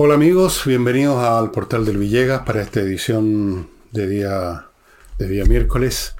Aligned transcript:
Hola 0.00 0.14
amigos, 0.14 0.62
bienvenidos 0.64 1.18
al 1.18 1.50
portal 1.50 1.84
del 1.84 1.98
Villegas 1.98 2.42
para 2.42 2.62
esta 2.62 2.78
edición 2.78 3.68
de 3.90 4.06
día, 4.06 4.68
de 5.18 5.26
día 5.26 5.44
miércoles, 5.44 6.14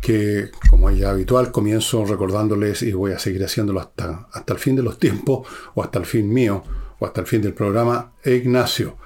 que 0.00 0.50
como 0.68 0.90
es 0.90 0.98
ya 0.98 1.10
habitual 1.10 1.52
comienzo 1.52 2.04
recordándoles 2.04 2.82
y 2.82 2.92
voy 2.94 3.12
a 3.12 3.20
seguir 3.20 3.44
haciéndolo 3.44 3.78
hasta, 3.78 4.26
hasta 4.32 4.54
el 4.54 4.58
fin 4.58 4.74
de 4.74 4.82
los 4.82 4.98
tiempos 4.98 5.46
o 5.76 5.84
hasta 5.84 6.00
el 6.00 6.04
fin 6.04 6.34
mío 6.34 6.64
o 6.98 7.06
hasta 7.06 7.20
el 7.20 7.28
fin 7.28 7.40
del 7.42 7.54
programa, 7.54 8.12
Ignacio. 8.24 8.96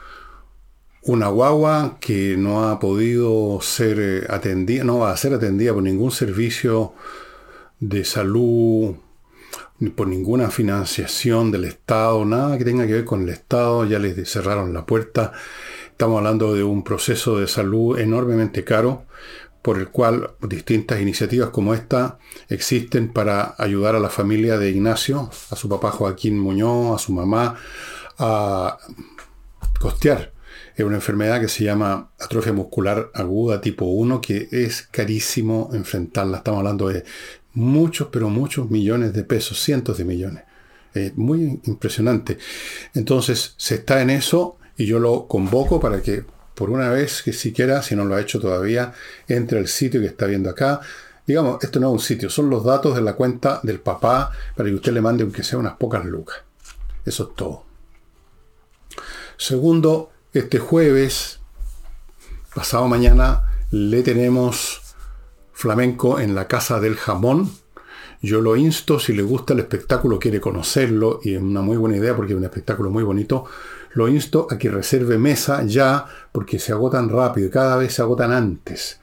Una 1.03 1.29
guagua 1.29 1.98
que 2.01 2.39
no 2.39 2.71
ha 2.71 2.80
podido 2.80 3.61
ser 3.61 3.98
eh, 4.01 4.27
atendida, 4.30 4.83
no 4.83 5.01
va 5.01 5.12
a 5.12 5.17
ser 5.19 5.35
atendida 5.35 5.75
por 5.75 5.83
ningún 5.83 6.11
servicio 6.11 6.95
de 7.80 8.03
salud 8.03 8.96
por 9.94 10.08
ninguna 10.08 10.50
financiación 10.50 11.50
del 11.50 11.64
Estado, 11.64 12.25
nada 12.25 12.57
que 12.57 12.64
tenga 12.64 12.86
que 12.86 12.94
ver 12.94 13.04
con 13.04 13.22
el 13.22 13.29
Estado, 13.29 13.84
ya 13.84 13.98
les 13.98 14.30
cerraron 14.30 14.72
la 14.72 14.86
puerta. 14.86 15.32
Estamos 15.90 16.18
hablando 16.18 16.54
de 16.54 16.62
un 16.62 16.82
proceso 16.82 17.39
de 17.39 17.46
salud 17.46 17.98
enormemente 17.98 18.64
caro, 18.64 19.04
por 19.62 19.79
el 19.79 19.89
cual 19.89 20.31
distintas 20.48 21.00
iniciativas 21.00 21.50
como 21.50 21.75
esta 21.75 22.18
existen 22.48 23.12
para 23.12 23.54
ayudar 23.58 23.96
a 23.96 24.00
la 24.00 24.11
familia 24.11 24.58
de 24.58 24.70
Ignacio, 24.70 25.31
a 25.50 25.57
su 25.57 25.68
papá 25.68 25.90
Joaquín 25.90 26.39
Muñoz, 26.39 26.95
a 26.95 26.98
su 27.04 27.12
mamá, 27.12 27.56
a 28.18 28.79
costear. 29.81 30.32
Es 30.76 30.84
una 30.84 30.96
enfermedad 30.96 31.40
que 31.40 31.48
se 31.48 31.64
llama 31.64 32.11
atrofia 32.20 32.53
muscular 32.53 33.11
aguda 33.14 33.61
tipo 33.61 33.86
1, 33.86 34.20
que 34.20 34.48
es 34.53 34.83
carísimo 34.83 35.70
enfrentarla. 35.72 36.39
Estamos 36.39 36.58
hablando 36.58 36.89
de 36.89 37.05
muchos, 37.56 38.09
pero 38.12 38.28
muchos 38.28 38.70
millones 38.70 39.12
de 39.15 39.25
pesos, 39.25 39.61
cientos 39.61 39.98
de 39.98 40.05
millones. 40.05 40.45
muy 41.17 41.61
impresionante. 41.65 42.39
Entonces, 42.95 43.55
se 43.59 43.75
está 43.77 44.01
en 44.01 44.11
eso 44.11 44.57
y 44.77 44.87
yo 44.87 44.98
lo 44.98 45.27
convoco 45.27 45.81
para 45.81 46.01
que, 46.01 46.25
por 46.55 46.71
una 46.71 46.89
vez 46.91 47.23
que 47.23 47.33
siquiera, 47.33 47.83
si 47.83 47.97
no 47.97 48.05
lo 48.05 48.15
ha 48.15 48.21
hecho 48.21 48.41
todavía, 48.41 48.93
entre 49.29 49.59
al 49.59 49.69
sitio 49.69 50.01
que 50.01 50.07
está 50.07 50.27
viendo 50.27 50.48
acá. 50.48 50.81
Digamos, 51.27 51.63
esto 51.63 51.81
no 51.81 51.89
es 51.89 51.93
un 51.95 52.01
sitio, 52.01 52.31
son 52.31 52.48
los 52.48 52.65
datos 52.65 52.95
de 52.95 53.03
la 53.03 53.15
cuenta 53.15 53.61
del 53.63 53.81
papá 53.81 54.31
para 54.55 54.69
que 54.69 54.75
usted 54.77 54.93
le 54.93 55.01
mande 55.01 55.25
aunque 55.25 55.43
sea 55.43 55.59
unas 55.59 55.77
pocas 55.77 56.05
lucas. 56.05 56.39
Eso 57.05 57.25
es 57.31 57.35
todo. 57.35 57.65
Segundo, 59.37 60.11
este 60.33 60.59
jueves, 60.59 61.41
pasado 62.55 62.87
mañana, 62.89 63.43
le 63.70 64.03
tenemos 64.03 64.86
flamenco 65.57 66.21
en 66.21 66.35
la 66.35 66.47
Casa 66.49 66.81
del 66.81 66.97
Jamón. 66.97 67.51
Yo 68.21 68.43
lo 68.43 68.57
insto, 68.57 69.01
si 69.01 69.15
le 69.15 69.23
gusta 69.23 69.55
el 69.55 69.61
espectáculo, 69.61 70.19
quiere 70.19 70.39
conocerlo, 70.39 71.21
y 71.23 71.35
es 71.35 71.41
una 71.41 71.63
muy 71.63 71.79
buena 71.79 71.97
idea 71.97 72.15
porque 72.15 72.35
es 72.35 72.39
un 72.39 72.45
espectáculo 72.45 72.91
muy 72.91 73.03
bonito, 73.03 73.47
lo 73.95 74.07
insto 74.07 74.47
a 74.51 74.59
que 74.59 74.69
reserve 74.69 75.17
mesa 75.17 75.65
ya, 75.65 76.05
porque 76.31 76.59
se 76.59 76.73
agotan 76.73 77.09
rápido 77.09 77.47
y 77.47 77.51
cada 77.51 77.79
vez 77.79 77.95
se 77.95 78.03
agotan 78.03 78.33
antes. 78.33 79.01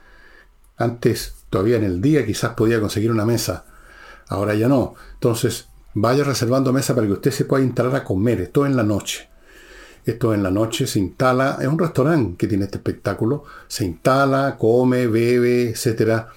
Antes, 0.77 1.33
todavía 1.49 1.77
en 1.77 1.85
el 1.85 2.01
día, 2.01 2.23
quizás 2.23 2.53
podía 2.53 2.79
conseguir 2.79 3.09
una 3.09 3.25
mesa, 3.25 3.65
ahora 4.27 4.53
ya 4.53 4.67
no. 4.67 4.93
Entonces, 5.15 5.69
vaya 5.95 6.23
reservando 6.23 6.71
mesa 6.71 6.93
para 6.93 7.07
que 7.07 7.13
usted 7.13 7.31
se 7.31 7.45
pueda 7.45 7.63
instalar 7.63 7.95
a 7.95 8.03
comer, 8.03 8.41
esto 8.41 8.67
en 8.67 8.75
la 8.75 8.83
noche. 8.83 9.27
Esto 10.05 10.33
en 10.33 10.43
la 10.43 10.51
noche 10.51 10.85
se 10.85 10.99
instala, 10.99 11.57
es 11.61 11.67
un 11.67 11.79
restaurante 11.79 12.35
que 12.37 12.47
tiene 12.47 12.65
este 12.65 12.77
espectáculo, 12.77 13.45
se 13.67 13.85
instala, 13.85 14.57
come, 14.59 15.07
bebe, 15.07 15.69
etcétera, 15.69 16.29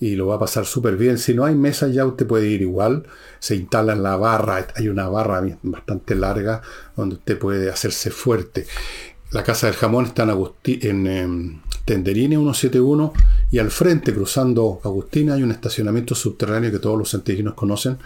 y 0.00 0.16
lo 0.16 0.26
va 0.26 0.34
a 0.34 0.40
pasar 0.40 0.66
súper 0.66 0.96
bien. 0.96 1.18
Si 1.18 1.32
no 1.32 1.44
hay 1.44 1.54
mesa 1.54 1.86
ya 1.86 2.04
usted 2.04 2.26
puede 2.26 2.48
ir 2.48 2.62
igual, 2.62 3.06
se 3.38 3.54
instala 3.54 3.92
en 3.92 4.02
la 4.02 4.16
barra, 4.16 4.66
hay 4.74 4.88
una 4.88 5.08
barra 5.08 5.42
bastante 5.62 6.16
larga 6.16 6.62
donde 6.96 7.14
usted 7.14 7.38
puede 7.38 7.70
hacerse 7.70 8.10
fuerte. 8.10 8.66
La 9.30 9.44
Casa 9.44 9.66
del 9.66 9.76
Jamón 9.76 10.06
está 10.06 10.24
en, 10.24 10.66
en 10.82 11.06
em, 11.06 11.60
Tenderine 11.84 12.36
171 12.36 13.12
y 13.50 13.60
al 13.60 13.70
frente, 13.70 14.12
cruzando 14.12 14.80
Agustina, 14.84 15.34
hay 15.34 15.42
un 15.42 15.52
estacionamiento 15.52 16.14
subterráneo 16.14 16.70
que 16.70 16.80
todos 16.80 16.98
los 16.98 17.10
santiaguinos 17.10 17.54
conocen, 17.54 17.98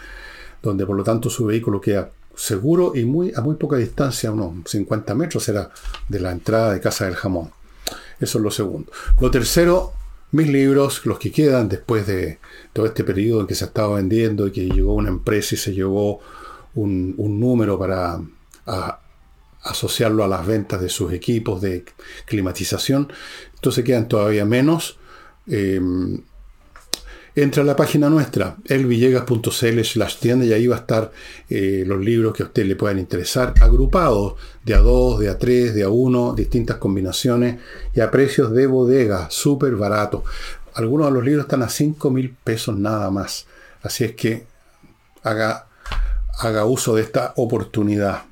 donde 0.61 0.85
por 0.85 0.95
lo 0.95 1.03
tanto 1.03 1.29
su 1.29 1.45
vehículo 1.45 1.81
queda 1.81 2.11
seguro 2.37 2.93
y 2.95 3.03
muy, 3.03 3.33
a 3.35 3.41
muy 3.41 3.55
poca 3.55 3.77
distancia, 3.77 4.31
unos 4.31 4.69
50 4.69 5.15
metros 5.15 5.43
será 5.43 5.71
de 6.07 6.19
la 6.19 6.31
entrada 6.31 6.71
de 6.71 6.79
Casa 6.79 7.05
del 7.05 7.15
Jamón. 7.15 7.51
Eso 8.19 8.37
es 8.37 8.43
lo 8.43 8.51
segundo. 8.51 8.91
Lo 9.19 9.31
tercero, 9.31 9.93
mis 10.31 10.47
libros, 10.47 11.05
los 11.05 11.17
que 11.17 11.31
quedan 11.31 11.67
después 11.67 12.05
de 12.05 12.39
todo 12.73 12.85
este 12.85 13.03
periodo 13.03 13.41
en 13.41 13.47
que 13.47 13.55
se 13.55 13.65
estaba 13.65 13.95
vendiendo 13.95 14.47
y 14.47 14.51
que 14.51 14.65
llegó 14.65 14.93
una 14.93 15.09
empresa 15.09 15.55
y 15.55 15.57
se 15.57 15.73
llevó 15.73 16.19
un, 16.75 17.15
número 17.17 17.79
para 17.79 18.21
asociarlo 19.63 20.23
a 20.23 20.27
las 20.27 20.45
ventas 20.45 20.79
de 20.79 20.89
sus 20.89 21.11
equipos 21.13 21.59
de 21.61 21.85
climatización. 22.25 23.11
Entonces 23.55 23.83
quedan 23.83 24.07
todavía 24.07 24.45
menos. 24.45 24.99
Eh, 25.47 25.81
entra 27.43 27.61
a 27.61 27.65
la 27.67 27.75
página 27.75 28.09
nuestra, 28.09 28.57
elvillegas.cl 28.65 29.83
slash 29.83 30.17
tienda 30.17 30.43
y 30.43 30.53
ahí 30.53 30.65
va 30.65 30.77
a 30.77 30.79
estar 30.79 31.11
eh, 31.47 31.83
los 31.85 31.99
libros 31.99 32.33
que 32.33 32.41
a 32.41 32.47
usted 32.47 32.65
le 32.65 32.75
puedan 32.75 32.97
interesar, 32.97 33.53
agrupados 33.61 34.33
de 34.65 34.73
a 34.73 34.79
2, 34.79 35.19
de 35.19 35.29
a 35.29 35.37
3, 35.37 35.75
de 35.75 35.83
a 35.83 35.89
1, 35.89 36.33
distintas 36.33 36.77
combinaciones 36.77 37.59
y 37.93 37.99
a 37.99 38.09
precios 38.09 38.51
de 38.53 38.65
bodega, 38.65 39.27
súper 39.29 39.75
barato. 39.75 40.23
Algunos 40.73 41.07
de 41.07 41.13
los 41.13 41.23
libros 41.23 41.45
están 41.45 41.61
a 41.61 41.69
5 41.69 42.09
mil 42.09 42.35
pesos 42.43 42.75
nada 42.75 43.11
más. 43.11 43.45
Así 43.83 44.03
es 44.03 44.15
que 44.15 44.47
haga, 45.21 45.67
haga 46.39 46.65
uso 46.65 46.95
de 46.95 47.03
esta 47.03 47.33
oportunidad. 47.35 48.23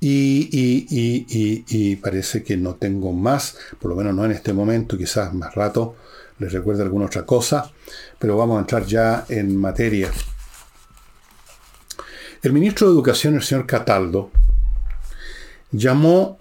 Y, 0.00 0.48
y, 0.52 1.64
y, 1.68 1.96
parece 1.96 2.42
que 2.42 2.56
no 2.56 2.74
tengo 2.74 3.12
más, 3.12 3.56
por 3.80 3.90
lo 3.90 3.96
menos 3.96 4.14
no 4.14 4.24
en 4.24 4.32
este 4.32 4.52
momento, 4.52 4.98
quizás 4.98 5.32
más 5.32 5.54
rato 5.54 5.94
les 6.38 6.52
recuerdo 6.52 6.82
alguna 6.82 7.06
otra 7.06 7.24
cosa, 7.24 7.70
pero 8.18 8.36
vamos 8.36 8.56
a 8.56 8.60
entrar 8.60 8.84
ya 8.84 9.24
en 9.28 9.56
materia. 9.56 10.10
El 12.42 12.52
ministro 12.52 12.86
de 12.86 12.94
Educación, 12.94 13.34
el 13.34 13.42
señor 13.42 13.66
Cataldo, 13.66 14.30
llamó 15.72 16.38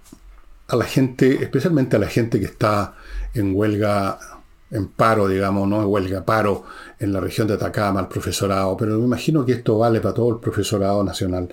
a 0.67 0.75
la 0.75 0.85
gente, 0.85 1.44
especialmente 1.44 1.95
a 1.95 2.00
la 2.00 2.07
gente 2.07 2.39
que 2.39 2.45
está 2.45 2.95
en 3.33 3.56
huelga, 3.56 4.19
en 4.72 4.88
paro, 4.88 5.28
digamos, 5.28 5.67
no 5.67 5.81
en 5.81 5.88
huelga, 5.88 6.25
paro 6.25 6.63
en 7.00 7.13
la 7.13 7.19
región 7.19 7.47
de 7.47 7.53
Atacama, 7.53 8.00
al 8.00 8.07
profesorado, 8.07 8.75
pero 8.77 8.97
me 8.97 9.06
imagino 9.06 9.45
que 9.45 9.53
esto 9.53 9.77
vale 9.77 10.01
para 10.01 10.13
todo 10.13 10.29
el 10.31 10.39
profesorado 10.39 11.03
nacional. 11.03 11.50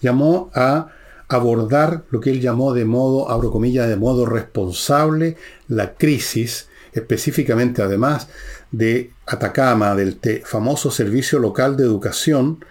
Llamó 0.00 0.50
a 0.54 0.88
abordar 1.28 2.04
lo 2.10 2.20
que 2.20 2.30
él 2.30 2.40
llamó 2.40 2.72
de 2.72 2.84
modo, 2.84 3.30
abro 3.30 3.50
comillas, 3.50 3.88
de 3.88 3.96
modo 3.96 4.26
responsable 4.26 5.36
la 5.68 5.94
crisis 5.94 6.68
específicamente 6.96 7.82
además 7.82 8.28
de 8.72 9.12
Atacama, 9.26 9.94
del 9.94 10.18
famoso 10.44 10.90
Servicio 10.90 11.38
Local 11.38 11.76
de 11.76 11.84
Educación 11.84 12.64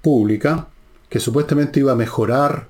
Pública, 0.00 0.68
que 1.08 1.20
supuestamente 1.20 1.80
iba 1.80 1.92
a 1.92 1.96
mejorar, 1.96 2.68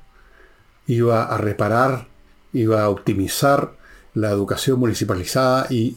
iba 0.87 1.25
a 1.25 1.37
reparar, 1.37 2.09
iba 2.53 2.83
a 2.83 2.89
optimizar 2.89 3.73
la 4.15 4.31
educación 4.31 4.81
municipalizada 4.81 5.67
y 5.71 5.97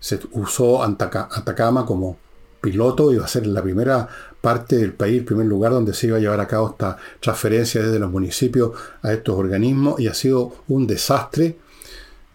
se 0.00 0.20
usó 0.32 0.82
Atacama 0.82 1.84
como 1.84 2.16
piloto, 2.60 3.12
iba 3.12 3.24
a 3.24 3.28
ser 3.28 3.46
la 3.46 3.62
primera 3.62 4.08
parte 4.40 4.76
del 4.76 4.92
país, 4.92 5.18
el 5.18 5.24
primer 5.24 5.46
lugar 5.46 5.72
donde 5.72 5.94
se 5.94 6.06
iba 6.06 6.16
a 6.16 6.20
llevar 6.20 6.40
a 6.40 6.48
cabo 6.48 6.70
esta 6.70 6.96
transferencia 7.20 7.82
desde 7.82 7.98
los 7.98 8.10
municipios 8.10 8.72
a 9.02 9.12
estos 9.12 9.36
organismos 9.36 10.00
y 10.00 10.08
ha 10.08 10.14
sido 10.14 10.54
un 10.68 10.86
desastre 10.86 11.58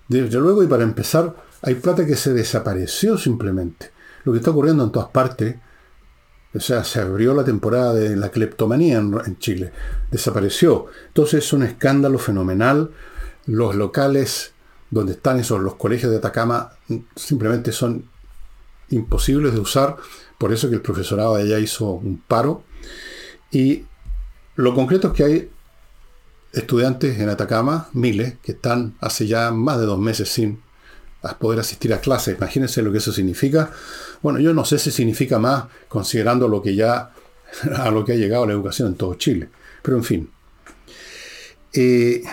desde 0.10 0.40
luego, 0.40 0.64
y 0.64 0.68
para 0.68 0.84
empezar, 0.84 1.36
hay 1.62 1.76
plata 1.76 2.06
que 2.06 2.16
se 2.16 2.34
desapareció 2.34 3.18
simplemente. 3.18 3.92
Lo 4.24 4.32
que 4.32 4.40
está 4.40 4.52
ocurriendo 4.52 4.84
en 4.84 4.92
todas 4.92 5.10
partes, 5.10 5.56
o 6.54 6.60
sea, 6.60 6.84
se 6.84 7.00
abrió 7.00 7.36
la 7.36 7.44
temporada 7.44 7.94
de 7.94 8.16
la 8.16 8.30
cleptomanía 8.30 8.98
en, 8.98 9.38
Chile, 9.38 9.72
desapareció. 10.10 10.88
Entonces 11.08 11.46
es 11.46 11.54
un 11.54 11.62
escándalo 11.62 12.18
fenomenal. 12.18 12.90
Los 13.46 13.76
locales 13.76 14.54
donde 14.90 15.14
están 15.14 15.40
esos, 15.40 15.62
los 15.62 15.76
colegios 15.76 16.12
de 16.12 16.18
Atacama, 16.18 16.72
simplemente 17.16 17.72
son 17.72 18.06
imposibles 18.90 19.54
de 19.54 19.60
usar. 19.60 19.98
Por 20.40 20.52
eso 20.52 20.70
que 20.70 20.76
el 20.76 20.82
profesorado 20.82 21.36
de 21.36 21.44
allá 21.44 21.60
hizo 21.60 21.92
un 21.92 22.20
paro. 22.20 22.64
Y 23.52 23.86
lo 24.56 24.74
concreto 24.74 25.10
es 25.10 25.14
que 25.14 25.24
hay 25.24 25.52
estudiantes 26.54 27.20
en 27.20 27.30
Atacama, 27.30 27.90
miles, 27.94 28.36
que 28.44 28.54
están 28.54 28.96
hace 29.00 29.28
ya 29.28 29.52
más 29.52 29.80
de 29.80 29.86
dos 29.86 30.00
meses 30.00 30.30
sin 30.30 30.62
poder 31.40 31.60
asistir 31.60 31.94
a 31.94 32.00
clases. 32.00 32.38
Imagínense 32.38 32.82
lo 32.82 32.92
que 32.92 33.00
eso 33.00 33.12
significa. 33.12 33.72
Bueno, 34.22 34.40
yo 34.40 34.54
no 34.54 34.66
sé 34.66 34.80
si 34.80 34.92
significa 34.92 35.40
más 35.40 35.66
considerando 35.88 36.48
lo 36.48 36.62
que 36.62 36.76
ya 36.76 37.12
a 37.76 37.92
lo 37.92 38.06
que 38.06 38.14
ha 38.14 38.16
llegado 38.16 38.46
la 38.46 38.54
educación 38.54 38.90
en 38.90 38.96
todo 38.96 39.16
Chile. 39.16 39.50
Pero 39.82 39.98
en 39.98 40.04
fin. 40.04 40.30
Eh, 41.74 42.24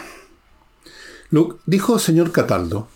dijo 1.66 1.94
el 1.94 2.00
señor 2.00 2.32
Cataldo 2.32 2.88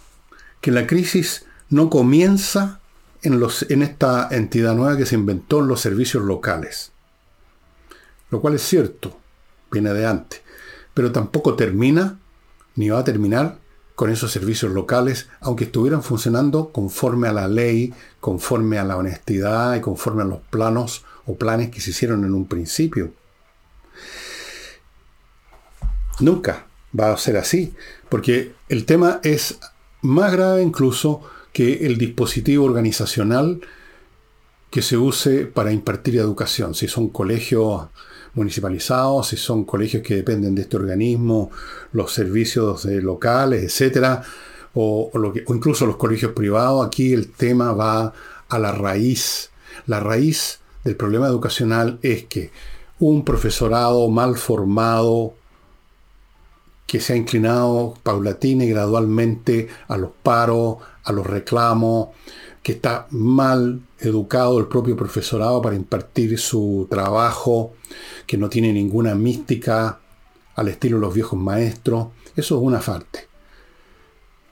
que 0.60 0.70
la 0.70 0.86
crisis 0.86 1.44
no 1.68 1.90
comienza 1.90 2.80
en, 3.22 3.40
los, 3.40 3.68
en 3.70 3.82
esta 3.82 4.28
entidad 4.30 4.74
nueva 4.74 4.96
que 4.96 5.06
se 5.06 5.14
inventó 5.14 5.60
en 5.60 5.68
los 5.68 5.80
servicios 5.80 6.24
locales. 6.24 6.92
Lo 8.30 8.40
cual 8.40 8.54
es 8.54 8.62
cierto, 8.62 9.18
viene 9.70 9.92
de 9.92 10.06
antes. 10.06 10.42
Pero 11.00 11.12
tampoco 11.12 11.54
termina 11.54 12.18
ni 12.74 12.90
va 12.90 12.98
a 12.98 13.04
terminar 13.04 13.56
con 13.94 14.10
esos 14.10 14.30
servicios 14.30 14.70
locales, 14.70 15.30
aunque 15.40 15.64
estuvieran 15.64 16.02
funcionando 16.02 16.72
conforme 16.72 17.26
a 17.26 17.32
la 17.32 17.48
ley, 17.48 17.94
conforme 18.20 18.76
a 18.76 18.84
la 18.84 18.98
honestidad 18.98 19.76
y 19.76 19.80
conforme 19.80 20.20
a 20.20 20.26
los 20.26 20.40
planos 20.50 21.06
o 21.24 21.36
planes 21.36 21.70
que 21.70 21.80
se 21.80 21.88
hicieron 21.88 22.26
en 22.26 22.34
un 22.34 22.46
principio. 22.46 23.14
Nunca 26.18 26.66
va 26.92 27.10
a 27.10 27.16
ser 27.16 27.38
así, 27.38 27.72
porque 28.10 28.52
el 28.68 28.84
tema 28.84 29.20
es 29.22 29.58
más 30.02 30.30
grave 30.32 30.60
incluso 30.62 31.22
que 31.54 31.86
el 31.86 31.96
dispositivo 31.96 32.66
organizacional 32.66 33.62
que 34.68 34.82
se 34.82 34.98
use 34.98 35.46
para 35.46 35.72
impartir 35.72 36.18
educación, 36.18 36.74
si 36.74 36.88
son 36.88 37.08
colegios 37.08 37.88
municipalizados, 38.34 39.28
si 39.28 39.36
son 39.36 39.64
colegios 39.64 40.02
que 40.02 40.16
dependen 40.16 40.54
de 40.54 40.62
este 40.62 40.76
organismo, 40.76 41.50
los 41.92 42.12
servicios 42.12 42.84
locales, 42.84 43.62
etcétera, 43.62 44.22
o, 44.74 45.10
o 45.12 45.54
incluso 45.54 45.86
los 45.86 45.96
colegios 45.96 46.32
privados. 46.32 46.86
Aquí 46.86 47.12
el 47.12 47.30
tema 47.30 47.72
va 47.72 48.12
a 48.48 48.58
la 48.58 48.72
raíz. 48.72 49.50
La 49.86 50.00
raíz 50.00 50.60
del 50.84 50.96
problema 50.96 51.26
educacional 51.26 51.98
es 52.02 52.24
que 52.24 52.50
un 52.98 53.24
profesorado 53.24 54.08
mal 54.08 54.36
formado, 54.36 55.34
que 56.86 57.00
se 57.00 57.12
ha 57.12 57.16
inclinado 57.16 57.94
paulatina 58.02 58.64
y 58.64 58.70
gradualmente 58.70 59.68
a 59.88 59.96
los 59.96 60.10
paros, 60.22 60.78
a 61.04 61.12
los 61.12 61.26
reclamos, 61.26 62.08
que 62.62 62.72
está 62.72 63.06
mal 63.10 63.80
educado 63.98 64.58
el 64.58 64.66
propio 64.66 64.96
profesorado 64.96 65.62
para 65.62 65.76
impartir 65.76 66.38
su 66.38 66.86
trabajo, 66.90 67.74
que 68.26 68.36
no 68.36 68.48
tiene 68.48 68.72
ninguna 68.72 69.14
mística 69.14 70.00
al 70.56 70.68
estilo 70.68 70.98
de 70.98 71.02
los 71.02 71.14
viejos 71.14 71.38
maestros. 71.40 72.08
Eso 72.36 72.56
es 72.56 72.62
una 72.62 72.80
falta. 72.80 73.20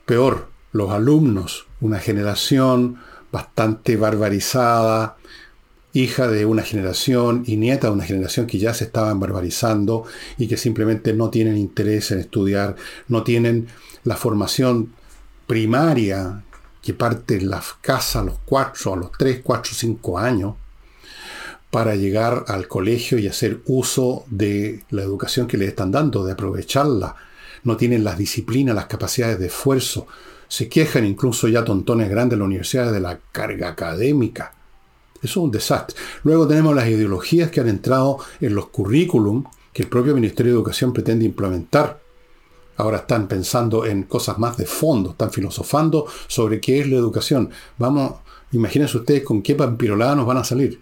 Peor, 0.05 0.47
los 0.71 0.89
alumnos, 0.89 1.67
una 1.81 1.99
generación 1.99 2.99
bastante 3.31 3.95
barbarizada, 3.95 5.17
hija 5.93 6.27
de 6.27 6.45
una 6.45 6.63
generación 6.63 7.43
y 7.45 7.57
nieta 7.57 7.87
de 7.87 7.93
una 7.93 8.05
generación 8.05 8.47
que 8.47 8.59
ya 8.59 8.73
se 8.73 8.85
estaban 8.85 9.19
barbarizando 9.19 10.03
y 10.37 10.47
que 10.47 10.57
simplemente 10.57 11.13
no 11.13 11.29
tienen 11.29 11.57
interés 11.57 12.11
en 12.11 12.19
estudiar, 12.19 12.75
no 13.07 13.23
tienen 13.23 13.67
la 14.03 14.15
formación 14.15 14.93
primaria 15.47 16.43
que 16.81 16.93
parte 16.93 17.35
en 17.35 17.49
la 17.49 17.63
casa 17.81 18.21
a 18.21 18.23
los 18.23 18.39
cuatro, 18.45 18.93
a 18.93 18.97
los 18.97 19.11
tres, 19.11 19.41
cuatro, 19.43 19.73
cinco 19.73 20.17
años, 20.17 20.55
para 21.71 21.95
llegar 21.95 22.45
al 22.47 22.67
colegio 22.67 23.19
y 23.19 23.27
hacer 23.27 23.61
uso 23.65 24.25
de 24.27 24.83
la 24.89 25.03
educación 25.03 25.47
que 25.47 25.57
les 25.57 25.69
están 25.69 25.91
dando, 25.91 26.25
de 26.25 26.31
aprovecharla. 26.31 27.15
No 27.63 27.77
tienen 27.77 28.03
las 28.03 28.17
disciplinas, 28.17 28.75
las 28.75 28.87
capacidades 28.87 29.39
de 29.39 29.47
esfuerzo. 29.47 30.07
Se 30.47 30.67
quejan 30.67 31.05
incluso 31.05 31.47
ya 31.47 31.63
tontones 31.63 32.09
grandes 32.09 32.35
en 32.35 32.39
las 32.39 32.47
universidades 32.47 32.93
de 32.93 33.01
la 33.01 33.19
carga 33.31 33.69
académica 33.69 34.53
eso 35.21 35.39
es 35.41 35.43
un 35.43 35.51
desastre. 35.51 35.95
Luego 36.23 36.47
tenemos 36.47 36.75
las 36.75 36.87
ideologías 36.87 37.51
que 37.51 37.59
han 37.59 37.67
entrado 37.67 38.19
en 38.39 38.55
los 38.55 38.67
currículum 38.69 39.43
que 39.73 39.83
el 39.83 39.89
propio 39.89 40.15
Ministerio 40.15 40.53
de 40.53 40.57
Educación 40.57 40.93
pretende 40.93 41.25
implementar. 41.25 41.98
Ahora 42.79 42.99
están 42.99 43.27
pensando 43.27 43.85
en 43.85 44.03
cosas 44.03 44.39
más 44.39 44.55
de 44.55 44.65
fondo, 44.65 45.11
están 45.11 45.31
filosofando 45.31 46.05
sobre 46.27 46.61
qué 46.61 46.79
es 46.79 46.87
la 46.87 46.95
educación. 46.95 47.49
Vamos, 47.77 48.13
imagínense 48.53 48.97
ustedes 48.97 49.25
con 49.25 49.41
qué 49.41 49.53
pampirolada 49.53 50.15
nos 50.15 50.25
van 50.25 50.37
a 50.37 50.45
salir. 50.45 50.79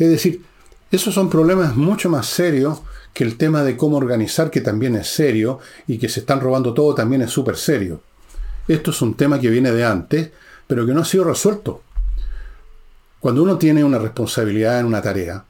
Es 0.00 0.08
decir, 0.08 0.42
esos 0.90 1.14
son 1.14 1.30
problemas 1.30 1.76
mucho 1.76 2.10
más 2.10 2.26
serios 2.26 2.80
que 3.14 3.22
el 3.22 3.36
tema 3.36 3.62
de 3.62 3.76
cómo 3.76 3.98
organizar, 3.98 4.50
que 4.50 4.60
también 4.60 4.96
es 4.96 5.06
serio, 5.06 5.60
y 5.86 5.98
que 5.98 6.08
se 6.08 6.20
están 6.20 6.40
robando 6.40 6.74
todo 6.74 6.92
también 6.92 7.22
es 7.22 7.30
súper 7.30 7.56
serio. 7.56 8.02
Esto 8.66 8.90
es 8.90 9.00
un 9.00 9.14
tema 9.14 9.38
que 9.38 9.48
viene 9.48 9.70
de 9.70 9.84
antes, 9.84 10.32
pero 10.66 10.84
que 10.84 10.92
no 10.92 11.02
ha 11.02 11.04
sido 11.04 11.22
resuelto. 11.22 11.82
Cuando 13.20 13.44
uno 13.44 13.58
tiene 13.58 13.84
una 13.84 14.00
responsabilidad 14.00 14.80
en 14.80 14.86
una 14.86 15.02
tarea 15.02 15.44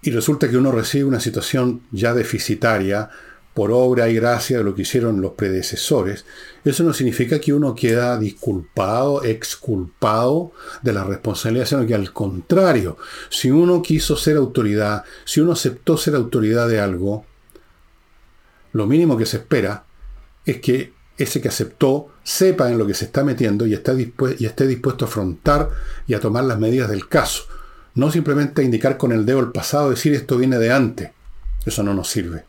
y 0.00 0.10
resulta 0.10 0.48
que 0.48 0.56
uno 0.56 0.72
recibe 0.72 1.04
una 1.04 1.20
situación 1.20 1.82
ya 1.92 2.14
deficitaria 2.14 3.10
por 3.60 3.72
obra 3.72 4.08
y 4.08 4.14
gracia 4.14 4.56
de 4.56 4.64
lo 4.64 4.74
que 4.74 4.80
hicieron 4.80 5.20
los 5.20 5.32
predecesores, 5.32 6.24
eso 6.64 6.82
no 6.82 6.94
significa 6.94 7.38
que 7.38 7.52
uno 7.52 7.74
queda 7.74 8.18
disculpado, 8.18 9.22
exculpado 9.22 10.52
de 10.80 10.94
la 10.94 11.04
responsabilidad, 11.04 11.66
sino 11.66 11.86
que 11.86 11.94
al 11.94 12.10
contrario, 12.10 12.96
si 13.28 13.50
uno 13.50 13.82
quiso 13.82 14.16
ser 14.16 14.38
autoridad, 14.38 15.04
si 15.26 15.42
uno 15.42 15.52
aceptó 15.52 15.98
ser 15.98 16.14
autoridad 16.14 16.70
de 16.70 16.80
algo, 16.80 17.26
lo 18.72 18.86
mínimo 18.86 19.18
que 19.18 19.26
se 19.26 19.36
espera 19.36 19.84
es 20.46 20.62
que 20.62 20.94
ese 21.18 21.42
que 21.42 21.48
aceptó 21.48 22.14
sepa 22.22 22.70
en 22.70 22.78
lo 22.78 22.86
que 22.86 22.94
se 22.94 23.04
está 23.04 23.24
metiendo 23.24 23.66
y, 23.66 23.74
esté 23.74 24.66
dispuesto 24.66 25.04
a 25.04 25.08
afrontar 25.08 25.68
y 26.06 26.14
a 26.14 26.20
tomar 26.20 26.44
las 26.44 26.58
medidas 26.58 26.88
del 26.88 27.08
caso. 27.08 27.42
No 27.94 28.10
simplemente 28.10 28.62
indicar 28.62 28.96
con 28.96 29.12
el 29.12 29.26
dedo 29.26 29.40
el 29.40 29.52
pasado, 29.52 29.90
decir 29.90 30.14
esto 30.14 30.38
viene 30.38 30.56
de 30.56 30.72
antes. 30.72 31.10
Eso 31.66 31.82
no 31.82 31.92
nos 31.92 32.08
sirve. 32.08 32.48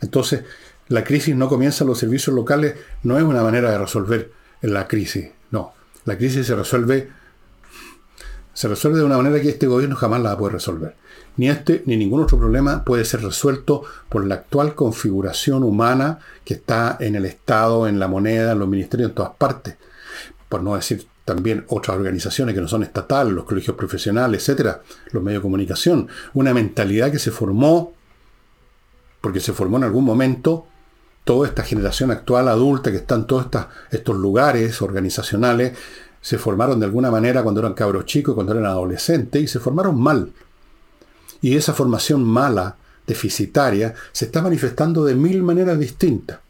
Entonces, 0.00 0.44
la 0.88 1.04
crisis 1.04 1.34
no 1.34 1.48
comienza 1.48 1.84
en 1.84 1.88
los 1.88 1.98
servicios 1.98 2.34
locales, 2.34 2.74
no 3.02 3.16
es 3.16 3.24
una 3.24 3.42
manera 3.42 3.70
de 3.70 3.78
resolver 3.78 4.32
la 4.60 4.86
crisis. 4.88 5.30
No, 5.50 5.72
la 6.04 6.16
crisis 6.16 6.46
se 6.46 6.54
resuelve, 6.54 7.10
se 8.52 8.68
resuelve 8.68 8.98
de 8.98 9.04
una 9.04 9.16
manera 9.16 9.40
que 9.40 9.50
este 9.50 9.66
gobierno 9.66 9.96
jamás 9.96 10.20
la 10.20 10.36
puede 10.36 10.54
resolver. 10.54 10.96
Ni 11.36 11.48
este 11.48 11.82
ni 11.86 11.96
ningún 11.96 12.22
otro 12.22 12.38
problema 12.38 12.84
puede 12.84 13.04
ser 13.04 13.22
resuelto 13.22 13.82
por 14.08 14.26
la 14.26 14.34
actual 14.34 14.74
configuración 14.74 15.62
humana 15.62 16.18
que 16.44 16.54
está 16.54 16.96
en 17.00 17.14
el 17.14 17.24
Estado, 17.24 17.86
en 17.86 17.98
la 17.98 18.08
moneda, 18.08 18.52
en 18.52 18.58
los 18.58 18.68
ministerios, 18.68 19.10
en 19.10 19.14
todas 19.14 19.32
partes. 19.36 19.76
Por 20.48 20.62
no 20.62 20.74
decir 20.74 21.06
también 21.24 21.64
otras 21.68 21.96
organizaciones 21.96 22.54
que 22.54 22.60
no 22.60 22.68
son 22.68 22.82
estatales, 22.82 23.32
los 23.32 23.44
colegios 23.44 23.76
profesionales, 23.76 24.42
etcétera, 24.42 24.82
los 25.12 25.22
medios 25.22 25.40
de 25.40 25.44
comunicación. 25.44 26.08
Una 26.34 26.52
mentalidad 26.52 27.10
que 27.10 27.18
se 27.18 27.30
formó, 27.30 27.94
porque 29.22 29.40
se 29.40 29.54
formó 29.54 29.78
en 29.78 29.84
algún 29.84 30.04
momento, 30.04 30.66
toda 31.24 31.48
esta 31.48 31.62
generación 31.62 32.10
actual 32.10 32.48
adulta 32.48 32.90
que 32.90 32.98
está 32.98 33.14
en 33.14 33.26
todos 33.26 33.46
estos 33.90 34.16
lugares 34.16 34.82
organizacionales, 34.82 35.78
se 36.20 36.36
formaron 36.38 36.78
de 36.78 36.86
alguna 36.86 37.10
manera 37.10 37.42
cuando 37.42 37.60
eran 37.60 37.74
cabros 37.74 38.04
chicos, 38.04 38.34
cuando 38.34 38.52
eran 38.52 38.66
adolescentes, 38.66 39.42
y 39.42 39.46
se 39.46 39.60
formaron 39.60 39.98
mal. 39.98 40.32
Y 41.40 41.56
esa 41.56 41.72
formación 41.72 42.24
mala, 42.24 42.76
deficitaria, 43.06 43.94
se 44.12 44.26
está 44.26 44.42
manifestando 44.42 45.04
de 45.04 45.14
mil 45.14 45.42
maneras 45.42 45.78
distintas. 45.78 46.40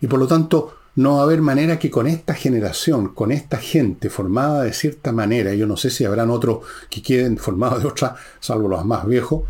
Y 0.00 0.06
por 0.06 0.18
lo 0.18 0.26
tanto, 0.26 0.76
no 0.96 1.14
va 1.14 1.20
a 1.20 1.24
haber 1.24 1.42
manera 1.42 1.78
que 1.78 1.90
con 1.90 2.06
esta 2.06 2.34
generación, 2.34 3.08
con 3.08 3.32
esta 3.32 3.58
gente 3.58 4.10
formada 4.10 4.62
de 4.62 4.72
cierta 4.72 5.10
manera, 5.10 5.54
yo 5.54 5.66
no 5.66 5.76
sé 5.76 5.90
si 5.90 6.04
habrán 6.04 6.30
otros 6.30 6.58
que 6.88 7.02
queden 7.02 7.36
formados 7.36 7.82
de 7.82 7.88
otra, 7.88 8.14
salvo 8.38 8.68
los 8.68 8.84
más 8.84 9.06
viejos, 9.06 9.42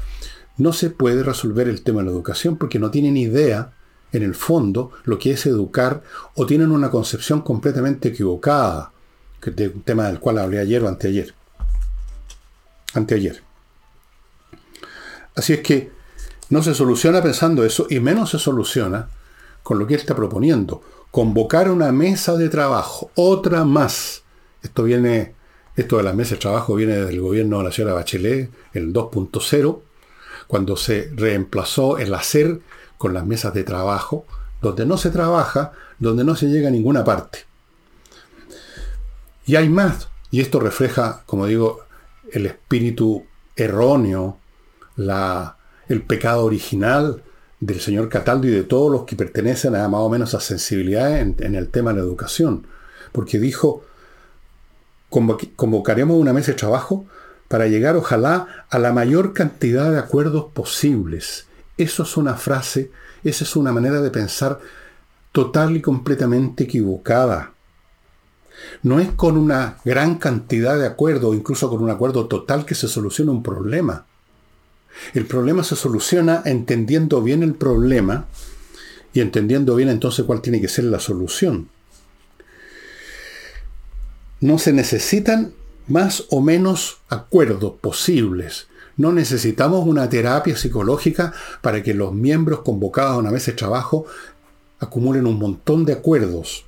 no 0.57 0.73
se 0.73 0.91
puede 0.91 1.23
resolver 1.23 1.69
el 1.69 1.83
tema 1.83 2.01
de 2.01 2.07
la 2.07 2.13
educación 2.13 2.57
porque 2.57 2.79
no 2.79 2.91
tienen 2.91 3.17
idea, 3.17 3.73
en 4.13 4.23
el 4.23 4.35
fondo, 4.35 4.93
lo 5.05 5.19
que 5.19 5.33
es 5.33 5.45
educar 5.47 6.03
o 6.35 6.47
tienen 6.47 6.71
una 6.71 6.91
concepción 6.91 7.43
completamente 7.43 8.09
equivocada, 8.11 8.93
de 9.45 9.69
un 9.69 9.83
tema 9.83 10.07
del 10.07 10.21
cual 10.21 10.39
hablé 10.39 10.59
ayer 10.59 10.83
o 10.83 10.89
anteayer. 10.89 11.35
Anteayer. 12.95 13.43
Así 15.35 15.53
es 15.53 15.61
que 15.61 15.91
no 16.51 16.63
se 16.63 16.75
soluciona 16.75 17.23
pensando 17.23 17.65
eso 17.65 17.87
y 17.91 18.01
menos 18.01 18.31
se 18.31 18.39
soluciona 18.39 19.09
con 19.63 19.79
lo 19.79 19.87
que 19.87 19.95
él 19.95 20.01
está 20.01 20.15
proponiendo. 20.15 20.83
Convocar 21.11 21.71
una 21.71 21.93
mesa 21.93 22.37
de 22.37 22.49
trabajo, 22.49 23.11
otra 23.15 23.65
más. 23.65 24.23
Esto 24.63 24.85
viene, 24.85 25.35
esto 25.77 25.97
de 25.97 26.05
las 26.05 26.15
mesas 26.15 26.33
de 26.33 26.43
trabajo 26.43 26.75
viene 26.75 26.97
del 26.97 27.21
gobierno 27.21 27.59
de 27.59 27.65
la 27.65 27.73
señora 27.73 27.95
Bachelet, 27.95 28.51
el 28.73 28.93
2.0, 28.93 29.81
cuando 30.55 30.77
se 30.77 31.11
reemplazó 31.17 31.99
el 31.99 32.15
hacer 32.15 32.61
con 32.97 33.13
las 33.13 33.27
mesas 33.27 33.53
de 33.55 33.65
trabajo, 33.65 34.25
donde 34.63 34.87
no 34.87 34.97
se 34.97 35.11
trabaja, 35.11 35.73
donde 35.99 36.23
no 36.23 36.37
se 36.37 36.47
llega 36.47 36.69
a 36.69 36.71
ninguna 36.71 37.03
parte. 37.03 37.41
Y 39.47 39.57
hay 39.57 39.69
más, 39.69 40.07
y 40.31 40.41
esto 40.41 40.61
refleja, 40.61 41.25
como 41.27 41.47
digo, 41.47 41.81
el 42.31 42.47
espíritu 42.47 43.25
erróneo 43.57 44.39
la, 44.95 45.57
el 45.89 46.03
pecado 46.03 46.45
original 46.45 47.25
del 47.59 47.81
señor 47.81 48.09
Cataldo 48.09 48.47
y 48.47 48.53
de 48.53 48.63
todos 48.63 48.93
los 48.93 49.03
que 49.07 49.17
pertenecen 49.17 49.75
a 49.75 49.89
más 49.89 50.03
o 50.03 50.09
menos 50.09 50.35
a 50.35 50.41
sensibilidad 50.41 51.19
en, 51.19 51.35
en 51.41 51.57
el 51.57 51.69
tema 51.69 51.91
de 51.91 51.97
la 51.97 52.05
educación. 52.05 52.65
Porque 53.11 53.41
dijo, 53.41 53.85
convocaremos 55.09 56.17
una 56.17 56.33
mesa 56.33 56.53
de 56.53 56.59
trabajo 56.59 57.07
para 57.55 57.69
llegar 57.69 57.95
ojalá 57.95 58.67
a 58.69 58.81
la 58.81 58.93
mayor 58.93 59.33
cantidad 59.33 59.93
de 59.93 60.01
acuerdos 60.01 60.47
posibles. 60.53 61.47
Eso 61.79 62.03
es 62.03 62.17
una 62.17 62.35
frase, 62.35 62.91
esa 63.23 63.45
es 63.45 63.55
una 63.55 63.71
manera 63.71 64.01
de 64.01 64.11
pensar 64.11 64.59
total 65.31 65.77
y 65.77 65.81
completamente 65.81 66.65
equivocada. 66.65 67.53
No 68.83 68.99
es 68.99 69.09
con 69.13 69.37
una 69.37 69.77
gran 69.85 70.17
cantidad 70.17 70.77
de 70.77 70.89
acuerdos, 70.89 71.37
incluso 71.37 71.71
con 71.71 71.81
un 71.81 71.91
acuerdo 71.91 72.27
total, 72.27 72.67
que 72.67 72.75
se 72.75 72.89
soluciona 72.89 73.31
un 73.31 73.45
problema 73.45 74.05
El 75.15 75.27
problema 75.27 75.63
se 75.63 75.77
soluciona 75.77 76.43
entendiendo 76.45 77.23
bien 77.23 77.45
el 77.45 77.55
problema 77.55 78.27
y 79.13 79.21
entendiendo 79.21 79.77
bien 79.77 79.91
entonces 79.91 80.25
cuál 80.25 80.41
tiene 80.41 80.61
que 80.61 80.67
ser 80.67 80.87
la 80.87 80.99
solución. 80.99 81.69
No 84.41 84.59
se 84.59 84.73
necesitan 84.73 85.55
más 85.87 86.25
o 86.31 86.41
menos 86.41 86.99
acuerdos 87.09 87.75
posibles. 87.81 88.69
No 88.97 89.13
necesitamos 89.13 89.87
una 89.87 90.09
terapia 90.09 90.57
psicológica 90.57 91.33
para 91.61 91.83
que 91.83 91.95
los 91.95 92.13
miembros 92.13 92.61
convocados 92.61 93.15
a 93.15 93.19
una 93.19 93.31
mesa 93.31 93.51
de 93.51 93.57
trabajo 93.57 94.07
acumulen 94.79 95.27
un 95.27 95.39
montón 95.39 95.85
de 95.85 95.95
acuerdos. 95.95 96.65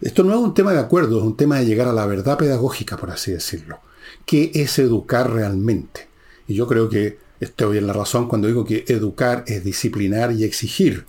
Esto 0.00 0.22
no 0.24 0.32
es 0.32 0.38
un 0.38 0.54
tema 0.54 0.72
de 0.72 0.80
acuerdo, 0.80 1.18
es 1.18 1.24
un 1.24 1.36
tema 1.36 1.58
de 1.58 1.66
llegar 1.66 1.88
a 1.88 1.92
la 1.92 2.06
verdad 2.06 2.36
pedagógica, 2.36 2.96
por 2.96 3.10
así 3.10 3.32
decirlo. 3.32 3.78
¿Qué 4.26 4.50
es 4.54 4.78
educar 4.78 5.32
realmente? 5.32 6.08
Y 6.46 6.54
yo 6.54 6.66
creo 6.66 6.88
que 6.88 7.18
estoy 7.40 7.78
en 7.78 7.86
la 7.86 7.92
razón 7.92 8.28
cuando 8.28 8.48
digo 8.48 8.64
que 8.64 8.84
educar 8.88 9.44
es 9.46 9.64
disciplinar 9.64 10.32
y 10.32 10.44
exigir 10.44 11.06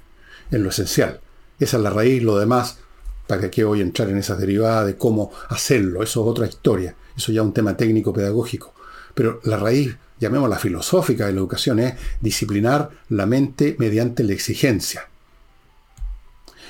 en 0.51 0.63
lo 0.63 0.69
esencial. 0.69 1.19
Esa 1.59 1.77
es 1.77 1.83
la 1.83 1.89
raíz, 1.89 2.23
lo 2.23 2.37
demás, 2.37 2.79
para 3.27 3.49
qué 3.49 3.63
voy 3.63 3.79
a 3.79 3.83
entrar 3.83 4.09
en 4.09 4.17
esas 4.17 4.39
derivadas 4.39 4.87
de 4.87 4.97
cómo 4.97 5.31
hacerlo, 5.49 6.03
eso 6.03 6.21
es 6.21 6.27
otra 6.27 6.47
historia, 6.47 6.95
eso 7.15 7.31
ya 7.31 7.41
es 7.41 7.47
un 7.47 7.53
tema 7.53 7.75
técnico 7.77 8.13
pedagógico. 8.13 8.73
Pero 9.13 9.39
la 9.43 9.57
raíz, 9.57 9.95
llamémosla 10.19 10.57
filosófica 10.57 11.25
de 11.25 11.33
la 11.33 11.39
educación, 11.39 11.79
es 11.79 11.95
disciplinar 12.21 12.89
la 13.09 13.25
mente 13.25 13.75
mediante 13.79 14.23
la 14.23 14.33
exigencia 14.33 15.07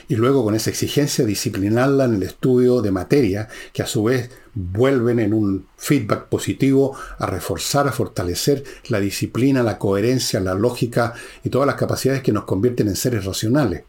y 0.07 0.15
luego 0.15 0.43
con 0.43 0.55
esa 0.55 0.69
exigencia 0.69 1.25
disciplinarla 1.25 2.05
en 2.05 2.15
el 2.15 2.24
estudio 2.24 2.81
de 2.81 2.91
materia, 2.91 3.47
que 3.74 3.81
a 3.81 3.88
su 3.88 4.03
vez 4.03 4.29
vuelven 4.53 5.19
en 5.19 5.33
un 5.33 5.67
feedback 5.77 6.25
positivo 6.25 6.95
a 7.17 7.25
reforzar, 7.25 7.88
a 7.88 7.91
fortalecer 7.91 8.63
la 8.88 9.00
disciplina, 9.00 9.63
la 9.63 9.79
coherencia, 9.79 10.39
la 10.39 10.53
lógica 10.53 11.13
y 11.43 11.50
todas 11.50 11.67
las 11.67 11.75
capacidades 11.75 12.21
que 12.21 12.31
nos 12.31 12.45
convierten 12.45 12.88
en 12.88 12.95
seres 12.95 13.25
racionales. 13.25 13.83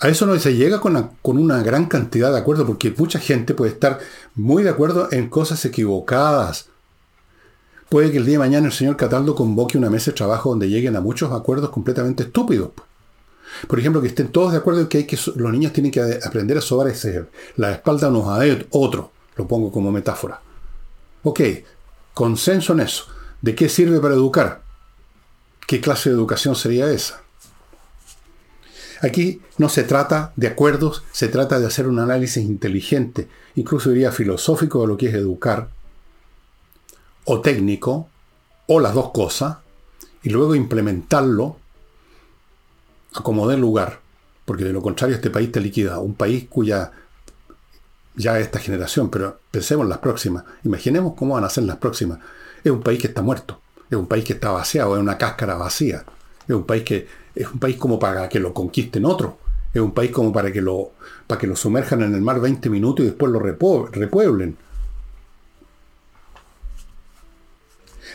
A 0.00 0.08
eso 0.08 0.24
no 0.24 0.38
se 0.38 0.54
llega 0.54 0.80
con, 0.80 1.10
una 1.22 1.62
gran 1.62 1.84
cantidad 1.84 2.32
de 2.32 2.38
acuerdos, 2.38 2.66
porque 2.66 2.94
mucha 2.96 3.18
gente 3.18 3.52
puede 3.52 3.72
estar 3.72 4.00
muy 4.34 4.62
de 4.62 4.70
acuerdo 4.70 5.08
en 5.12 5.28
cosas 5.28 5.62
equivocadas. 5.66 6.68
Puede 7.90 8.10
que 8.10 8.16
el 8.16 8.24
día 8.24 8.34
de 8.34 8.38
mañana 8.38 8.66
el 8.66 8.72
señor 8.72 8.96
Cataldo 8.96 9.34
convoque 9.34 9.76
una 9.76 9.90
mesa 9.90 10.10
de 10.10 10.16
trabajo 10.16 10.50
donde 10.50 10.70
lleguen 10.70 10.96
a 10.96 11.02
muchos 11.02 11.30
acuerdos 11.32 11.68
completamente 11.68 12.22
estúpidos. 12.22 12.70
Por 13.68 13.78
ejemplo, 13.78 14.00
que 14.00 14.08
estén 14.08 14.28
todos 14.28 14.52
de 14.52 14.58
acuerdo 14.58 14.80
en 14.80 14.86
que, 14.88 15.18
los 15.36 15.52
niños 15.52 15.74
tienen 15.74 15.92
que 15.92 16.00
aprender 16.24 16.56
a 16.56 16.62
sobar 16.62 16.90
la 17.56 17.72
espalda 17.72 18.08
unos 18.08 18.26
a 18.26 18.40
otros. 18.70 19.06
Lo 19.36 19.46
pongo 19.46 19.70
como 19.70 19.92
metáfora. 19.92 20.40
Ok, 21.24 21.40
consenso 22.14 22.72
en 22.72 22.80
eso. 22.80 23.04
¿De 23.42 23.54
qué 23.54 23.68
sirve 23.68 24.00
para 24.00 24.14
educar? 24.14 24.62
¿Qué 25.66 25.80
clase 25.80 26.08
de 26.08 26.16
educación 26.16 26.54
sería 26.54 26.90
esa? 26.90 27.20
Aquí 29.02 29.40
no 29.58 29.68
se 29.68 29.82
trata 29.84 30.32
de 30.36 30.46
acuerdos, 30.46 31.04
se 31.10 31.28
trata 31.28 31.58
de 31.58 31.66
hacer 31.66 31.88
un 31.88 31.98
análisis 31.98 32.44
inteligente, 32.44 33.28
incluso 33.54 33.90
diría 33.90 34.12
filosófico 34.12 34.82
de 34.82 34.88
lo 34.88 34.96
que 34.96 35.08
es 35.08 35.14
educar, 35.14 35.70
o 37.24 37.40
técnico, 37.40 38.08
o 38.66 38.80
las 38.80 38.94
dos 38.94 39.10
cosas, 39.10 39.58
y 40.22 40.30
luego 40.30 40.54
implementarlo 40.54 41.56
acomodé 43.14 43.54
el 43.54 43.60
lugar, 43.60 44.00
porque 44.44 44.64
de 44.64 44.72
lo 44.72 44.82
contrario 44.82 45.16
este 45.16 45.30
país 45.30 45.48
está 45.48 45.60
liquidado. 45.60 46.02
Un 46.02 46.14
país 46.14 46.46
cuya 46.48 46.92
ya 48.16 48.38
esta 48.38 48.58
generación, 48.58 49.10
pero 49.10 49.40
pensemos 49.50 49.84
en 49.84 49.90
las 49.90 49.98
próximas. 49.98 50.44
Imaginemos 50.64 51.14
cómo 51.14 51.34
van 51.34 51.44
a 51.44 51.50
ser 51.50 51.64
las 51.64 51.76
próximas. 51.76 52.18
Es 52.62 52.70
un 52.70 52.82
país 52.82 53.00
que 53.00 53.08
está 53.08 53.22
muerto, 53.22 53.60
es 53.88 53.96
un 53.96 54.06
país 54.06 54.24
que 54.24 54.34
está 54.34 54.50
vaciado, 54.50 54.96
es 54.96 55.00
una 55.00 55.18
cáscara 55.18 55.54
vacía. 55.54 56.04
Es 56.46 56.54
un 56.54 56.64
país 56.64 56.82
que 56.82 57.08
es 57.34 57.46
un 57.48 57.58
país 57.58 57.76
como 57.76 57.98
para 57.98 58.28
que 58.28 58.40
lo 58.40 58.52
conquisten 58.52 59.04
otros. 59.04 59.34
Es 59.72 59.80
un 59.80 59.92
país 59.92 60.10
como 60.10 60.32
para 60.32 60.52
que 60.52 60.60
lo 60.60 60.90
para 61.26 61.40
que 61.40 61.46
lo 61.46 61.54
sumerjan 61.54 62.02
en 62.02 62.14
el 62.14 62.22
mar 62.22 62.40
20 62.40 62.68
minutos 62.70 63.04
y 63.04 63.08
después 63.08 63.30
lo 63.30 63.38
repueblen. 63.38 64.56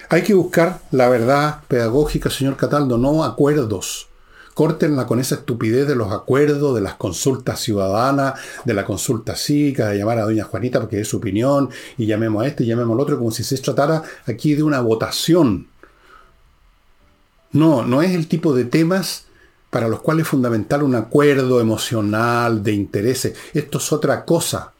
Hay 0.10 0.22
que 0.22 0.34
buscar 0.34 0.82
la 0.92 1.10
verdad 1.10 1.62
pedagógica, 1.68 2.30
señor 2.30 2.58
Cataldo, 2.58 2.98
no 2.98 3.24
acuerdos. 3.24 4.10
Córtenla 4.54 5.08
con 5.08 5.20
esa 5.20 5.36
estupidez 5.36 5.88
de 5.88 5.96
los 5.96 6.12
acuerdos, 6.12 6.76
de 6.76 6.82
las 6.82 6.96
consultas 6.96 7.60
ciudadanas, 7.60 8.40
de 8.64 8.74
la 8.74 8.86
consulta 8.86 9.36
cívica, 9.36 9.90
de 9.90 9.98
llamar 9.98 10.20
a 10.20 10.24
doña 10.24 10.44
Juanita 10.46 10.80
porque 10.80 11.02
es 11.02 11.08
su 11.08 11.18
opinión, 11.18 11.70
y 11.98 12.06
llamemos 12.06 12.44
a 12.44 12.48
este 12.48 12.64
y 12.64 12.68
llamemos 12.68 12.96
al 12.96 13.02
otro, 13.02 13.18
como 13.18 13.32
si 13.32 13.44
se 13.44 13.58
tratara 13.58 14.04
aquí 14.26 14.54
de 14.54 14.64
una 14.64 14.80
votación. 14.80 15.68
No, 17.56 17.86
no 17.86 18.02
es 18.02 18.12
el 18.12 18.28
tipo 18.28 18.54
de 18.54 18.66
temas 18.66 19.28
para 19.70 19.88
los 19.88 20.02
cuales 20.02 20.24
es 20.24 20.30
fundamental 20.30 20.84
un 20.84 20.94
acuerdo 20.94 21.62
emocional, 21.62 22.62
de 22.62 22.74
intereses. 22.74 23.34
Esto 23.54 23.78
es 23.78 23.94
otra 23.94 24.26
cosa. 24.26 24.74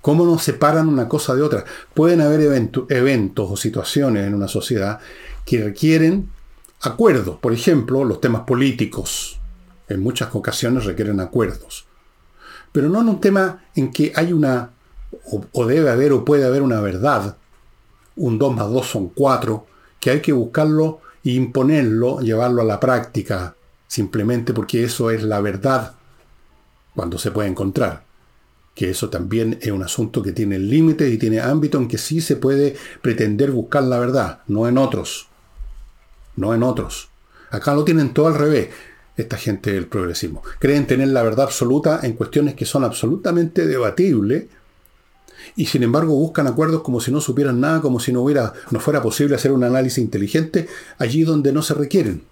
¿Cómo 0.00 0.26
nos 0.26 0.42
separan 0.42 0.88
una 0.88 1.08
cosa 1.08 1.32
de 1.36 1.42
otra? 1.42 1.64
Pueden 1.94 2.20
haber 2.20 2.40
eventos 2.40 3.50
o 3.52 3.56
situaciones 3.56 4.26
en 4.26 4.34
una 4.34 4.48
sociedad 4.48 4.98
que 5.44 5.62
requieren 5.62 6.28
acuerdos. 6.80 7.38
Por 7.38 7.52
ejemplo, 7.52 8.02
los 8.04 8.20
temas 8.20 8.42
políticos 8.42 9.38
en 9.88 10.00
muchas 10.00 10.34
ocasiones 10.34 10.86
requieren 10.86 11.20
acuerdos. 11.20 11.86
Pero 12.72 12.88
no 12.88 13.00
en 13.00 13.10
un 13.10 13.20
tema 13.20 13.62
en 13.76 13.92
que 13.92 14.12
hay 14.16 14.32
una, 14.32 14.70
o, 15.52 15.66
debe 15.66 15.88
haber 15.88 16.12
o 16.14 16.24
puede 16.24 16.46
haber 16.46 16.62
una 16.62 16.80
verdad, 16.80 17.36
un 18.16 18.40
2 18.40 18.56
más 18.56 18.68
2 18.72 18.84
son 18.84 19.08
4, 19.10 19.66
que 20.00 20.10
hay 20.10 20.20
que 20.20 20.32
buscarlo 20.32 21.03
imponerlo, 21.24 22.20
llevarlo 22.20 22.62
a 22.62 22.66
la 22.66 22.80
práctica, 22.80 23.56
simplemente 23.86 24.52
porque 24.52 24.84
eso 24.84 25.10
es 25.10 25.22
la 25.22 25.40
verdad 25.40 25.94
cuando 26.94 27.18
se 27.18 27.30
puede 27.30 27.48
encontrar. 27.48 28.04
Que 28.74 28.90
eso 28.90 29.08
también 29.08 29.58
es 29.62 29.70
un 29.70 29.82
asunto 29.82 30.22
que 30.22 30.32
tiene 30.32 30.58
límites 30.58 31.12
y 31.12 31.18
tiene 31.18 31.40
ámbito 31.40 31.78
en 31.78 31.88
que 31.88 31.98
sí 31.98 32.20
se 32.20 32.36
puede 32.36 32.76
pretender 33.02 33.50
buscar 33.52 33.84
la 33.84 33.98
verdad, 33.98 34.40
no 34.48 34.68
en 34.68 34.78
otros 34.78 35.28
no 36.36 36.54
en 36.54 36.62
otros. 36.62 37.08
Acá 37.50 37.74
lo 37.74 37.84
tienen 37.84 38.12
todo 38.12 38.28
al 38.28 38.34
revés, 38.34 38.68
esta 39.16 39.36
gente 39.36 39.72
del 39.72 39.86
progresismo. 39.86 40.42
Creen 40.58 40.86
tener 40.86 41.08
la 41.08 41.22
verdad 41.22 41.46
absoluta 41.46 42.00
en 42.02 42.14
cuestiones 42.14 42.54
que 42.54 42.64
son 42.64 42.84
absolutamente 42.84 43.66
debatibles 43.66 44.46
y 45.56 45.66
sin 45.66 45.82
embargo 45.82 46.14
buscan 46.14 46.46
acuerdos 46.46 46.82
como 46.82 47.00
si 47.00 47.10
no 47.10 47.20
supieran 47.20 47.60
nada, 47.60 47.80
como 47.80 48.00
si 48.00 48.12
no, 48.12 48.22
hubiera, 48.22 48.52
no 48.70 48.80
fuera 48.80 49.02
posible 49.02 49.34
hacer 49.34 49.52
un 49.52 49.64
análisis 49.64 49.98
inteligente 49.98 50.68
allí 50.98 51.22
donde 51.22 51.52
no 51.52 51.62
se 51.62 51.74
requieren. 51.74 52.22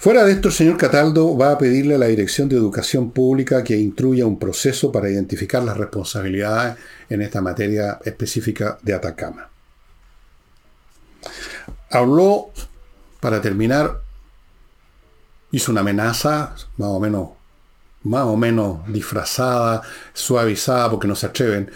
Fuera 0.00 0.24
de 0.24 0.30
esto, 0.30 0.48
el 0.48 0.54
señor 0.54 0.76
Cataldo 0.76 1.36
va 1.36 1.50
a 1.50 1.58
pedirle 1.58 1.96
a 1.96 1.98
la 1.98 2.06
Dirección 2.06 2.48
de 2.48 2.54
Educación 2.54 3.10
Pública 3.10 3.64
que 3.64 3.76
instruya 3.76 4.26
un 4.26 4.38
proceso 4.38 4.92
para 4.92 5.10
identificar 5.10 5.62
las 5.64 5.76
responsabilidades 5.76 6.76
en 7.08 7.20
esta 7.20 7.40
materia 7.40 7.98
específica 8.04 8.78
de 8.80 8.94
Atacama. 8.94 9.50
Habló, 11.90 12.50
para 13.18 13.40
terminar, 13.40 14.00
hizo 15.50 15.72
una 15.72 15.80
amenaza, 15.80 16.54
más 16.76 16.88
o 16.88 17.00
menos, 17.00 17.30
más 18.04 18.24
o 18.24 18.36
menos 18.36 18.86
disfrazada, 18.86 19.82
suavizada, 20.12 20.90
porque 20.90 21.08
no 21.08 21.16
se 21.16 21.26
atreven, 21.26 21.70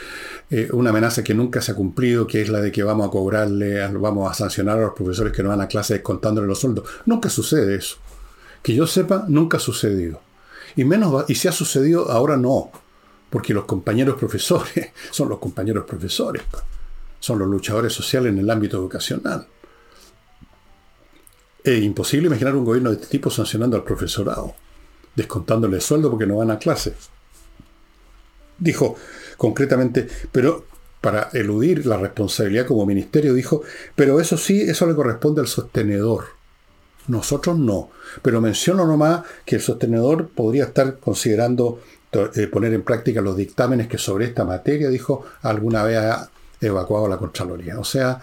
eh, 0.51 0.69
una 0.73 0.91
amenaza 0.91 1.25
que 1.25 1.35
nunca 1.35 1.61
se 1.61 1.73
ha 1.73 1.75
cumplido, 1.75 2.27
que 2.27 2.43
es 2.43 2.49
la 2.49 2.61
de 2.61 2.71
que 2.71 2.83
vamos 2.83 3.07
a 3.07 3.11
cobrarle, 3.11 3.87
vamos 3.89 4.31
a 4.31 4.35
sancionar 4.35 4.79
a 4.79 4.83
los 4.83 4.95
profesores 4.95 5.33
que 5.33 5.43
no 5.43 5.49
van 5.49 5.61
a 5.61 5.69
clase 5.69 5.95
descontándole 5.95 6.47
los 6.47 6.61
sueldos. 6.61 6.89
Nunca 7.07 7.29
sucede 7.29 7.75
eso. 7.77 7.97
Que 8.63 8.75
yo 8.75 8.87
sepa, 8.87 9.25
nunca 9.29 9.57
ha 9.57 9.61
sucedido. 9.61 10.21
Y 10.77 10.85
menos 10.85 11.25
y 11.29 11.35
si 11.35 11.49
ha 11.49 11.53
sucedido, 11.53 12.11
ahora 12.11 12.37
no. 12.37 12.71
Porque 13.31 13.55
los 13.55 13.65
compañeros 13.65 14.17
profesores 14.17 14.91
son 15.11 15.29
los 15.29 15.39
compañeros 15.39 15.85
profesores. 15.87 16.43
Son 17.19 17.39
los 17.39 17.49
luchadores 17.49 17.93
sociales 17.93 18.33
en 18.33 18.39
el 18.39 18.51
ámbito 18.51 18.77
educacional. 18.77 19.47
Es 21.65 21.83
imposible 21.83 22.27
imaginar 22.27 22.57
un 22.57 22.65
gobierno 22.65 22.91
de 22.91 22.97
este 22.97 23.07
tipo 23.07 23.31
sancionando 23.31 23.77
al 23.77 23.85
profesorado, 23.85 24.55
descontándole 25.15 25.77
el 25.77 25.83
sueldo 25.83 26.11
porque 26.11 26.27
no 26.27 26.37
van 26.37 26.51
a 26.51 26.59
clase. 26.59 26.95
Dijo 28.59 28.97
concretamente, 29.37 30.09
pero 30.31 30.67
para 31.01 31.31
eludir 31.33 31.85
la 31.85 31.97
responsabilidad 31.97 32.67
como 32.67 32.87
ministerio, 32.87 33.35
dijo, 33.35 33.63
pero 33.97 34.21
eso 34.21 34.37
sí, 34.37 34.63
eso 34.63 34.87
le 34.87 34.95
corresponde 34.95 35.41
al 35.41 35.49
sostenedor. 35.49 36.27
Nosotros 37.09 37.59
no. 37.59 37.91
Pero 38.23 38.41
menciono 38.41 38.87
nomás 38.87 39.23
que 39.45 39.57
el 39.57 39.63
sostenedor 39.63 40.29
podría 40.29 40.65
estar 40.65 40.99
considerando 40.99 41.81
eh, 42.13 42.47
poner 42.47 42.73
en 42.75 42.83
práctica 42.83 43.21
los 43.21 43.37
dictámenes 43.37 43.89
que 43.89 43.99
sobre 43.99 44.27
esta 44.27 44.45
materia, 44.45 44.89
dijo, 44.89 45.25
alguna 45.43 45.83
vez 45.83 45.99
ha 45.99 46.31
evacuado 46.61 47.09
la 47.09 47.17
Contraloría. 47.17 47.81
O 47.81 47.85
sea, 47.85 48.23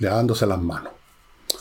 lavándose 0.00 0.46
las 0.46 0.60
manos. 0.60 0.92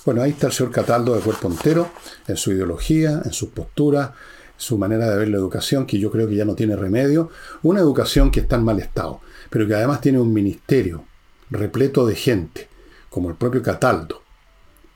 Bueno, 0.03 0.21
ahí 0.21 0.31
está 0.31 0.47
el 0.47 0.53
señor 0.53 0.73
Cataldo 0.73 1.15
de 1.15 1.21
cuerpo 1.21 1.47
entero, 1.47 1.89
en 2.27 2.35
su 2.35 2.51
ideología, 2.51 3.21
en 3.23 3.31
sus 3.31 3.49
posturas, 3.49 4.11
su 4.57 4.77
manera 4.77 5.09
de 5.09 5.17
ver 5.17 5.29
la 5.29 5.37
educación, 5.37 5.85
que 5.85 5.99
yo 5.99 6.11
creo 6.11 6.27
que 6.27 6.35
ya 6.35 6.45
no 6.45 6.55
tiene 6.55 6.75
remedio, 6.75 7.29
una 7.63 7.79
educación 7.79 8.31
que 8.31 8.39
está 8.39 8.55
en 8.55 8.63
mal 8.63 8.79
estado, 8.79 9.21
pero 9.49 9.67
que 9.67 9.75
además 9.75 10.01
tiene 10.01 10.19
un 10.19 10.33
ministerio 10.33 11.05
repleto 11.49 12.05
de 12.05 12.15
gente, 12.15 12.69
como 13.09 13.29
el 13.29 13.35
propio 13.35 13.61
Cataldo, 13.61 14.21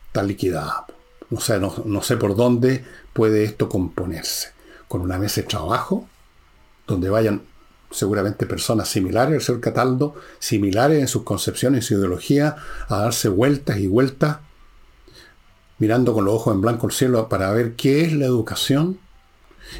está 0.06 0.22
liquidada. 0.22 0.86
No 1.30 1.40
sé, 1.40 1.60
no, 1.60 1.74
no 1.84 2.02
sé 2.02 2.16
por 2.16 2.34
dónde 2.34 2.84
puede 3.12 3.44
esto 3.44 3.68
componerse. 3.68 4.52
Con 4.88 5.02
una 5.02 5.18
mesa 5.18 5.40
de 5.40 5.46
trabajo, 5.46 6.08
donde 6.86 7.08
vayan 7.08 7.42
seguramente 7.90 8.46
personas 8.46 8.88
similares 8.88 9.34
al 9.34 9.42
señor 9.42 9.60
Cataldo, 9.60 10.14
similares 10.38 11.00
en 11.00 11.08
sus 11.08 11.22
concepciones 11.22 11.84
y 11.84 11.88
su 11.88 11.94
ideología, 11.94 12.56
a 12.88 12.98
darse 12.98 13.28
vueltas 13.28 13.78
y 13.78 13.86
vueltas, 13.86 14.38
mirando 15.78 16.12
con 16.12 16.24
los 16.24 16.34
ojos 16.34 16.54
en 16.54 16.60
blanco 16.60 16.86
el 16.86 16.92
cielo 16.92 17.28
para 17.28 17.50
ver 17.52 17.74
qué 17.74 18.04
es 18.04 18.12
la 18.12 18.26
educación, 18.26 18.98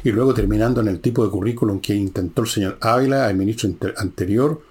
y 0.03 0.11
luego 0.11 0.33
terminando 0.33 0.81
en 0.81 0.87
el 0.87 0.99
tipo 0.99 1.23
de 1.23 1.31
currículum 1.31 1.79
que 1.79 1.95
intentó 1.95 2.41
el 2.41 2.47
señor 2.47 2.77
Ávila, 2.81 3.29
el 3.29 3.37
ministro 3.37 3.69
anterior, 3.97 4.61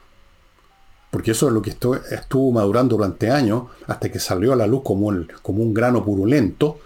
porque 1.10 1.32
eso 1.32 1.48
es 1.48 1.52
lo 1.52 1.60
que 1.60 1.70
estuvo 1.70 2.52
madurando 2.52 2.96
durante 2.96 3.30
años, 3.30 3.64
hasta 3.86 4.10
que 4.10 4.20
salió 4.20 4.52
a 4.52 4.56
la 4.56 4.66
luz 4.66 4.82
como, 4.84 5.12
como 5.42 5.62
un 5.62 5.74
grano 5.74 6.04
purulento, 6.04 6.78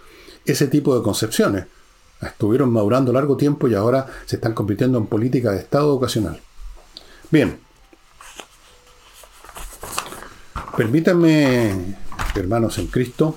ese 0.44 0.66
tipo 0.68 0.96
de 0.96 1.02
concepciones. 1.02 1.66
Estuvieron 2.22 2.70
madurando 2.70 3.12
largo 3.12 3.36
tiempo 3.36 3.68
y 3.68 3.74
ahora 3.74 4.06
se 4.24 4.36
están 4.36 4.54
convirtiendo 4.54 4.96
en 4.96 5.06
política 5.06 5.50
de 5.50 5.58
Estado 5.58 5.90
educacional. 5.90 6.40
Bien. 7.30 7.58
Permítanme, 10.76 11.96
hermanos 12.34 12.78
en 12.78 12.86
Cristo, 12.86 13.34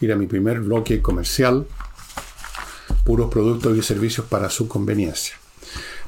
ir 0.00 0.12
a 0.12 0.16
mi 0.16 0.26
primer 0.26 0.60
bloque 0.60 1.02
comercial, 1.02 1.66
puros 3.04 3.30
productos 3.30 3.76
y 3.76 3.82
servicios 3.82 4.26
para 4.26 4.50
su 4.50 4.68
conveniencia. 4.68 5.36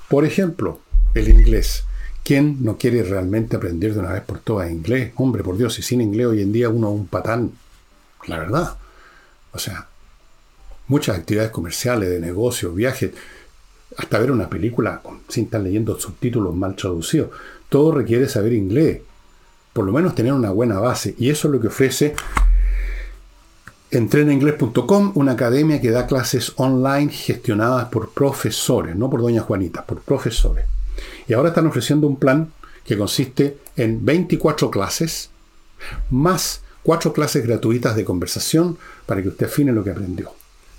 Por 0.09 0.25
ejemplo, 0.25 0.81
el 1.15 1.29
inglés. 1.29 1.85
¿Quién 2.25 2.59
no 2.61 2.79
quiere 2.79 3.03
realmente 3.03 3.57
aprender 3.57 3.95
de 3.95 4.01
una 4.01 4.13
vez 4.13 4.23
por 4.23 4.39
todas 4.39 4.71
inglés? 4.71 5.13
Hombre, 5.17 5.43
por 5.43 5.57
Dios, 5.57 5.79
y 5.79 5.83
sin 5.83 6.01
inglés 6.01 6.27
hoy 6.27 6.43
en 6.43 6.53
día 6.53 6.69
uno 6.69 6.89
es 6.89 6.95
un 6.95 7.07
patán. 7.07 7.53
La 8.27 8.39
verdad. 8.39 8.77
O 9.53 9.59
sea, 9.59 9.89
muchas 10.87 11.19
actividades 11.19 11.51
comerciales, 11.51 12.09
de 12.09 12.21
negocio, 12.21 12.73
viajes, 12.73 13.13
hasta 13.97 14.19
ver 14.19 14.31
una 14.31 14.49
película 14.49 15.03
sin 15.29 15.45
estar 15.45 15.61
leyendo 15.61 15.99
subtítulos 15.99 16.55
mal 16.55 16.77
traducidos. 16.77 17.31
Todo 17.69 17.93
requiere 17.93 18.29
saber 18.29 18.53
inglés. 18.53 19.01
Por 19.73 19.85
lo 19.85 19.93
menos 19.93 20.15
tener 20.15 20.33
una 20.33 20.51
buena 20.51 20.79
base. 20.79 21.15
Y 21.19 21.31
eso 21.31 21.49
es 21.49 21.55
lo 21.55 21.61
que 21.61 21.69
ofrece 21.69 22.15
Entrenainglés.com, 23.93 25.13
una 25.17 25.33
academia 25.33 25.79
que 25.79 25.91
da 25.91 26.07
clases 26.07 26.55
online 26.57 27.13
gestionadas 27.13 27.89
por 27.89 28.11
profesores, 28.11 28.97
no 28.97 29.11
por 29.11 29.21
doña 29.21 29.43
Juanita, 29.43 29.85
por 29.85 30.01
profesores. 30.01 30.65
Y 31.29 31.35
ahora 31.35 31.51
están 31.51 31.67
ofreciendo 31.67 32.07
un 32.07 32.17
plan 32.17 32.53
que 32.85 32.97
consiste 32.97 33.59
en 33.77 34.03
24 34.03 34.71
clases, 34.71 35.29
más 36.11 36.63
4 36.85 37.13
clases 37.13 37.47
gratuitas 37.47 37.95
de 37.95 38.05
conversación 38.05 38.79
para 39.05 39.23
que 39.23 39.29
usted 39.29 39.47
afine 39.47 39.73
lo 39.73 39.85
que 39.85 39.91
aprendió. 39.91 40.33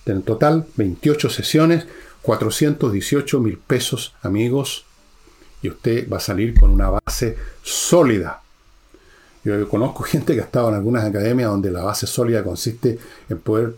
En 0.07 0.23
total, 0.23 0.65
28 0.75 1.29
sesiones, 1.29 1.85
418 2.23 3.39
mil 3.39 3.57
pesos, 3.59 4.15
amigos, 4.23 4.85
y 5.61 5.69
usted 5.69 6.09
va 6.11 6.17
a 6.17 6.19
salir 6.19 6.59
con 6.59 6.71
una 6.71 6.89
base 6.89 7.37
sólida. 7.61 8.42
Yo 9.43 9.67
conozco 9.67 10.03
gente 10.03 10.33
que 10.33 10.41
ha 10.41 10.45
estado 10.45 10.69
en 10.69 10.75
algunas 10.75 11.03
academias 11.03 11.49
donde 11.49 11.71
la 11.71 11.83
base 11.83 12.07
sólida 12.07 12.43
consiste 12.43 12.97
en 13.29 13.39
poder 13.39 13.75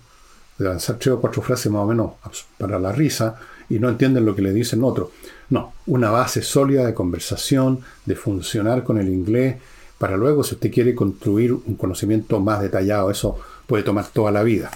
lanzar 0.57 0.97
tres 0.97 1.15
o 1.15 1.19
cuatro 1.19 1.41
frases 1.41 1.71
más 1.71 1.81
o 1.81 1.85
menos 1.85 2.11
para 2.57 2.79
la 2.79 2.91
risa 2.91 3.35
y 3.69 3.79
no 3.79 3.89
entienden 3.89 4.25
lo 4.25 4.35
que 4.35 4.41
le 4.41 4.53
dicen 4.53 4.83
otros. 4.83 5.09
No, 5.49 5.73
una 5.87 6.11
base 6.11 6.41
sólida 6.41 6.85
de 6.85 6.93
conversación, 6.93 7.81
de 8.05 8.15
funcionar 8.15 8.83
con 8.83 8.97
el 8.97 9.09
inglés, 9.09 9.57
para 9.97 10.17
luego, 10.17 10.43
si 10.43 10.55
usted 10.55 10.71
quiere 10.71 10.93
construir 10.93 11.53
un 11.53 11.75
conocimiento 11.75 12.39
más 12.39 12.61
detallado, 12.61 13.09
eso 13.09 13.37
puede 13.65 13.83
tomar 13.83 14.07
toda 14.07 14.31
la 14.31 14.43
vida. 14.43 14.69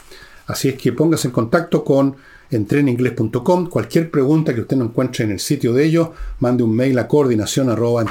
Así 0.47 0.69
es 0.69 0.75
que 0.75 0.93
póngase 0.93 1.28
en 1.28 1.34
contacto 1.34 1.84
con 1.84 2.15
entreninglés.com. 2.49 3.69
Cualquier 3.69 4.10
pregunta 4.10 4.56
que 4.56 4.62
usted 4.62 4.78
no 4.78 4.86
encuentre 4.86 5.25
en 5.25 5.32
el 5.32 5.39
sitio 5.39 5.73
de 5.73 5.86
ellos, 5.86 6.10
mande 6.39 6.63
un 6.63 6.75
mail 6.75 6.97
a 6.99 7.08
coordinación 7.08 7.69
arroba 7.69 8.04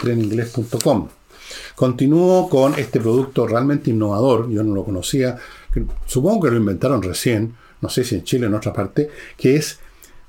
Continúo 1.74 2.48
con 2.48 2.74
este 2.74 3.00
producto 3.00 3.46
realmente 3.46 3.90
innovador, 3.90 4.50
yo 4.50 4.62
no 4.62 4.74
lo 4.74 4.84
conocía, 4.84 5.36
supongo 6.06 6.44
que 6.44 6.50
lo 6.50 6.56
inventaron 6.56 7.02
recién, 7.02 7.54
no 7.80 7.88
sé 7.88 8.04
si 8.04 8.16
en 8.16 8.24
Chile 8.24 8.46
o 8.46 8.48
en 8.48 8.54
otra 8.54 8.72
parte, 8.72 9.10
que 9.36 9.56
es 9.56 9.78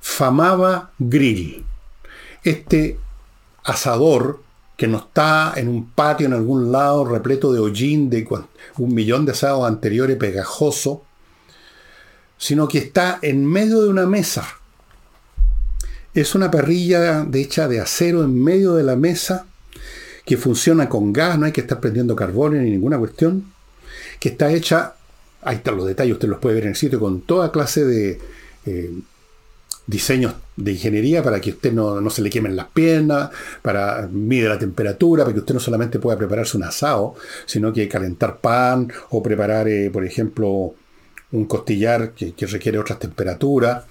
Famaba 0.00 0.92
Grill. 0.98 1.64
Este 2.42 2.98
asador 3.64 4.40
que 4.76 4.88
no 4.88 4.96
está 4.96 5.52
en 5.56 5.68
un 5.68 5.90
patio 5.90 6.26
en 6.26 6.32
algún 6.32 6.72
lado 6.72 7.04
repleto 7.04 7.52
de 7.52 7.60
hollín 7.60 8.08
de 8.08 8.26
un 8.78 8.94
millón 8.94 9.26
de 9.26 9.32
asados 9.32 9.68
anteriores 9.68 10.16
pegajoso, 10.16 11.02
sino 12.38 12.66
que 12.66 12.78
está 12.78 13.18
en 13.20 13.44
medio 13.44 13.82
de 13.82 13.90
una 13.90 14.06
mesa. 14.06 14.48
Es 16.14 16.34
una 16.34 16.50
parrilla 16.50 17.24
de 17.24 17.42
hecha 17.42 17.68
de 17.68 17.78
acero 17.78 18.24
en 18.24 18.42
medio 18.42 18.72
de 18.72 18.82
la 18.82 18.96
mesa 18.96 19.44
que 20.30 20.36
funciona 20.36 20.88
con 20.88 21.12
gas, 21.12 21.36
no 21.40 21.46
hay 21.46 21.50
que 21.50 21.60
estar 21.60 21.80
prendiendo 21.80 22.14
carbón 22.14 22.56
ni 22.62 22.70
ninguna 22.70 22.96
cuestión, 22.96 23.52
que 24.20 24.28
está 24.28 24.52
hecha, 24.52 24.94
ahí 25.42 25.56
están 25.56 25.76
los 25.76 25.88
detalles, 25.88 26.12
usted 26.12 26.28
los 26.28 26.38
puede 26.38 26.54
ver 26.54 26.64
en 26.66 26.70
el 26.70 26.76
sitio, 26.76 27.00
con 27.00 27.22
toda 27.22 27.50
clase 27.50 27.84
de 27.84 28.20
eh, 28.64 28.92
diseños 29.88 30.34
de 30.54 30.70
ingeniería 30.70 31.20
para 31.20 31.40
que 31.40 31.50
usted 31.50 31.72
no, 31.72 32.08
se 32.10 32.22
le 32.22 32.30
quemen 32.30 32.54
las 32.54 32.68
piernas, 32.68 33.30
para 33.60 34.08
mide 34.08 34.48
la 34.48 34.56
temperatura, 34.56 35.24
para 35.24 35.34
que 35.34 35.40
usted 35.40 35.54
no 35.54 35.58
solamente 35.58 35.98
pueda 35.98 36.16
prepararse 36.16 36.56
un 36.56 36.62
asado, 36.62 37.16
sino 37.44 37.72
que 37.72 37.88
calentar 37.88 38.38
pan 38.38 38.86
o 39.10 39.20
preparar, 39.20 39.66
eh, 39.66 39.90
por 39.90 40.04
ejemplo, 40.04 40.74
un 41.32 41.44
costillar 41.46 42.12
que, 42.12 42.46
requiere 42.46 42.78
otras 42.78 43.00
temperaturas. 43.00 43.82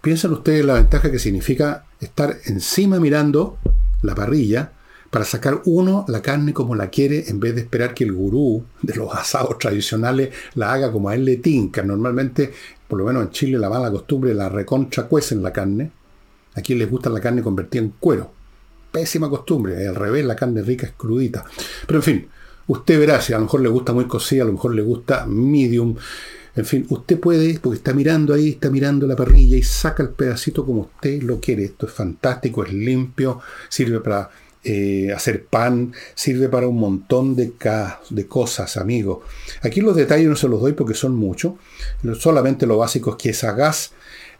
Piensen 0.00 0.32
ustedes 0.32 0.64
la 0.64 0.74
ventaja 0.74 1.08
que 1.08 1.20
significa 1.20 1.84
estar 2.00 2.36
encima 2.46 2.98
mirando 2.98 3.58
la 4.02 4.16
parrilla 4.16 4.72
para 5.10 5.24
sacar 5.24 5.62
uno 5.64 6.04
la 6.08 6.20
carne 6.20 6.52
como 6.52 6.74
la 6.74 6.88
quiere 6.88 7.28
en 7.28 7.40
vez 7.40 7.54
de 7.54 7.62
esperar 7.62 7.94
que 7.94 8.04
el 8.04 8.12
gurú 8.12 8.64
de 8.82 8.94
los 8.94 9.12
asados 9.14 9.58
tradicionales 9.58 10.34
la 10.54 10.72
haga 10.72 10.92
como 10.92 11.08
a 11.08 11.14
él 11.14 11.24
le 11.24 11.36
tinca. 11.36 11.82
Normalmente, 11.82 12.52
por 12.86 12.98
lo 12.98 13.06
menos 13.06 13.22
en 13.22 13.30
Chile, 13.30 13.58
la 13.58 13.70
mala 13.70 13.90
costumbre 13.90 14.34
la 14.34 14.48
recontra 14.48 15.08
en 15.30 15.42
la 15.42 15.52
carne. 15.52 15.90
Aquí 16.54 16.74
les 16.74 16.90
gusta 16.90 17.08
la 17.08 17.20
carne 17.20 17.42
convertida 17.42 17.82
en 17.82 17.94
cuero. 17.98 18.32
Pésima 18.92 19.30
costumbre. 19.30 19.86
Al 19.86 19.94
revés, 19.94 20.24
la 20.24 20.36
carne 20.36 20.62
rica 20.62 20.86
es 20.86 20.92
crudita. 20.92 21.44
Pero 21.86 22.00
en 22.00 22.02
fin, 22.02 22.28
usted 22.66 22.98
verá 22.98 23.20
si 23.20 23.32
a 23.32 23.36
lo 23.36 23.44
mejor 23.44 23.60
le 23.60 23.68
gusta 23.68 23.92
muy 23.92 24.06
cocida, 24.06 24.42
a 24.42 24.46
lo 24.46 24.52
mejor 24.52 24.74
le 24.74 24.82
gusta 24.82 25.24
medium. 25.26 25.94
En 26.56 26.64
fin, 26.64 26.86
usted 26.88 27.20
puede, 27.20 27.58
porque 27.60 27.76
está 27.76 27.94
mirando 27.94 28.34
ahí, 28.34 28.50
está 28.50 28.70
mirando 28.70 29.06
la 29.06 29.14
parrilla 29.14 29.56
y 29.56 29.62
saca 29.62 30.02
el 30.02 30.10
pedacito 30.10 30.66
como 30.66 30.80
usted 30.82 31.22
lo 31.22 31.38
quiere. 31.38 31.64
Esto 31.64 31.86
es 31.86 31.92
fantástico, 31.92 32.64
es 32.64 32.72
limpio, 32.72 33.40
sirve 33.68 34.00
para 34.00 34.28
eh, 34.64 35.12
hacer 35.14 35.44
pan, 35.44 35.92
sirve 36.14 36.48
para 36.48 36.68
un 36.68 36.78
montón 36.78 37.36
de, 37.36 37.52
de 38.10 38.26
cosas, 38.26 38.76
amigos. 38.76 39.20
Aquí 39.62 39.80
los 39.80 39.96
detalles 39.96 40.28
no 40.28 40.36
se 40.36 40.48
los 40.48 40.60
doy 40.60 40.72
porque 40.72 40.94
son 40.94 41.14
muchos. 41.14 41.54
Solamente 42.18 42.66
lo 42.66 42.78
básico 42.78 43.10
es 43.10 43.16
que 43.16 43.30
esa 43.30 43.52
gas, 43.52 43.92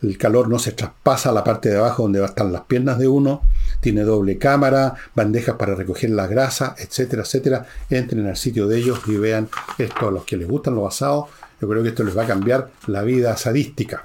el 0.02 0.18
calor 0.18 0.48
no 0.48 0.58
se 0.58 0.72
traspasa 0.72 1.30
a 1.30 1.32
la 1.32 1.44
parte 1.44 1.68
de 1.68 1.76
abajo 1.76 2.02
donde 2.04 2.24
están 2.24 2.52
las 2.52 2.62
piernas 2.62 2.98
de 2.98 3.08
uno. 3.08 3.42
Tiene 3.80 4.02
doble 4.02 4.38
cámara, 4.38 4.94
bandejas 5.14 5.56
para 5.56 5.74
recoger 5.74 6.10
la 6.10 6.26
grasa, 6.26 6.74
etcétera, 6.78 7.22
etcétera. 7.22 7.66
Entren 7.90 8.26
al 8.26 8.36
sitio 8.36 8.66
de 8.66 8.78
ellos 8.78 9.00
y 9.06 9.16
vean 9.16 9.48
esto 9.78 10.08
a 10.08 10.10
los 10.10 10.24
que 10.24 10.36
les 10.36 10.48
gustan 10.48 10.74
los 10.74 10.94
asados. 10.94 11.26
Yo 11.60 11.68
creo 11.68 11.82
que 11.82 11.88
esto 11.88 12.04
les 12.04 12.16
va 12.16 12.24
a 12.24 12.26
cambiar 12.26 12.70
la 12.86 13.02
vida 13.02 13.36
sadística. 13.36 14.04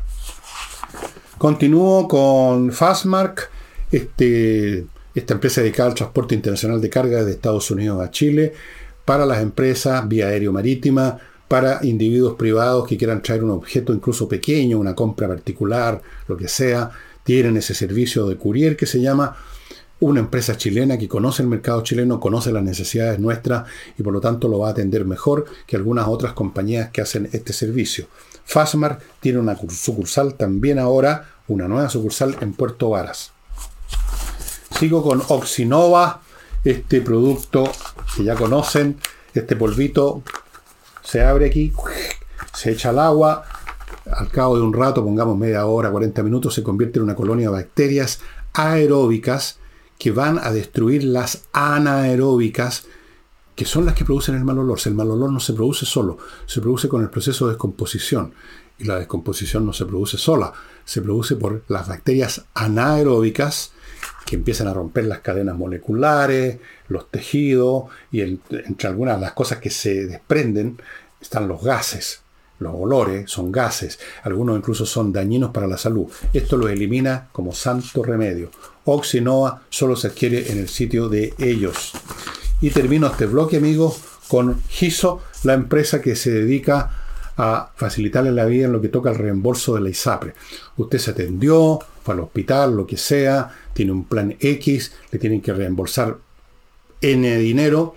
Continúo 1.38 2.08
con 2.08 2.72
Fastmark, 2.72 3.50
este, 3.92 4.86
esta 5.14 5.34
empresa 5.34 5.62
dedicada 5.62 5.90
al 5.90 5.96
transporte 5.96 6.36
internacional 6.36 6.82
de 6.82 6.90
carga 6.90 7.24
de 7.24 7.32
Estados 7.32 7.70
Unidos 7.72 8.02
a 8.02 8.12
Chile, 8.12 8.54
para 9.06 9.26
las 9.26 9.42
empresas 9.42 10.08
vía 10.08 10.28
aéreo-marítima, 10.28 11.20
para 11.48 11.86
individuos 11.86 12.36
privados 12.36 12.88
que 12.88 12.98
quieran 12.98 13.22
traer 13.22 13.44
un 13.44 13.52
objeto 13.52 13.94
incluso 13.94 14.28
pequeño, 14.28 14.80
una 14.80 14.96
compra 14.96 15.28
particular, 15.28 16.02
lo 16.28 16.38
que 16.38 16.48
sea, 16.48 16.90
tienen 17.24 17.58
ese 17.58 17.74
servicio 17.74 18.28
de 18.28 18.38
courier 18.38 18.76
que 18.76 18.86
se 18.86 19.00
llama 19.00 19.36
una 20.00 20.20
empresa 20.20 20.58
chilena 20.58 20.98
que 20.98 21.08
conoce 21.08 21.44
el 21.44 21.50
mercado 21.50 21.82
chileno, 21.84 22.20
conoce 22.20 22.52
las 22.52 22.64
necesidades 22.64 23.20
nuestras 23.20 23.70
y 23.98 24.04
por 24.04 24.14
lo 24.14 24.20
tanto 24.20 24.48
lo 24.48 24.60
va 24.60 24.70
a 24.70 24.72
atender 24.72 25.06
mejor 25.06 25.46
que 25.66 25.76
algunas 25.76 26.08
otras 26.08 26.34
compañías 26.34 26.90
que 26.90 27.02
hacen 27.02 27.30
este 27.32 27.54
servicio. 27.54 28.08
Fasmar 28.44 29.00
tiene 29.20 29.40
una 29.40 29.58
sucursal 29.70 30.36
también 30.36 30.80
ahora, 30.80 31.30
una 31.48 31.68
nueva 31.68 31.90
sucursal 31.90 32.36
en 32.42 32.54
Puerto 32.54 32.90
Varas. 32.90 33.33
Sigo 34.80 35.04
con 35.04 35.22
Oxinova, 35.28 36.22
este 36.64 37.02
producto 37.02 37.72
que 38.16 38.24
ya 38.24 38.36
conocen, 38.36 38.98
este 39.34 39.56
polvito 39.56 40.24
se 41.04 41.22
abre 41.22 41.48
aquí, 41.48 41.72
se 42.54 42.72
echa 42.72 42.90
al 42.90 43.00
agua, 43.00 43.44
al 44.12 44.30
cabo 44.30 44.58
de 44.58 44.64
un 44.64 44.74
rato, 44.74 45.04
pongamos 45.04 45.38
media 45.38 45.66
hora, 45.66 45.92
40 45.92 46.24
minutos, 46.24 46.54
se 46.54 46.64
convierte 46.64 47.00
en 47.00 47.04
una 47.04 47.16
colonia 47.16 47.48
de 47.48 47.54
bacterias 47.54 48.22
aeróbicas 48.54 49.60
que 49.98 50.12
van 50.12 50.40
a 50.40 50.52
destruir 50.52 51.04
las 51.04 51.44
anaeróbicas, 51.54 52.86
que 53.56 53.66
son 53.66 53.86
las 53.86 53.96
que 53.96 54.06
producen 54.06 54.36
el 54.36 54.44
mal 54.44 54.58
olor. 54.58 54.80
el 54.86 54.96
mal 54.96 55.12
olor 55.12 55.32
no 55.32 55.40
se 55.40 55.54
produce 55.54 55.86
solo, 55.86 56.18
se 56.46 56.62
produce 56.62 56.90
con 56.90 57.02
el 57.02 57.10
proceso 57.10 57.46
de 57.46 57.54
descomposición. 57.54 58.34
Y 58.80 58.86
la 58.86 58.98
descomposición 58.98 59.68
no 59.68 59.72
se 59.72 59.86
produce 59.86 60.18
sola, 60.18 60.52
se 60.84 61.02
produce 61.02 61.36
por 61.36 61.64
las 61.68 61.88
bacterias 61.88 62.46
anaeróbicas 62.56 63.73
que 64.26 64.36
empiezan 64.36 64.68
a 64.68 64.74
romper 64.74 65.06
las 65.06 65.20
cadenas 65.20 65.58
moleculares, 65.58 66.58
los 66.88 67.10
tejidos, 67.10 67.86
y 68.12 68.22
entre 68.22 68.88
algunas 68.88 69.18
de 69.18 69.22
las 69.22 69.34
cosas 69.34 69.60
que 69.60 69.70
se 69.70 70.06
desprenden 70.06 70.78
están 71.22 71.48
los 71.48 71.62
gases. 71.64 72.22
Los 72.60 72.76
olores 72.76 73.30
son 73.30 73.52
gases, 73.52 74.00
algunos 74.24 74.58
incluso 74.58 74.86
son 74.86 75.12
dañinos 75.12 75.52
para 75.52 75.68
la 75.68 75.78
salud. 75.78 76.08
Esto 76.32 76.56
lo 76.56 76.70
elimina 76.70 77.28
como 77.32 77.52
santo 77.52 78.04
remedio. 78.04 78.52
Oxinoa 78.86 79.64
solo 79.70 79.96
se 79.96 80.08
adquiere 80.08 80.52
en 80.52 80.60
el 80.60 80.70
sitio 80.70 81.10
de 81.10 81.34
ellos. 81.40 81.92
Y 82.62 82.70
termino 82.70 83.08
este 83.08 83.26
bloque, 83.26 83.58
amigos, 83.58 84.00
con 84.30 84.62
Giso, 84.70 85.22
la 85.44 85.54
empresa 85.54 86.02
que 86.02 86.16
se 86.16 86.32
dedica 86.32 87.03
a 87.38 87.72
facilitarle 87.76 88.32
la 88.32 88.46
vida 88.46 88.66
en 88.66 88.74
lo 88.74 88.82
que 88.82 88.90
toca 88.90 89.10
el 89.10 89.18
reembolso 89.18 89.76
de 89.76 89.82
la 89.82 89.90
ISAPRE. 89.90 90.34
Usted 90.78 90.98
se 91.00 91.12
atendió, 91.12 91.80
fue 92.04 92.14
al 92.14 92.22
hospital, 92.22 92.76
lo 92.76 92.86
que 92.86 92.98
sea, 92.98 93.50
tiene 93.74 93.92
un 93.92 94.06
plan 94.06 94.36
X, 94.40 94.94
le 95.12 95.20
tienen 95.20 95.42
que 95.42 95.54
reembolsar 95.54 96.18
N 97.02 97.38
dinero. 97.38 97.96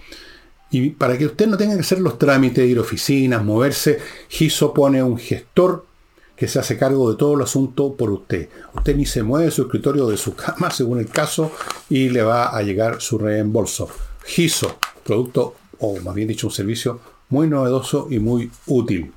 Y 0.71 0.91
para 0.91 1.17
que 1.17 1.27
usted 1.27 1.47
no 1.47 1.57
tenga 1.57 1.75
que 1.75 1.81
hacer 1.81 2.01
los 2.01 2.19
trámites, 2.19 2.69
ir 2.69 2.79
a 2.79 2.83
oficinas, 2.83 3.45
moverse, 3.45 3.99
GISO 4.29 4.75
pone 4.75 5.03
un 5.03 5.19
gestor 5.19 5.87
que 6.35 6.49
se 6.49 6.59
hace 6.59 6.77
cargo 6.77 7.11
de 7.11 7.17
todo 7.17 7.35
el 7.35 7.43
asunto 7.43 7.95
por 7.95 8.11
usted. 8.11 8.49
Usted 8.75 8.97
ni 8.97 9.07
se 9.07 9.23
mueve 9.23 9.47
de 9.47 9.51
su 9.51 9.63
escritorio 9.63 10.07
de 10.07 10.17
su 10.17 10.35
cama, 10.35 10.71
según 10.71 10.99
el 10.99 11.09
caso, 11.09 11.53
y 11.89 12.11
le 12.11 12.23
va 12.23 12.55
a 12.55 12.63
llegar 12.63 13.01
su 13.01 13.17
reembolso. 13.17 13.89
GISO, 14.25 14.77
producto, 15.05 15.55
o 15.79 15.99
más 16.01 16.15
bien 16.15 16.29
dicho, 16.29 16.47
un 16.47 16.53
servicio 16.53 17.01
muy 17.29 17.49
novedoso 17.49 18.09
y 18.11 18.19
muy 18.19 18.51
útil. 18.67 19.13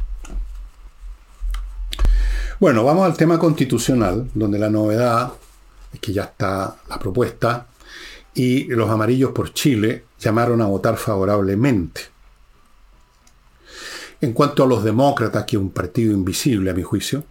Bueno, 2.59 2.83
vamos 2.83 3.05
al 3.05 3.15
tema 3.15 3.39
constitucional, 3.39 4.29
donde 4.33 4.59
la 4.59 4.69
novedad 4.69 5.31
es 5.93 5.99
que 6.01 6.11
ya 6.11 6.23
está 6.23 6.75
la 6.89 6.99
propuesta 6.99 7.67
y 8.33 8.65
los 8.65 8.89
amarillos 8.89 9.31
por 9.31 9.53
Chile 9.53 10.03
llamaron 10.19 10.61
a 10.61 10.65
votar 10.65 10.97
favorablemente. 10.97 12.01
En 14.19 14.33
cuanto 14.33 14.65
a 14.65 14.67
los 14.67 14.83
demócratas, 14.83 15.45
que 15.45 15.55
es 15.55 15.61
un 15.61 15.69
partido 15.69 16.11
invisible 16.11 16.69
a 16.69 16.73
mi 16.73 16.83
juicio, 16.83 17.23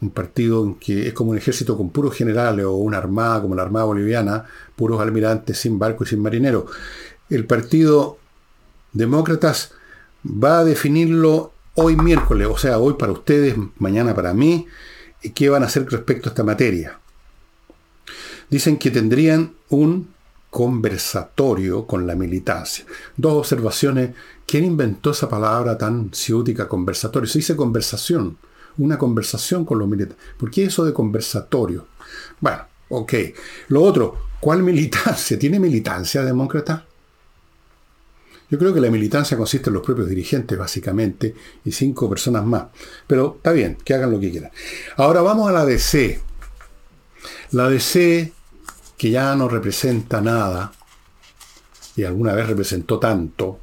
un 0.00 0.10
partido 0.10 0.76
que 0.78 1.08
es 1.08 1.14
como 1.14 1.32
un 1.32 1.38
ejército 1.38 1.76
con 1.76 1.90
puros 1.90 2.14
generales 2.14 2.64
o 2.64 2.74
una 2.74 2.98
armada 2.98 3.42
como 3.42 3.56
la 3.56 3.62
Armada 3.62 3.86
Boliviana, 3.86 4.44
puros 4.76 5.00
almirantes 5.00 5.58
sin 5.58 5.80
barco 5.80 6.04
y 6.04 6.06
sin 6.06 6.22
marinero. 6.22 6.66
El 7.28 7.44
partido 7.46 8.18
Demócratas 8.92 9.72
va 10.24 10.60
a 10.60 10.64
definirlo 10.64 11.53
hoy 11.74 11.96
miércoles, 11.96 12.48
o 12.50 12.56
sea, 12.56 12.78
hoy 12.78 12.94
para 12.94 13.12
ustedes, 13.12 13.56
mañana 13.78 14.14
para 14.14 14.34
mí, 14.34 14.66
qué 15.34 15.48
van 15.48 15.62
a 15.62 15.66
hacer 15.66 15.88
respecto 15.90 16.28
a 16.28 16.32
esta 16.32 16.44
materia. 16.44 16.98
Dicen 18.50 18.76
que 18.76 18.90
tendrían 18.90 19.54
un 19.70 20.14
conversatorio 20.50 21.86
con 21.86 22.06
la 22.06 22.14
militancia. 22.14 22.84
Dos 23.16 23.32
observaciones. 23.32 24.14
¿Quién 24.46 24.64
inventó 24.64 25.10
esa 25.10 25.28
palabra 25.28 25.76
tan 25.76 26.10
ciútica, 26.14 26.68
conversatorio? 26.68 27.28
Se 27.28 27.38
dice 27.38 27.56
conversación, 27.56 28.38
una 28.78 28.96
conversación 28.96 29.64
con 29.64 29.78
los 29.80 29.88
militares. 29.88 30.22
¿Por 30.38 30.50
qué 30.50 30.66
eso 30.66 30.84
de 30.84 30.92
conversatorio? 30.92 31.88
Bueno, 32.40 32.62
ok. 32.88 33.14
Lo 33.68 33.82
otro, 33.82 34.18
¿cuál 34.38 34.62
militancia? 34.62 35.38
¿Tiene 35.38 35.58
militancia 35.58 36.22
demócrata? 36.22 36.86
Yo 38.50 38.58
creo 38.58 38.74
que 38.74 38.80
la 38.80 38.90
militancia 38.90 39.36
consiste 39.36 39.70
en 39.70 39.74
los 39.74 39.82
propios 39.82 40.08
dirigentes, 40.08 40.58
básicamente, 40.58 41.34
y 41.64 41.72
cinco 41.72 42.08
personas 42.08 42.44
más. 42.44 42.66
Pero 43.06 43.34
está 43.36 43.52
bien, 43.52 43.78
que 43.84 43.94
hagan 43.94 44.10
lo 44.10 44.20
que 44.20 44.30
quieran. 44.30 44.50
Ahora 44.96 45.22
vamos 45.22 45.48
a 45.48 45.52
la 45.52 45.64
DC. 45.64 46.20
La 47.52 47.68
DC, 47.68 48.32
que 48.96 49.10
ya 49.10 49.34
no 49.34 49.48
representa 49.48 50.20
nada, 50.20 50.72
y 51.96 52.04
alguna 52.04 52.34
vez 52.34 52.46
representó 52.46 52.98
tanto, 52.98 53.60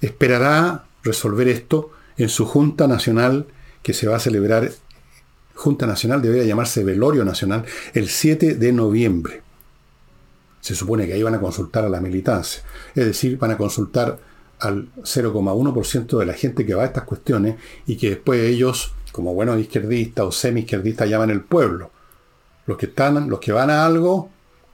esperará 0.00 0.86
resolver 1.02 1.48
esto 1.48 1.92
en 2.16 2.28
su 2.28 2.46
Junta 2.46 2.86
Nacional 2.86 3.46
que 3.82 3.94
se 3.94 4.06
va 4.06 4.16
a 4.16 4.20
celebrar, 4.20 4.70
Junta 5.54 5.86
Nacional 5.86 6.20
debería 6.20 6.44
llamarse 6.44 6.84
Velorio 6.84 7.24
Nacional, 7.24 7.64
el 7.94 8.08
7 8.08 8.54
de 8.54 8.72
noviembre. 8.72 9.42
Se 10.68 10.74
supone 10.74 11.06
que 11.06 11.14
ahí 11.14 11.22
van 11.22 11.34
a 11.34 11.40
consultar 11.40 11.86
a 11.86 11.88
la 11.88 11.98
militancia. 11.98 12.62
Es 12.94 13.06
decir, 13.06 13.38
van 13.38 13.52
a 13.52 13.56
consultar 13.56 14.18
al 14.58 14.92
0,1% 14.96 16.18
de 16.18 16.26
la 16.26 16.34
gente 16.34 16.66
que 16.66 16.74
va 16.74 16.82
a 16.82 16.84
estas 16.84 17.04
cuestiones 17.04 17.56
y 17.86 17.96
que 17.96 18.10
después 18.10 18.42
ellos, 18.42 18.92
como 19.10 19.32
buenos 19.32 19.58
izquierdistas 19.58 20.26
o 20.26 20.30
semi-izquierdistas, 20.30 21.08
llaman 21.08 21.30
el 21.30 21.40
pueblo. 21.40 21.90
Los 22.66 22.76
que, 22.76 22.84
están, 22.84 23.30
los 23.30 23.40
que 23.40 23.50
van 23.50 23.70
a 23.70 23.86
algo 23.86 24.28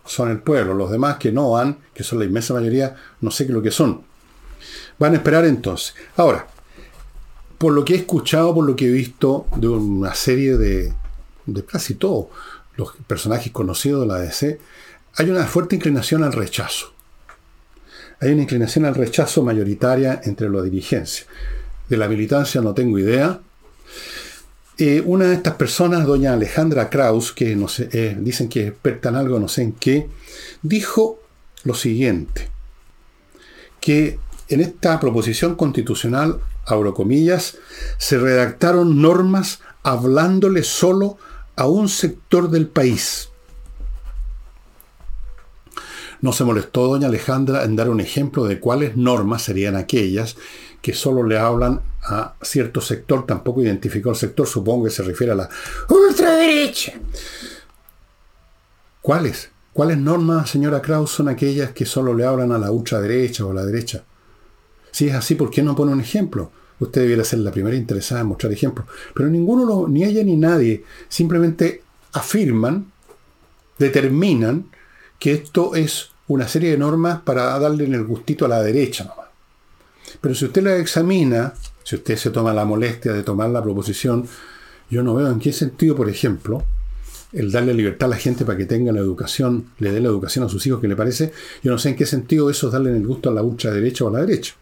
son 0.05 0.33
el 0.33 0.41
pueblo. 0.41 0.75
Los 0.75 0.91
demás 0.91 1.19
que 1.19 1.31
no 1.31 1.53
van, 1.53 1.79
que 1.95 2.03
son 2.03 2.19
la 2.19 2.25
inmensa 2.25 2.55
mayoría, 2.55 2.97
no 3.21 3.31
sé 3.31 3.47
qué 3.47 3.53
lo 3.53 3.63
que 3.63 3.71
son. 3.71 4.03
Van 4.99 5.13
a 5.13 5.19
esperar 5.19 5.45
entonces. 5.45 5.95
Ahora, 6.17 6.49
por 7.57 7.73
lo 7.73 7.85
que 7.85 7.95
he 7.95 7.99
escuchado, 7.99 8.53
por 8.53 8.65
lo 8.65 8.75
que 8.75 8.87
he 8.87 8.91
visto 8.91 9.47
de 9.55 9.69
una 9.69 10.13
serie 10.17 10.57
de, 10.57 10.93
de 11.47 11.65
casi 11.65 11.95
todos 11.95 12.27
los 12.75 12.97
personajes 13.07 13.53
conocidos 13.53 14.01
de 14.01 14.07
la 14.09 14.19
DC, 14.19 14.59
hay 15.17 15.31
una 15.31 15.45
fuerte 15.47 15.77
inclinación 15.77 16.25
al 16.25 16.33
rechazo. 16.33 16.93
Hay 18.21 18.33
una 18.33 18.43
inclinación 18.43 18.85
al 18.85 18.95
rechazo 18.95 19.43
mayoritaria 19.43 20.21
entre 20.25 20.49
la 20.49 20.63
dirigencia. 20.63 21.27
De 21.89 21.97
la 21.97 22.09
militancia 22.09 22.61
no 22.61 22.75
tengo 22.75 22.99
idea. 22.99 23.41
Eh, 24.79 25.03
una 25.05 25.27
de 25.27 25.35
estas 25.35 25.55
personas, 25.55 26.07
doña 26.07 26.33
Alejandra 26.33 26.91
Kraus, 26.91 27.33
que 27.33 27.53
eh, 27.53 28.17
dicen 28.21 28.49
que 28.49 28.63
es 28.63 28.69
experta 28.69 29.11
en 29.11 29.17
algo, 29.17 29.39
no 29.39 29.47
sé 29.47 29.63
en 29.63 29.73
qué, 29.73 30.09
dijo 30.63 31.21
lo 31.63 31.75
siguiente, 31.75 32.49
que 33.81 34.19
en 34.49 34.61
esta 34.61 34.99
proposición 34.99 35.55
constitucional, 35.55 36.41
abro 36.67 36.93
comillas, 36.93 37.57
se 37.99 38.19
redactaron 38.19 39.01
normas 39.01 39.61
hablándole 39.85 40.65
solo 40.65 41.19
a 41.55 41.67
un 41.67 41.89
sector 41.89 42.51
del 42.51 42.67
país 42.67 43.29
no 46.25 46.33
se 46.33 46.43
molestó 46.43 46.87
doña 46.87 47.09
Alejandra 47.09 47.65
en 47.65 47.77
dar 47.77 47.91
un 47.91 48.01
ejemplo 48.01 48.47
de 48.47 48.59
cuáles 48.59 48.97
normas 48.97 49.43
serían 49.43 49.77
aquellas 49.77 50.37
que 50.81 50.95
solo 50.95 51.23
le 51.23 51.37
hablan 51.37 51.83
a 52.03 52.33
cierto 52.41 52.81
sector, 52.81 53.27
tampoco 53.27 53.61
identificó 53.61 54.09
el 54.09 54.17
sector, 54.17 54.47
supongo 54.47 54.85
que 54.85 54.91
se 54.91 55.03
refiere 55.03 55.33
a 55.33 55.37
la 55.37 55.51
ultraderecha. 55.87 56.95
¿Cuáles? 59.03 59.51
¿Cuáles 59.75 59.99
normas, 59.99 60.49
señora 60.49 60.81
Kraus, 60.81 61.11
son 61.11 61.29
aquellas 61.29 61.73
que 61.73 61.85
solo 61.85 62.15
le 62.15 62.25
hablan 62.25 62.53
a 62.53 62.59
la 62.59 62.71
ultraderecha 62.71 63.45
o 63.45 63.51
a 63.51 63.55
la 63.55 63.67
derecha? 63.67 64.03
Si 64.93 65.09
es 65.09 65.15
así, 65.15 65.35
¿por 65.35 65.51
qué 65.51 65.63
no 65.63 65.77
pone 65.77 65.93
un 65.93 66.01
ejemplo? 66.01 66.51
Usted 66.81 67.03
debiera 67.03 67.23
ser 67.23 67.41
la 67.41 67.53
primera 67.53 67.77
interesada 67.77 68.23
en 68.23 68.29
mostrar 68.29 68.51
ejemplos. 68.51 68.87
Pero 69.15 69.29
ninguno, 69.29 69.87
ni 69.89 70.05
ella 70.05 70.25
ni 70.25 70.37
nadie, 70.37 70.85
simplemente 71.07 71.83
afirman, 72.15 72.91
determinan 73.79 74.71
que 75.19 75.33
esto 75.33 75.75
es 75.75 76.14
una 76.29 76.49
serie 76.49 76.71
de 76.71 76.79
normas 76.79 77.21
para 77.23 77.59
darle 77.59 77.85
el 77.85 78.05
gustito 78.05 78.45
a 78.45 78.49
la 78.49 78.63
derecha 78.63 79.05
nomás. 79.05 79.29
Pero 80.21 80.35
si 80.35 80.47
usted 80.47 80.63
la 80.63 80.77
examina, 80.77 81.55
si 81.83 81.97
usted 81.97 82.17
se 82.17 82.31
toma 82.31 82.55
la 82.55 82.65
molestia 82.65 83.13
de 83.13 83.23
tomar 83.23 83.51
la 83.51 83.63
proposición, 83.63 84.27
yo 84.91 85.03
no 85.03 85.15
veo 85.15 85.31
en 85.31 85.41
qué 85.41 85.53
sentido, 85.53 85.95
por 85.97 86.09
ejemplo, 86.09 86.65
el 87.33 87.51
darle 87.51 87.75
libertad 87.75 88.07
a 88.07 88.11
la 88.11 88.17
gente 88.17 88.45
para 88.45 88.57
que 88.57 88.65
tenga 88.65 88.93
la 88.93 89.01
educación, 89.01 89.71
le 89.79 89.93
dé 89.93 90.01
la 90.01 90.09
educación 90.09 90.45
a 90.45 90.49
sus 90.49 90.67
hijos 90.67 90.81
que 90.81 90.89
le 90.89 90.97
parece, 90.97 91.33
yo 91.63 91.73
no 91.73 91.79
sé 91.79 91.91
en 91.91 91.97
qué 91.97 92.07
sentido 92.07 92.49
eso 92.49 92.69
es 92.69 92.73
darle 92.73 92.91
el 92.91 93.07
gusto 93.07 93.29
a 93.29 93.33
la 93.33 93.43
ultraderecha 93.43 94.05
o 94.05 94.09
a 94.09 94.13
la 94.13 94.21
derecha. 94.21 94.55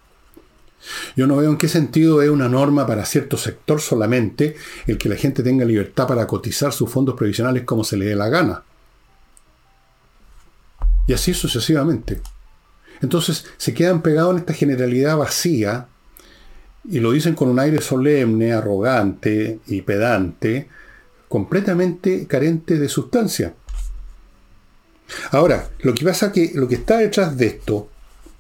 Yo 1.16 1.26
no 1.26 1.36
veo 1.36 1.50
en 1.50 1.58
qué 1.58 1.68
sentido 1.68 2.22
es 2.22 2.30
una 2.30 2.48
norma 2.48 2.86
para 2.86 3.04
cierto 3.04 3.36
sector 3.36 3.80
solamente 3.80 4.56
el 4.86 4.98
que 4.98 5.08
la 5.08 5.16
gente 5.16 5.42
tenga 5.42 5.64
libertad 5.64 6.08
para 6.08 6.26
cotizar 6.26 6.72
sus 6.72 6.90
fondos 6.90 7.14
previsionales 7.14 7.62
como 7.64 7.84
se 7.84 7.96
le 7.96 8.06
dé 8.06 8.16
la 8.16 8.28
gana. 8.28 8.64
Y 11.06 11.12
así 11.12 11.34
sucesivamente. 11.34 12.20
Entonces 13.00 13.44
se 13.56 13.74
quedan 13.74 14.02
pegados 14.02 14.32
en 14.32 14.38
esta 14.38 14.54
generalidad 14.54 15.16
vacía 15.16 15.88
y 16.88 17.00
lo 17.00 17.12
dicen 17.12 17.34
con 17.34 17.48
un 17.48 17.58
aire 17.58 17.80
solemne, 17.80 18.52
arrogante 18.52 19.60
y 19.66 19.82
pedante, 19.82 20.68
completamente 21.28 22.26
carente 22.26 22.78
de 22.78 22.88
sustancia. 22.88 23.54
Ahora, 25.30 25.68
lo 25.80 25.94
que 25.94 26.04
pasa 26.04 26.32
que 26.32 26.52
lo 26.54 26.68
que 26.68 26.76
está 26.76 26.98
detrás 26.98 27.36
de 27.36 27.46
esto, 27.46 27.88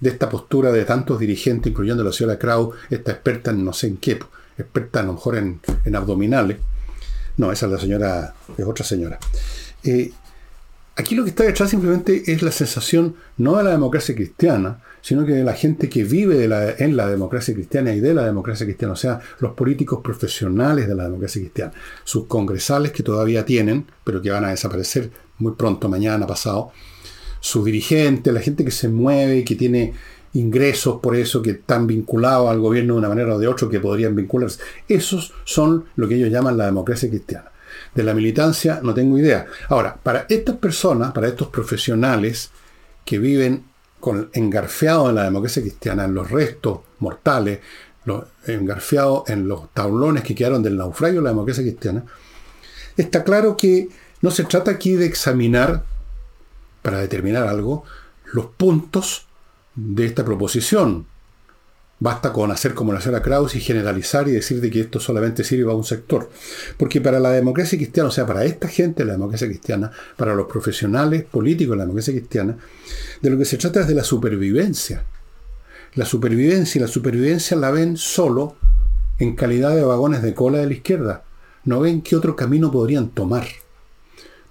de 0.00 0.10
esta 0.10 0.28
postura 0.28 0.72
de 0.72 0.84
tantos 0.84 1.20
dirigentes, 1.20 1.70
incluyendo 1.70 2.02
la 2.02 2.12
señora 2.12 2.38
Krau, 2.38 2.72
esta 2.90 3.12
experta 3.12 3.50
en 3.50 3.64
no 3.64 3.72
sé 3.72 3.88
en 3.88 3.96
qué, 3.98 4.18
experta 4.58 5.00
a 5.00 5.04
lo 5.04 5.14
mejor 5.14 5.36
en, 5.36 5.60
abdominales. 5.94 6.58
No, 7.36 7.52
esa 7.52 7.66
es 7.66 7.72
la 7.72 7.78
señora, 7.78 8.34
es 8.56 8.64
otra 8.64 8.84
señora. 8.84 9.18
Eh, 9.84 10.12
aquí 10.96 11.14
lo 11.14 11.24
que 11.24 11.30
está 11.30 11.44
detrás 11.44 11.70
simplemente 11.70 12.22
es 12.30 12.42
la 12.42 12.52
sensación 12.52 13.16
no 13.38 13.56
de 13.56 13.64
la 13.64 13.70
democracia 13.70 14.14
cristiana, 14.14 14.82
sino 15.00 15.24
que 15.24 15.32
de 15.32 15.44
la 15.44 15.54
gente 15.54 15.88
que 15.88 16.04
vive 16.04 16.44
en 16.44 16.96
la 16.96 17.08
democracia 17.08 17.54
cristiana 17.54 17.92
y 17.94 18.00
de 18.00 18.14
la 18.14 18.24
democracia 18.24 18.66
cristiana, 18.66 18.92
o 18.92 18.96
sea, 18.96 19.20
los 19.40 19.52
políticos 19.54 20.00
profesionales 20.02 20.86
de 20.86 20.94
la 20.94 21.04
democracia 21.04 21.40
cristiana, 21.40 21.72
sus 22.04 22.26
congresales 22.26 22.92
que 22.92 23.02
todavía 23.02 23.44
tienen, 23.44 23.86
pero 24.04 24.22
que 24.22 24.30
van 24.30 24.44
a 24.44 24.50
desaparecer 24.50 25.10
muy 25.38 25.52
pronto, 25.52 25.88
mañana, 25.88 26.26
pasado, 26.26 26.72
sus 27.40 27.64
dirigentes, 27.64 28.32
la 28.32 28.40
gente 28.40 28.64
que 28.64 28.70
se 28.70 28.88
mueve 28.88 29.44
que 29.44 29.56
tiene 29.56 29.94
ingresos 30.34 31.00
por 31.00 31.16
eso, 31.16 31.42
que 31.42 31.50
están 31.50 31.86
vinculados 31.86 32.48
al 32.48 32.60
gobierno 32.60 32.94
de 32.94 32.98
una 33.00 33.08
manera 33.08 33.34
o 33.34 33.38
de 33.38 33.48
otra, 33.48 33.68
que 33.68 33.80
podrían 33.80 34.14
vincularse. 34.14 34.60
Esos 34.88 35.34
son 35.44 35.86
lo 35.96 36.08
que 36.08 36.14
ellos 36.14 36.30
llaman 36.30 36.56
la 36.56 36.66
democracia 36.66 37.08
cristiana. 37.08 37.51
De 37.94 38.02
la 38.02 38.14
militancia 38.14 38.80
no 38.82 38.94
tengo 38.94 39.18
idea. 39.18 39.46
Ahora, 39.68 39.96
para 40.02 40.26
estas 40.28 40.56
personas, 40.56 41.12
para 41.12 41.28
estos 41.28 41.48
profesionales 41.48 42.50
que 43.04 43.18
viven 43.18 43.64
con, 44.00 44.30
en 44.32 44.50
la 44.50 45.24
democracia 45.24 45.62
cristiana, 45.62 46.04
en 46.04 46.14
los 46.14 46.30
restos 46.30 46.80
mortales, 46.98 47.60
los, 48.04 48.24
en 48.46 49.48
los 49.48 49.72
tablones 49.72 50.24
que 50.24 50.34
quedaron 50.34 50.62
del 50.62 50.76
naufragio 50.76 51.20
de 51.20 51.24
la 51.24 51.30
democracia 51.30 51.62
cristiana, 51.62 52.04
está 52.96 53.22
claro 53.22 53.56
que 53.56 53.88
no 54.20 54.30
se 54.30 54.44
trata 54.44 54.70
aquí 54.70 54.94
de 54.94 55.06
examinar, 55.06 55.84
para 56.80 56.98
determinar 56.98 57.46
algo, 57.46 57.84
los 58.32 58.46
puntos 58.46 59.26
de 59.74 60.06
esta 60.06 60.24
proposición. 60.24 61.06
Basta 62.04 62.32
con 62.32 62.50
hacer 62.50 62.74
como 62.74 62.92
la 62.92 63.00
señora 63.00 63.22
Kraus 63.22 63.54
y 63.54 63.60
generalizar 63.60 64.26
y 64.26 64.32
decir 64.32 64.60
de 64.60 64.72
que 64.72 64.80
esto 64.80 64.98
solamente 64.98 65.44
sirve 65.44 65.70
a 65.70 65.74
un 65.76 65.84
sector. 65.84 66.28
Porque 66.76 67.00
para 67.00 67.20
la 67.20 67.30
democracia 67.30 67.78
cristiana, 67.78 68.08
o 68.08 68.12
sea, 68.12 68.26
para 68.26 68.44
esta 68.44 68.66
gente 68.66 69.04
la 69.04 69.12
democracia 69.12 69.46
cristiana, 69.46 69.92
para 70.16 70.34
los 70.34 70.48
profesionales 70.48 71.22
políticos 71.22 71.74
de 71.74 71.76
la 71.76 71.84
democracia 71.84 72.12
cristiana, 72.12 72.58
de 73.20 73.30
lo 73.30 73.38
que 73.38 73.44
se 73.44 73.56
trata 73.56 73.82
es 73.82 73.86
de 73.86 73.94
la 73.94 74.02
supervivencia. 74.02 75.04
La 75.94 76.04
supervivencia 76.04 76.80
y 76.80 76.82
la 76.82 76.88
supervivencia 76.88 77.56
la 77.56 77.70
ven 77.70 77.96
solo 77.96 78.56
en 79.20 79.36
calidad 79.36 79.76
de 79.76 79.84
vagones 79.84 80.22
de 80.22 80.34
cola 80.34 80.58
de 80.58 80.66
la 80.66 80.72
izquierda. 80.72 81.22
No 81.62 81.78
ven 81.78 82.02
qué 82.02 82.16
otro 82.16 82.34
camino 82.34 82.72
podrían 82.72 83.10
tomar. 83.10 83.46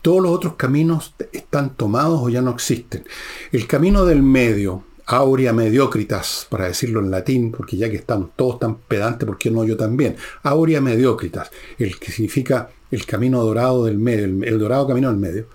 Todos 0.01 0.21
los 0.21 0.31
otros 0.31 0.53
caminos 0.53 1.15
están 1.33 1.75
tomados 1.75 2.21
o 2.23 2.29
ya 2.29 2.41
no 2.41 2.51
existen. 2.51 3.03
El 3.51 3.67
camino 3.67 4.05
del 4.05 4.23
medio, 4.23 4.85
aurea 5.05 5.53
mediocritas, 5.53 6.47
para 6.49 6.67
decirlo 6.67 6.99
en 6.99 7.11
latín, 7.11 7.51
porque 7.51 7.77
ya 7.77 7.89
que 7.89 7.97
están 7.97 8.31
todos 8.35 8.59
tan 8.59 8.75
pedantes, 8.75 9.25
¿por 9.25 9.37
qué 9.37 9.51
no 9.51 9.63
yo 9.63 9.77
también? 9.77 10.15
Aurea 10.43 10.81
mediocritas, 10.81 11.51
el 11.77 11.99
que 11.99 12.11
significa 12.11 12.69
el 12.91 13.05
camino 13.05 13.43
dorado 13.43 13.85
del 13.85 13.97
medio, 13.97 14.25
el, 14.25 14.59
dorado 14.59 14.87
camino 14.87 15.09
del 15.09 15.17
medio, 15.17 15.45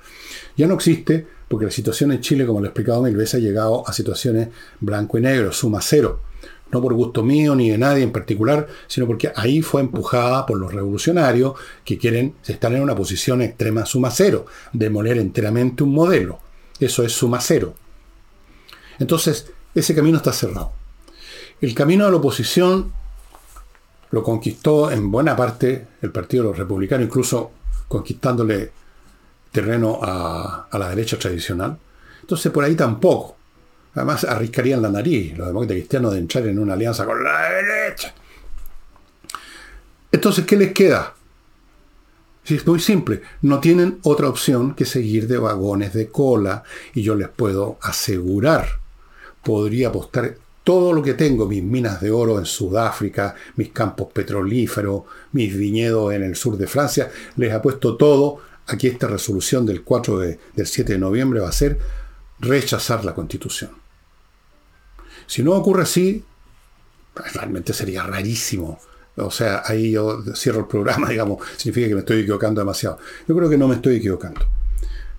ya 0.57 0.67
no 0.67 0.75
existe 0.75 1.27
porque 1.49 1.67
la 1.67 1.71
situación 1.71 2.13
en 2.13 2.21
Chile, 2.21 2.47
como 2.47 2.61
lo 2.61 2.67
he 2.67 2.69
explicado 2.69 3.03
mil 3.03 3.17
veces, 3.17 3.35
ha 3.35 3.39
llegado 3.39 3.87
a 3.87 3.93
situaciones 3.93 4.49
blanco 4.81 5.19
y 5.19 5.21
negro, 5.21 5.53
suma 5.53 5.81
cero. 5.81 6.21
No 6.73 6.83
por 6.83 6.95
gusto 6.95 7.23
mío 7.23 7.55
ni 7.55 7.71
de 7.71 7.79
nadie 7.79 8.03
en 8.03 8.11
particular, 8.11 8.67
sino 8.89 9.07
porque 9.07 9.31
ahí 9.37 9.63
fue 9.63 9.81
empujada 9.81 10.45
por 10.47 10.59
los 10.59 10.75
revolucionarios 10.75 11.53
que 11.85 11.97
quieren 11.97 12.35
estar 12.45 12.73
en 12.73 12.83
una 12.83 12.97
posición 12.97 13.41
extrema 13.43 13.87
suma 13.87 14.11
cero, 14.11 14.47
demoler 14.73 15.19
enteramente 15.19 15.85
un 15.85 15.95
modelo. 15.95 16.41
Eso 16.81 17.05
es 17.05 17.13
suma 17.13 17.41
cero. 17.41 17.75
Entonces, 18.99 19.51
ese 19.75 19.95
camino 19.95 20.19
está 20.19 20.33
cerrado. 20.33 20.73
El 21.61 21.75
camino 21.75 22.05
de 22.05 22.11
la 22.11 22.17
oposición 22.17 22.93
lo 24.11 24.23
conquistó 24.23 24.91
en 24.91 25.11
buena 25.11 25.37
parte 25.37 25.87
el 26.03 26.11
Partido 26.11 26.45
de 26.45 26.49
los 26.51 26.59
Republicanos, 26.59 27.07
incluso 27.07 27.51
conquistándole 27.89 28.73
terreno 29.53 29.99
a, 30.03 30.69
la 30.73 30.89
derecha 30.91 31.19
tradicional. 31.19 31.79
Entonces, 32.21 32.53
por 32.53 32.65
ahí 32.65 32.75
tampoco. 32.75 33.37
Además, 33.95 34.25
arriscarían 34.25 34.83
la 34.83 34.91
nariz 34.91 35.37
los 35.37 35.47
demócratas 35.47 35.77
cristianos 35.77 36.13
de 36.13 36.19
entrar 36.19 36.47
en 36.47 36.59
una 36.59 36.75
alianza 36.75 37.07
con 37.07 37.23
la 37.25 37.51
derecha. 37.51 38.15
Entonces, 40.13 40.45
¿qué 40.45 40.57
les 40.57 40.73
queda? 40.73 41.15
Es 42.45 42.67
muy 42.67 42.79
simple. 42.79 43.23
No 43.43 43.59
tienen 43.59 43.99
otra 44.03 44.29
opción 44.29 44.75
que 44.75 44.85
seguir 44.85 45.27
de 45.27 45.39
vagones 45.39 45.95
de 45.95 46.09
cola. 46.09 46.63
Y 46.95 47.03
yo 47.03 47.15
les 47.15 47.29
puedo 47.29 47.79
asegurar 47.81 48.86
podría 49.47 49.89
apostar 49.89 50.39
todo 50.65 50.93
lo 50.93 51.01
que 51.01 51.15
tengo, 51.15 51.47
mis 51.47 51.63
minas 51.63 52.01
de 52.01 52.11
oro 52.11 52.41
en 52.41 52.45
Sudáfrica, 52.45 53.37
mis 53.55 53.69
campos 53.69 54.09
petrolíferos, 54.13 55.05
mis 55.31 55.57
viñedos 55.57 56.13
en 56.13 56.25
el 56.25 56.35
sur 56.35 56.59
de 56.59 56.67
Francia, 56.67 57.09
les 57.37 57.53
apuesto 57.53 57.97
todo 57.97 58.41
a 58.67 58.77
que 58.77 58.89
esta 58.89 59.07
resolución 59.07 59.65
del 59.65 59.85
4 59.85 60.19
del 60.19 60.67
7 60.67 60.95
de 60.95 60.99
noviembre 60.99 61.39
va 61.39 61.49
a 61.49 61.53
ser 61.53 61.79
rechazar 62.41 63.05
la 63.05 63.15
constitución. 63.15 63.71
Si 65.29 65.45
no 65.45 65.53
ocurre 65.53 65.85
así, 65.85 66.25
realmente 67.15 67.73
sería 67.73 68.03
rarísimo. 68.03 68.81
O 69.15 69.31
sea, 69.31 69.63
ahí 69.65 69.93
yo 69.93 70.25
cierro 70.35 70.59
el 70.59 70.67
programa, 70.67 71.09
digamos, 71.11 71.47
significa 71.57 71.87
que 71.87 71.95
me 71.95 72.01
estoy 72.01 72.23
equivocando 72.23 72.61
demasiado. 72.61 72.99
Yo 73.29 73.37
creo 73.37 73.49
que 73.49 73.57
no 73.57 73.69
me 73.69 73.77
estoy 73.77 73.97
equivocando. 73.97 74.41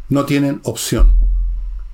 No 0.09 0.25
tienen 0.25 0.59
opción. 0.65 1.13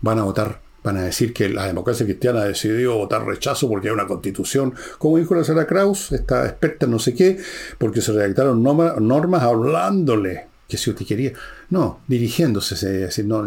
Van 0.01 0.17
a 0.17 0.23
votar 0.23 0.62
Van 0.83 0.97
a 0.97 1.03
decir 1.03 1.33
que 1.33 1.47
la 1.47 1.65
democracia 1.65 2.05
cristiana 2.05 2.41
ha 2.41 2.45
decidido 2.45 2.95
votar 2.95 3.25
rechazo 3.25 3.69
porque 3.69 3.87
hay 3.87 3.93
una 3.93 4.05
constitución, 4.05 4.73
como 4.97 5.17
dijo 5.17 5.33
la 5.33 5.43
señora 5.43 5.65
Kraus, 5.65 6.11
esta 6.11 6.45
experta 6.45 6.87
no 6.87 6.99
sé 6.99 7.13
qué, 7.15 7.39
porque 7.77 8.01
se 8.01 8.11
redactaron 8.11 8.61
normas 8.61 9.43
hablándole, 9.43 10.47
que 10.67 10.77
si 10.77 10.89
usted 10.89 11.05
quería, 11.05 11.31
no, 11.69 12.01
dirigiéndose, 12.07 13.09
no, 13.23 13.45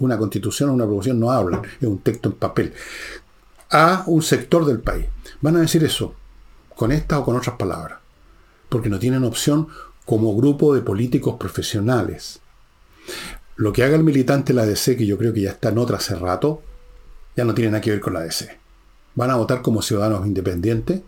una 0.00 0.18
constitución 0.18 0.70
o 0.70 0.74
una 0.74 0.84
proposición 0.84 1.20
no 1.20 1.30
hablan, 1.30 1.62
es 1.80 1.86
un 1.86 1.98
texto 1.98 2.28
en 2.28 2.34
papel, 2.36 2.72
a 3.70 4.02
un 4.06 4.22
sector 4.22 4.64
del 4.64 4.80
país. 4.80 5.06
Van 5.40 5.56
a 5.56 5.60
decir 5.60 5.84
eso, 5.84 6.14
con 6.74 6.90
estas 6.90 7.20
o 7.20 7.24
con 7.24 7.36
otras 7.36 7.56
palabras, 7.56 7.98
porque 8.68 8.88
no 8.88 8.98
tienen 8.98 9.24
opción 9.24 9.68
como 10.04 10.36
grupo 10.36 10.74
de 10.74 10.80
políticos 10.80 11.36
profesionales. 11.38 12.40
Lo 13.56 13.72
que 13.72 13.84
haga 13.84 13.96
el 13.96 14.02
militante 14.02 14.52
la 14.52 14.66
DC, 14.66 14.96
que 14.96 15.06
yo 15.06 15.16
creo 15.16 15.32
que 15.32 15.42
ya 15.42 15.50
está 15.50 15.68
en 15.68 15.78
otra 15.78 15.98
hace 15.98 16.16
rato, 16.16 16.62
ya 17.36 17.44
no 17.44 17.54
tiene 17.54 17.70
nada 17.70 17.80
que 17.80 17.90
ver 17.90 18.00
con 18.00 18.14
la 18.14 18.20
DC. 18.20 18.58
Van 19.14 19.30
a 19.30 19.36
votar 19.36 19.62
como 19.62 19.80
ciudadanos 19.80 20.26
independientes, 20.26 21.02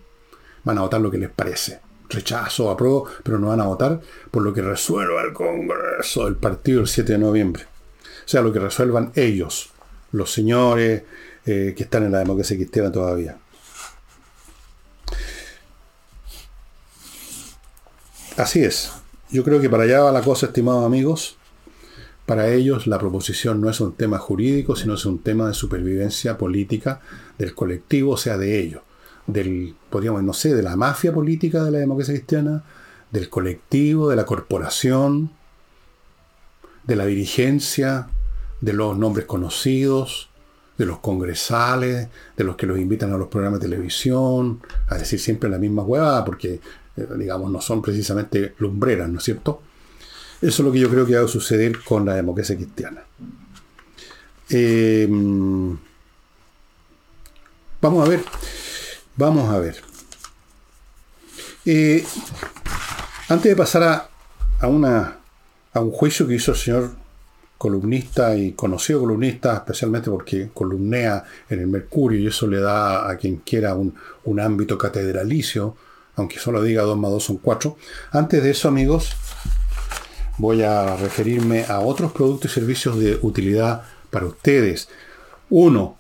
van 0.63 0.79
a 0.79 0.83
votar 0.83 1.01
lo 1.01 1.11
que 1.11 1.19
les 1.19 1.31
parece. 1.31 1.81
Rechazo, 2.09 2.71
apruebo, 2.71 3.09
pero 3.25 3.39
no 3.39 3.49
van 3.49 3.61
a 3.61 3.67
votar 3.67 4.01
por 4.31 4.43
lo 4.43 4.53
que 4.53 4.63
resuelva 4.63 5.23
el 5.23 5.33
Congreso 5.33 6.27
del 6.27 6.37
partido 6.37 6.81
el 6.81 6.87
7 6.87 7.13
de 7.13 7.19
noviembre. 7.19 7.65
O 7.65 8.29
sea, 8.29 8.43
lo 8.43 8.53
que 8.53 8.61
resuelvan 8.61 9.11
ellos, 9.17 9.71
los 10.13 10.33
señores 10.33 11.03
eh, 11.47 11.75
que 11.77 11.83
están 11.83 12.05
en 12.05 12.13
la 12.13 12.19
democracia 12.19 12.57
cristiana 12.57 12.93
todavía. 12.93 13.37
Así 18.37 18.63
es. 18.63 18.93
Yo 19.31 19.43
creo 19.43 19.61
que 19.61 19.71
para 19.71 19.85
allá 19.85 20.03
va 20.03 20.13
la 20.13 20.23
cosa, 20.23 20.47
estimados 20.47 20.85
amigos. 20.85 21.37
Para 22.27 22.53
ellos 22.53 22.89
la 22.89 22.99
proposición 22.99 23.61
no 23.61 23.71
es 23.71 23.81
un 23.81 23.95
tema 23.95 24.19
jurídico, 24.19 24.75
sino 24.75 24.95
es 24.95 25.07
un 25.07 25.21
tema 25.21 25.47
de 25.47 25.55
supervivencia 25.55 26.37
política 26.37 27.01
del 27.39 27.55
colectivo, 27.55 28.13
o 28.13 28.17
sea, 28.17 28.37
de 28.37 28.59
ellos. 28.59 28.83
Del, 29.29 29.77
podríamos, 29.91 30.25
no 30.25 30.33
sé, 30.33 30.55
de 30.55 30.63
la 30.63 30.77
mafia 30.77 31.15
política 31.15 31.65
de 31.65 31.71
la 31.71 31.79
democracia 31.79 32.15
cristiana, 32.15 32.65
del 33.13 33.29
colectivo, 33.29 34.11
de 34.11 34.17
la 34.17 34.27
corporación, 34.27 35.31
de 36.85 36.97
la 36.97 37.07
dirigencia, 37.07 38.09
de 38.61 38.73
los 38.73 38.99
nombres 38.99 39.27
conocidos, 39.27 40.29
de 40.79 40.87
los 40.87 40.99
congresales, 40.99 42.09
de 42.37 42.45
los 42.45 42.57
que 42.57 42.67
los 42.67 42.79
invitan 42.79 43.13
a 43.13 43.19
los 43.19 43.29
programas 43.29 43.61
de 43.61 43.69
televisión, 43.69 44.61
a 44.89 44.97
decir 44.97 45.21
siempre 45.21 45.49
la 45.49 45.59
misma 45.59 45.83
huevada, 45.83 46.25
porque, 46.25 46.61
eh, 46.97 47.07
digamos, 47.17 47.51
no 47.53 47.61
son 47.61 47.83
precisamente 47.83 48.55
lumbreras, 48.59 49.09
¿no 49.09 49.19
es 49.19 49.25
cierto? 49.25 49.63
Eso 50.43 50.63
es 50.63 50.67
lo 50.67 50.73
que 50.73 50.81
yo 50.81 50.91
creo 50.91 51.07
que 51.07 51.17
va 51.17 51.25
a 51.25 51.29
suceder 51.29 51.83
con 51.83 52.05
la 52.05 52.15
democracia 52.15 52.57
cristiana. 52.57 53.03
Eh, 54.51 55.07
vamos 57.81 58.07
a 58.07 58.09
ver. 58.09 58.23
Vamos 59.17 59.53
a 59.53 59.59
ver. 59.59 59.77
Eh, 61.65 62.05
antes 63.29 63.51
de 63.51 63.57
pasar 63.57 63.83
a, 63.83 64.09
a, 64.61 64.69
una, 64.69 65.17
a 65.73 65.81
un 65.81 65.91
juicio 65.91 66.29
que 66.29 66.35
hizo 66.35 66.53
el 66.53 66.57
señor 66.57 66.91
columnista 67.59 68.37
y 68.37 68.53
conocido 68.53 69.01
columnista, 69.01 69.55
especialmente 69.55 70.11
porque 70.11 70.51
columnea 70.53 71.25
en 71.49 71.61
el 71.61 71.67
Mercurio 71.67 72.21
y 72.21 72.27
eso 72.27 72.47
le 72.47 72.61
da 72.61 73.11
a 73.11 73.17
quien 73.17 73.39
quiera 73.39 73.75
un, 73.75 73.95
un 74.25 74.41
ámbito 74.41 74.77
catedralicio, 74.77 75.77
aunque 76.17 76.39
solo 76.39 76.63
diga 76.63 76.83
2 76.83 76.99
más 76.99 77.11
2 77.11 77.25
son 77.25 77.37
4. 77.39 77.77
Antes 78.13 78.43
de 78.43 78.51
eso, 78.51 78.69
amigos, 78.69 79.17
voy 80.39 80.63
a 80.63 80.97
referirme 80.97 81.65
a 81.65 81.81
otros 81.81 82.13
productos 82.13 82.51
y 82.51 82.55
servicios 82.55 82.99
de 82.99 83.19
utilidad 83.23 83.83
para 84.11 84.27
ustedes. 84.27 84.89
Uno, 85.51 85.99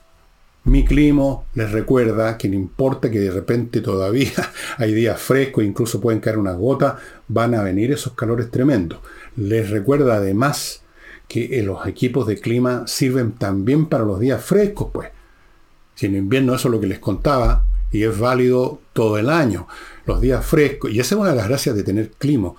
Mi 0.65 0.85
clima 0.85 1.43
les 1.55 1.71
recuerda 1.71 2.37
que 2.37 2.49
no 2.49 2.57
importa 2.57 3.09
que 3.09 3.21
de 3.21 3.31
repente 3.31 3.81
todavía 3.81 4.33
hay 4.79 4.93
días 4.95 5.21
frescos, 5.21 5.63
incluso 5.63 6.01
pueden 6.01 6.19
caer 6.19 6.39
unas 6.39 6.57
gotas, 6.57 6.95
van 7.29 7.55
a 7.55 7.63
venir 7.63 7.93
esos 7.93 8.15
calores 8.15 8.51
tremendos. 8.51 8.99
Les 9.37 9.71
recuerda 9.71 10.17
además 10.17 10.83
que 11.29 11.63
los 11.63 11.87
equipos 11.87 12.27
de 12.27 12.41
clima 12.41 12.83
sirven 12.89 13.31
también 13.33 13.87
para 13.87 14.05
los 14.05 14.19
días 14.19 14.45
frescos, 14.45 14.89
pues. 14.93 15.11
Si 15.95 16.07
en 16.07 16.17
invierno 16.17 16.53
eso 16.55 16.67
es 16.67 16.73
lo 16.73 16.81
que 16.81 16.89
les 16.89 16.99
contaba, 16.99 17.65
y 17.93 18.03
es 18.03 18.19
válido 18.19 18.81
todo 18.93 19.19
el 19.19 19.31
año. 19.31 19.69
Los 20.05 20.21
días 20.21 20.45
frescos, 20.45 20.91
y 20.91 20.99
esa 20.99 21.15
es 21.15 21.21
una 21.21 21.31
de 21.31 21.37
las 21.37 21.49
gracias 21.49 21.77
de 21.77 21.85
tener 21.85 22.11
clima, 22.11 22.55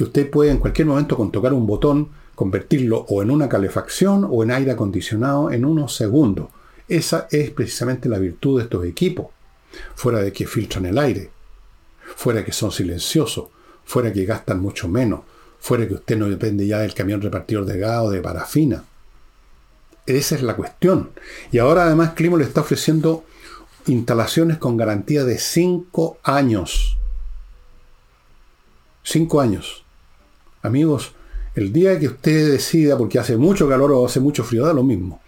que 0.00 0.04
usted 0.04 0.30
puede 0.30 0.50
en 0.50 0.56
cualquier 0.56 0.86
momento 0.86 1.14
con 1.14 1.30
tocar 1.30 1.52
un 1.52 1.66
botón 1.66 2.08
convertirlo 2.34 3.04
o 3.10 3.22
en 3.22 3.30
una 3.30 3.50
calefacción 3.50 4.26
o 4.30 4.42
en 4.42 4.50
aire 4.50 4.70
acondicionado 4.70 5.50
en 5.50 5.62
unos 5.62 5.94
segundos. 5.94 6.48
Esa 6.88 7.28
es 7.30 7.50
precisamente 7.50 8.08
la 8.08 8.18
virtud 8.18 8.56
de 8.56 8.64
estos 8.64 8.86
equipos. 8.86 9.26
Fuera 9.94 10.22
de 10.22 10.32
que 10.32 10.46
filtran 10.46 10.86
el 10.86 10.96
aire, 10.96 11.30
fuera 12.16 12.42
que 12.42 12.50
son 12.50 12.72
silenciosos, 12.72 13.48
fuera 13.84 14.10
que 14.10 14.24
gastan 14.24 14.58
mucho 14.58 14.88
menos, 14.88 15.20
fuera 15.58 15.86
que 15.86 15.92
usted 15.92 16.16
no 16.16 16.30
depende 16.30 16.66
ya 16.66 16.78
del 16.78 16.94
camión 16.94 17.20
repartidor 17.20 17.66
de 17.66 17.78
gas 17.78 18.04
o 18.04 18.10
de 18.10 18.22
parafina. 18.22 18.82
Esa 20.06 20.34
es 20.34 20.42
la 20.42 20.56
cuestión. 20.56 21.10
Y 21.52 21.58
ahora 21.58 21.84
además 21.84 22.14
Climo 22.14 22.38
le 22.38 22.44
está 22.44 22.62
ofreciendo 22.62 23.24
instalaciones 23.84 24.56
con 24.56 24.78
garantía 24.78 25.24
de 25.24 25.36
5 25.36 26.20
años. 26.22 26.96
5 29.02 29.40
años. 29.42 29.84
Amigos, 30.62 31.12
el 31.54 31.72
día 31.72 31.98
que 31.98 32.06
usted 32.06 32.52
decida, 32.52 32.98
porque 32.98 33.18
hace 33.18 33.36
mucho 33.36 33.68
calor 33.68 33.92
o 33.92 34.06
hace 34.06 34.20
mucho 34.20 34.44
frío, 34.44 34.66
da 34.66 34.72
lo 34.72 34.82
mismo. 34.82 35.20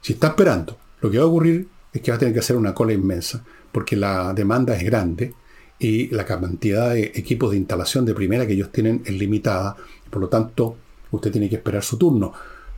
Si 0.00 0.14
está 0.14 0.28
esperando, 0.28 0.76
lo 1.00 1.10
que 1.10 1.18
va 1.18 1.24
a 1.24 1.28
ocurrir 1.28 1.68
es 1.92 2.02
que 2.02 2.10
va 2.10 2.16
a 2.16 2.18
tener 2.18 2.34
que 2.34 2.40
hacer 2.40 2.56
una 2.56 2.74
cola 2.74 2.92
inmensa, 2.92 3.44
porque 3.70 3.96
la 3.96 4.32
demanda 4.34 4.76
es 4.76 4.84
grande 4.84 5.34
y 5.78 6.08
la 6.08 6.24
cantidad 6.24 6.90
de 6.90 7.12
equipos 7.14 7.52
de 7.52 7.58
instalación 7.58 8.04
de 8.04 8.14
primera 8.14 8.46
que 8.46 8.54
ellos 8.54 8.72
tienen 8.72 9.02
es 9.04 9.12
limitada. 9.14 9.76
Por 10.10 10.20
lo 10.20 10.28
tanto, 10.28 10.76
usted 11.12 11.30
tiene 11.30 11.48
que 11.48 11.56
esperar 11.56 11.82
su 11.82 11.96
turno. 11.96 12.32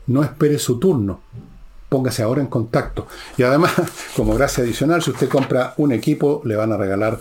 No 0.06 0.22
espere 0.22 0.58
su 0.58 0.78
turno. 0.78 1.22
Póngase 1.88 2.22
ahora 2.22 2.42
en 2.42 2.48
contacto. 2.48 3.06
Y 3.36 3.42
además, 3.42 3.72
como 4.16 4.34
gracia 4.34 4.62
adicional, 4.62 5.02
si 5.02 5.10
usted 5.10 5.28
compra 5.28 5.74
un 5.78 5.92
equipo, 5.92 6.42
le 6.44 6.56
van 6.56 6.72
a 6.72 6.76
regalar 6.76 7.18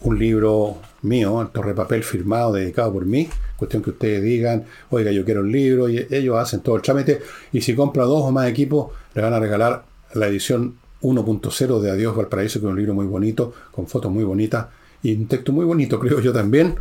un 0.00 0.18
libro 0.18 0.78
mío, 1.02 1.40
el 1.40 1.48
torre 1.48 1.74
papel 1.74 2.02
firmado, 2.02 2.52
dedicado 2.52 2.92
por 2.92 3.06
mí. 3.06 3.28
Cuestión 3.56 3.82
que 3.82 3.90
ustedes 3.90 4.22
digan, 4.22 4.64
oiga, 4.90 5.10
yo 5.12 5.24
quiero 5.24 5.40
un 5.40 5.52
libro, 5.52 5.88
y 5.88 6.06
ellos 6.10 6.36
hacen 6.36 6.60
todo 6.60 6.76
el 6.76 6.82
trámite. 6.82 7.20
Y 7.52 7.60
si 7.60 7.74
compra 7.74 8.04
dos 8.04 8.22
o 8.24 8.32
más 8.32 8.48
equipos, 8.48 8.92
le 9.14 9.22
van 9.22 9.34
a 9.34 9.40
regalar 9.40 9.84
la 10.14 10.28
edición 10.28 10.76
1.0 11.02 11.80
de 11.80 11.90
Adiós 11.90 12.16
Valparaíso, 12.16 12.60
que 12.60 12.66
es 12.66 12.70
un 12.70 12.76
libro 12.76 12.94
muy 12.94 13.06
bonito, 13.06 13.52
con 13.70 13.86
fotos 13.86 14.10
muy 14.12 14.24
bonitas 14.24 14.66
y 15.02 15.14
un 15.14 15.26
texto 15.26 15.52
muy 15.52 15.64
bonito, 15.64 15.98
creo 15.98 16.20
yo 16.20 16.32
también. 16.32 16.76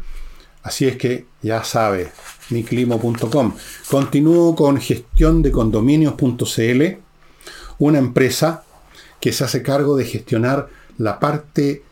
Así 0.61 0.85
es 0.85 0.97
que 0.97 1.25
ya 1.41 1.63
sabe, 1.63 2.11
miclimo.com. 2.49 3.55
Continúo 3.89 4.55
con 4.55 4.77
gestión 4.77 5.41
de 5.41 5.51
condominios.cl, 5.51 6.83
una 7.79 7.97
empresa 7.97 8.63
que 9.21 9.31
se 9.31 9.43
hace 9.45 9.63
cargo 9.63 9.95
de 9.95 10.05
gestionar 10.05 10.67
la 10.97 11.19
parte 11.19 11.83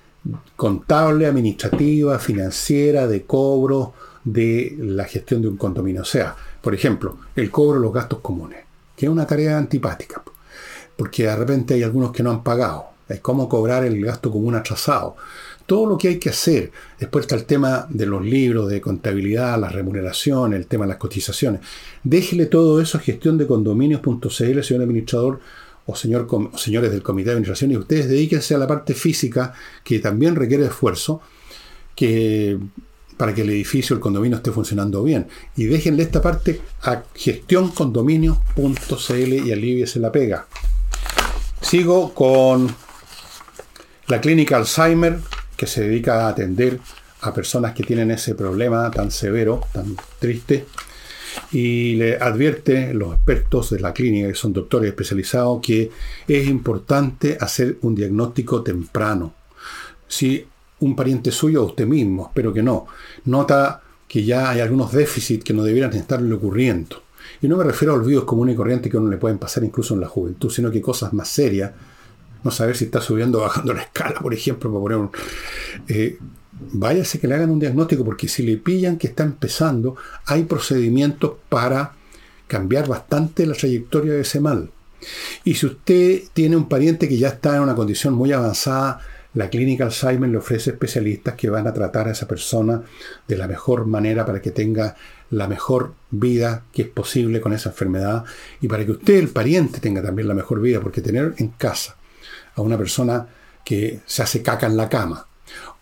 contable, 0.56 1.26
administrativa, 1.26 2.20
financiera, 2.20 3.08
de 3.08 3.24
cobro, 3.24 3.94
de 4.24 4.76
la 4.80 5.06
gestión 5.06 5.42
de 5.42 5.48
un 5.48 5.58
condominio. 5.58 6.02
O 6.02 6.06
sea, 6.06 6.36
por 6.62 6.74
ejemplo, 6.74 7.18
el 7.36 7.50
cobro 7.50 7.80
de 7.80 7.86
los 7.86 7.94
gastos 7.94 8.20
comunes, 8.20 8.60
que 8.96 9.06
es 9.06 9.12
una 9.12 9.26
tarea 9.26 9.58
antipática, 9.58 10.22
porque 10.96 11.24
de 11.24 11.36
repente 11.36 11.76
hay 11.76 11.84
algunos 11.84 12.12
que 12.12 12.24
no 12.24 12.32
han 12.32 12.44
pagado. 12.44 12.88
Es 13.08 13.22
cómo 13.22 13.48
cobrar 13.48 13.86
el 13.86 14.04
gasto 14.04 14.30
común 14.32 14.56
atrasado. 14.56 15.16
Todo 15.66 15.86
lo 15.86 15.98
que 15.98 16.10
hay 16.10 16.20
que 16.20 16.30
hacer. 16.30 16.72
Después 17.00 17.24
está 17.24 17.36
el 17.36 17.46
tema 17.46 17.88
de 17.90 18.06
los 18.06 18.24
libros 18.26 18.70
de 18.70 18.82
contabilidad, 18.82 19.60
la 19.60 19.70
remuneración, 19.70 20.54
el 20.54 20.68
tema 20.68 20.86
de 20.86 20.90
las 20.90 20.98
cotizaciones. 20.98 21.62
Déjele 22.04 22.48
todo 22.48 22.82
eso 22.82 22.98
a 22.98 23.02
gestión 23.02 23.38
de 23.38 23.48
condominios.cl, 23.48 24.28
señor 24.30 24.84
administrador, 24.84 25.40
o, 25.88 25.96
señor, 25.96 26.28
señores 26.56 26.92
del 26.92 27.02
comité 27.02 27.30
de 27.30 27.32
administración, 27.32 27.72
y 27.72 27.78
ustedes 27.78 28.10
dedíquense 28.10 28.54
a 28.54 28.58
la 28.58 28.68
parte 28.68 28.94
física, 28.94 29.54
que 29.84 30.00
también 30.00 30.36
requiere 30.36 30.66
esfuerzo, 30.66 31.22
que 31.96 32.60
para 33.16 33.34
que 33.34 33.42
el 33.42 33.50
edificio, 33.50 33.96
el 33.96 34.00
condominio 34.00 34.38
esté 34.38 34.52
funcionando 34.52 35.02
bien. 35.02 35.28
Y 35.56 35.66
déjenle 35.66 36.04
esta 36.04 36.22
parte 36.22 36.62
a 36.84 37.04
gestioncondominio.cl 37.16 39.34
y 39.34 39.52
aliviese 39.52 40.00
la 40.00 40.12
pega. 40.12 40.46
Sigo 41.62 42.14
con 42.14 42.76
la 44.08 44.22
clínica 44.22 44.58
Alzheimer, 44.58 45.20
que 45.56 45.68
se 45.68 45.82
dedica 45.82 46.26
a 46.26 46.30
atender 46.30 46.80
a 47.22 47.34
personas 47.34 47.74
que 47.74 47.84
tienen 47.84 48.12
ese 48.12 48.36
problema 48.36 48.92
tan 48.92 49.10
severo, 49.10 49.62
tan 49.74 49.96
triste 50.20 50.66
y 51.52 51.96
le 51.96 52.18
advierte 52.18 52.94
los 52.94 53.16
expertos 53.16 53.70
de 53.72 53.80
la 53.80 53.94
clínica, 53.94 54.28
que 54.28 54.36
son 54.36 54.54
doctores 54.54 54.90
especializados, 54.90 55.62
que 55.62 55.92
es 56.28 56.48
importante 56.48 57.38
hacer 57.40 57.78
un 57.82 57.96
diagnóstico 57.96 58.64
temprano. 58.64 59.34
Si 60.08 60.46
un 60.80 60.96
pariente 60.96 61.32
suyo 61.32 61.64
usted 61.64 61.88
mismo, 61.88 62.28
espero 62.28 62.54
que 62.54 62.64
no, 62.64 62.88
nota 63.26 63.82
que 64.08 64.24
ya 64.24 64.50
hay 64.50 64.62
algunos 64.62 64.92
déficits 64.92 65.44
que 65.44 65.54
no 65.54 65.64
debieran 65.64 65.94
estarle 65.94 66.34
ocurriendo. 66.34 67.04
Y 67.42 67.48
no 67.48 67.58
me 67.58 67.64
refiero 67.64 67.94
a 67.94 67.98
olvidos 67.98 68.24
comunes 68.24 68.54
y 68.54 68.58
corrientes 68.58 68.92
que 68.92 68.98
a 68.98 69.02
uno 69.02 69.10
le 69.10 69.18
pueden 69.18 69.38
pasar 69.38 69.64
incluso 69.64 69.94
en 69.94 70.02
la 70.02 70.08
juventud, 70.08 70.50
sino 70.50 70.72
que 70.72 70.82
cosas 70.82 71.14
más 71.14 71.28
serias. 71.28 71.72
No 72.44 72.52
saber 72.52 72.78
si 72.78 72.86
está 72.86 73.02
subiendo 73.02 73.40
o 73.40 73.42
bajando 73.42 73.74
la 73.74 73.82
escala, 73.82 74.20
por 74.22 74.34
ejemplo, 74.34 74.72
para 74.72 74.82
poner 74.82 74.98
un, 74.98 75.12
eh, 75.88 76.18
váyase 76.60 77.20
que 77.20 77.28
le 77.28 77.36
hagan 77.36 77.50
un 77.50 77.60
diagnóstico, 77.60 78.04
porque 78.04 78.28
si 78.28 78.44
le 78.44 78.58
pillan 78.58 78.98
que 78.98 79.08
está 79.08 79.24
empezando, 79.24 79.96
hay 80.26 80.44
procedimientos 80.44 81.34
para 81.50 81.94
cambiar 82.48 82.88
bastante 82.88 83.46
la 83.46 83.54
trayectoria 83.54 84.14
de 84.14 84.22
ese 84.22 84.40
mal. 84.40 84.70
Y 85.44 85.56
si 85.56 85.66
usted 85.66 86.24
tiene 86.34 86.56
un 86.56 86.68
pariente 86.68 87.08
que 87.08 87.18
ya 87.18 87.30
está 87.30 87.56
en 87.56 87.64
una 87.64 87.76
condición 87.76 88.14
muy 88.14 88.32
avanzada, 88.32 89.00
la 89.34 89.50
clínica 89.50 89.86
Alzheimer 89.86 90.30
le 90.30 90.38
ofrece 90.38 90.72
especialistas 90.72 91.36
que 91.36 91.50
van 91.50 91.68
a 91.68 91.74
tratar 91.74 92.08
a 92.08 92.12
esa 92.12 92.28
persona 92.28 92.82
de 93.28 93.38
la 93.38 93.48
mejor 93.48 93.86
manera 93.86 94.26
para 94.26 94.42
que 94.42 94.52
tenga 94.52 94.96
la 95.30 95.48
mejor 95.48 95.94
vida 96.10 96.64
que 96.74 96.84
es 96.84 96.88
posible 96.88 97.42
con 97.42 97.54
esa 97.54 97.70
enfermedad 97.70 98.24
y 98.62 98.68
para 98.68 98.86
que 98.86 98.94
usted, 98.94 99.16
el 99.16 99.30
pariente, 99.30 99.80
tenga 99.80 100.02
también 100.02 100.28
la 100.28 100.34
mejor 100.34 100.62
vida, 100.62 100.80
porque 100.82 101.02
tener 101.02 101.36
en 101.38 101.50
casa 101.50 101.98
a 102.56 102.62
una 102.62 102.78
persona 102.78 103.28
que 103.64 104.00
se 104.06 104.24
hace 104.24 104.42
caca 104.42 104.66
en 104.66 104.78
la 104.78 104.90
cama, 104.90 105.27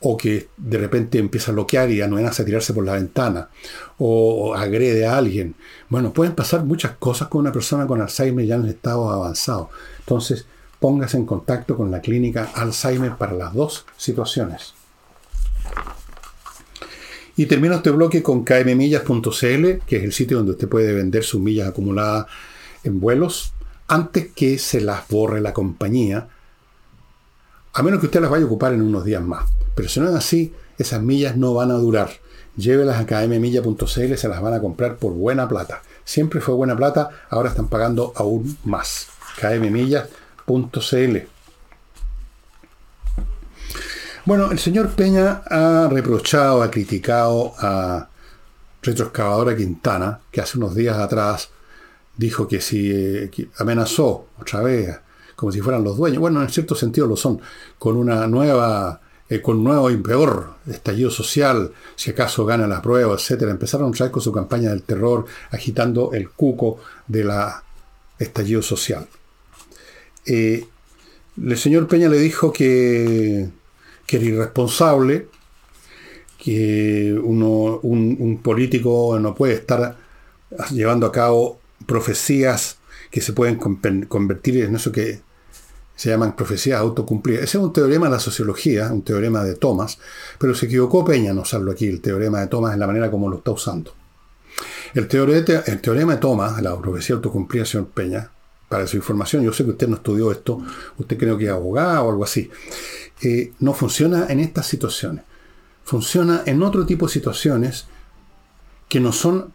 o 0.07 0.17
que 0.17 0.49
de 0.55 0.77
repente 0.77 1.17
empieza 1.17 1.49
a 1.49 1.55
bloquear 1.55 1.89
y 1.89 1.99
a 1.99 2.07
no 2.07 2.17
a 2.17 2.31
tirarse 2.31 2.75
por 2.75 2.85
la 2.85 2.93
ventana, 2.93 3.49
o 3.97 4.53
agrede 4.53 5.07
a 5.07 5.17
alguien. 5.17 5.55
Bueno, 5.89 6.13
pueden 6.13 6.35
pasar 6.35 6.63
muchas 6.63 6.91
cosas 6.97 7.27
con 7.27 7.41
una 7.41 7.51
persona 7.51 7.87
con 7.87 7.99
Alzheimer 7.99 8.45
ya 8.45 8.53
en 8.53 8.67
estado 8.67 9.09
avanzado. 9.09 9.71
Entonces, 10.01 10.45
póngase 10.79 11.17
en 11.17 11.25
contacto 11.25 11.75
con 11.75 11.89
la 11.89 12.01
clínica 12.01 12.51
Alzheimer 12.53 13.15
para 13.15 13.33
las 13.33 13.55
dos 13.55 13.87
situaciones. 13.97 14.75
Y 17.35 17.47
termino 17.47 17.73
este 17.73 17.89
bloque 17.89 18.21
con 18.21 18.43
kmmillas.cl, 18.45 19.85
que 19.87 19.97
es 19.97 20.03
el 20.03 20.13
sitio 20.13 20.37
donde 20.37 20.51
usted 20.51 20.69
puede 20.69 20.93
vender 20.93 21.23
sus 21.23 21.41
millas 21.41 21.69
acumuladas 21.69 22.27
en 22.83 22.99
vuelos 22.99 23.53
antes 23.87 24.27
que 24.35 24.59
se 24.59 24.81
las 24.81 25.07
borre 25.07 25.41
la 25.41 25.51
compañía 25.51 26.27
a 27.75 27.83
menos 27.83 27.99
que 27.99 28.05
usted 28.05 28.21
las 28.21 28.31
vaya 28.31 28.43
a 28.43 28.47
ocupar 28.47 28.73
en 28.73 28.81
unos 28.81 29.03
días 29.03 29.21
más. 29.21 29.45
Pero 29.75 29.89
si 29.89 29.99
no 29.99 30.09
es 30.09 30.15
así, 30.15 30.53
esas 30.77 31.01
millas 31.01 31.35
no 31.35 31.53
van 31.53 31.71
a 31.71 31.73
durar. 31.73 32.09
Llévelas 32.55 32.97
a 32.97 33.05
kmmilla.cl, 33.05 34.15
se 34.15 34.29
las 34.29 34.41
van 34.41 34.53
a 34.53 34.61
comprar 34.61 34.95
por 34.95 35.11
buena 35.11 35.49
plata. 35.49 35.81
Siempre 36.05 36.39
fue 36.39 36.55
buena 36.55 36.77
plata, 36.77 37.09
ahora 37.29 37.49
están 37.49 37.67
pagando 37.67 38.13
aún 38.15 38.57
más. 38.63 39.07
kmmillas.cl. 39.41 41.17
Bueno, 44.23 44.51
el 44.51 44.59
señor 44.59 44.91
Peña 44.91 45.43
ha 45.45 45.89
reprochado, 45.91 46.63
ha 46.63 46.71
criticado 46.71 47.53
a 47.59 48.07
Retroexcavadora 48.81 49.55
Quintana, 49.57 50.21
que 50.31 50.39
hace 50.39 50.57
unos 50.57 50.75
días 50.75 50.97
atrás 50.97 51.49
dijo 52.15 52.47
que 52.47 52.61
si 52.61 52.89
eh, 52.89 53.29
amenazó 53.57 54.27
otra 54.39 54.61
vez 54.61 54.97
como 55.35 55.51
si 55.51 55.61
fueran 55.61 55.83
los 55.83 55.97
dueños. 55.97 56.19
Bueno, 56.19 56.41
en 56.41 56.49
cierto 56.49 56.75
sentido 56.75 57.07
lo 57.07 57.15
son, 57.15 57.41
con 57.77 57.97
una 57.97 58.27
nueva, 58.27 59.01
eh, 59.29 59.41
con 59.41 59.57
un 59.57 59.63
nuevo 59.65 59.89
y 59.91 59.97
peor 59.97 60.55
estallido 60.67 61.09
social, 61.09 61.71
si 61.95 62.11
acaso 62.11 62.45
gana 62.45 62.67
la 62.67 62.81
prueba, 62.81 63.13
etcétera. 63.15 63.51
Empezaron 63.51 63.89
otra 63.89 64.05
vez 64.05 64.13
con 64.13 64.21
su 64.21 64.31
campaña 64.31 64.69
del 64.69 64.83
terror, 64.83 65.25
agitando 65.51 66.11
el 66.13 66.29
cuco 66.29 66.79
de 67.07 67.23
la 67.23 67.63
estallido 68.17 68.61
social. 68.61 69.07
Eh, 70.25 70.65
el 71.41 71.57
señor 71.57 71.87
Peña 71.87 72.07
le 72.07 72.17
dijo 72.17 72.53
que, 72.53 73.49
que 74.05 74.17
era 74.17 74.25
irresponsable, 74.25 75.27
que 76.37 77.17
uno, 77.21 77.79
un 77.81 78.39
político 78.41 79.17
no 79.19 79.33
puede 79.35 79.55
estar 79.55 79.97
llevando 80.71 81.07
a 81.07 81.11
cabo 81.11 81.59
profecías 81.85 82.77
que 83.11 83.21
se 83.21 83.33
pueden 83.33 83.57
convertir 84.07 84.63
en 84.63 84.75
eso 84.75 84.91
que 84.91 85.21
Se 85.95 86.09
llaman 86.09 86.35
profecías 86.35 86.79
autocumplidas. 86.79 87.43
Ese 87.43 87.57
es 87.57 87.63
un 87.63 87.71
teorema 87.71 88.07
de 88.07 88.13
la 88.13 88.19
sociología, 88.19 88.91
un 88.91 89.03
teorema 89.03 89.43
de 89.43 89.55
Thomas, 89.55 89.97
pero 90.37 90.53
se 90.53 90.65
equivocó 90.65 91.05
Peña 91.05 91.31
en 91.31 91.39
usarlo 91.39 91.71
aquí, 91.71 91.87
el 91.87 92.01
teorema 92.01 92.41
de 92.41 92.47
Thomas, 92.47 92.73
en 92.73 92.79
la 92.79 92.87
manera 92.87 93.09
como 93.09 93.29
lo 93.29 93.37
está 93.37 93.51
usando. 93.51 93.93
El, 94.93 95.07
el 95.09 95.81
teorema 95.81 96.13
de 96.13 96.19
Thomas, 96.19 96.61
la 96.61 96.77
profecía 96.79 97.15
autocumplida, 97.15 97.65
señor 97.65 97.87
Peña, 97.87 98.31
para 98.69 98.87
su 98.87 98.97
información, 98.97 99.43
yo 99.43 99.53
sé 99.53 99.63
que 99.63 99.71
usted 99.71 99.87
no 99.87 99.95
estudió 99.95 100.31
esto, 100.31 100.61
usted 100.97 101.17
creo 101.17 101.37
que 101.37 101.45
es 101.45 101.51
abogado 101.51 102.05
o 102.05 102.11
algo 102.11 102.23
así, 102.23 102.49
eh, 103.21 103.53
no 103.59 103.73
funciona 103.73 104.27
en 104.29 104.39
estas 104.39 104.67
situaciones. 104.67 105.23
Funciona 105.83 106.43
en 106.45 106.63
otro 106.63 106.85
tipo 106.85 107.05
de 107.05 107.13
situaciones 107.13 107.85
que 108.89 108.99
no 108.99 109.11
son 109.11 109.53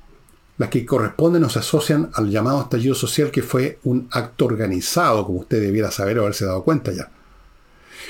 las 0.60 0.68
que 0.68 0.84
corresponden 0.84 1.42
o 1.44 1.48
se 1.48 1.60
asocian 1.60 2.10
al 2.12 2.28
llamado 2.28 2.60
estallido 2.60 2.94
social, 2.94 3.30
que 3.30 3.40
fue 3.40 3.78
un 3.84 4.08
acto 4.10 4.44
organizado, 4.44 5.24
como 5.24 5.38
usted 5.38 5.58
debiera 5.58 5.90
saber 5.90 6.18
o 6.18 6.22
haberse 6.24 6.44
dado 6.44 6.62
cuenta 6.64 6.92
ya. 6.92 7.10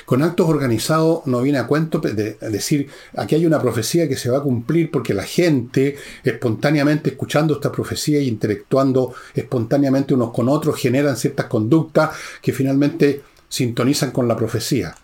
Con 0.04 0.20
actos 0.20 0.48
organizados 0.48 1.24
no 1.26 1.42
viene 1.42 1.58
a 1.58 1.68
cuento 1.68 2.00
de 2.00 2.32
decir, 2.50 2.88
aquí 3.16 3.36
hay 3.36 3.46
una 3.46 3.62
profecía 3.62 4.08
que 4.08 4.16
se 4.16 4.30
va 4.30 4.38
a 4.38 4.42
cumplir 4.42 4.90
porque 4.90 5.14
la 5.14 5.22
gente 5.22 5.96
espontáneamente 6.24 7.10
escuchando 7.10 7.54
esta 7.54 7.70
profecía 7.70 8.18
y 8.18 8.26
interactuando 8.26 9.14
espontáneamente 9.32 10.14
unos 10.14 10.32
con 10.32 10.48
otros 10.48 10.76
generan 10.76 11.16
ciertas 11.16 11.46
conductas 11.46 12.10
que 12.42 12.52
finalmente 12.52 13.22
sintonizan 13.48 14.10
con 14.10 14.26
la 14.26 14.36
profecía. 14.36 14.96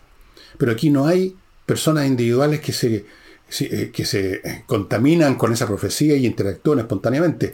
Pero 0.57 0.73
aquí 0.73 0.89
no 0.89 1.05
hay 1.05 1.33
personas 1.65 2.07
individuales 2.07 2.59
que 2.59 2.73
se, 2.73 3.05
que 3.49 4.05
se 4.05 4.63
contaminan 4.65 5.35
con 5.35 5.53
esa 5.53 5.67
profecía 5.67 6.15
y 6.15 6.25
interactúan 6.25 6.79
espontáneamente. 6.79 7.53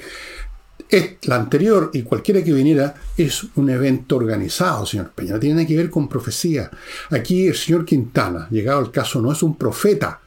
La 1.24 1.38
anterior 1.38 1.90
y 1.94 2.04
cualquiera 2.04 2.44
que 2.44 2.54
viniera 2.54 2.94
es 3.18 3.46
un 3.56 3.70
evento 3.70 4.18
organizado, 4.18 4.86
señor 4.86 5.12
Peña. 5.12 5.34
No 5.34 5.40
tiene 5.40 5.56
nada 5.56 5.68
que 5.68 5.78
ver 5.78 5.90
con 5.90 6.08
profecía. 6.08 6.70
Aquí 7.10 7.48
el 7.48 7.56
señor 7.56 7.84
Quintana, 7.84 8.48
llegado 8.52 8.80
al 8.80 8.92
caso, 8.92 9.20
no 9.20 9.32
es 9.32 9.42
un 9.42 9.56
profeta. 9.56 10.20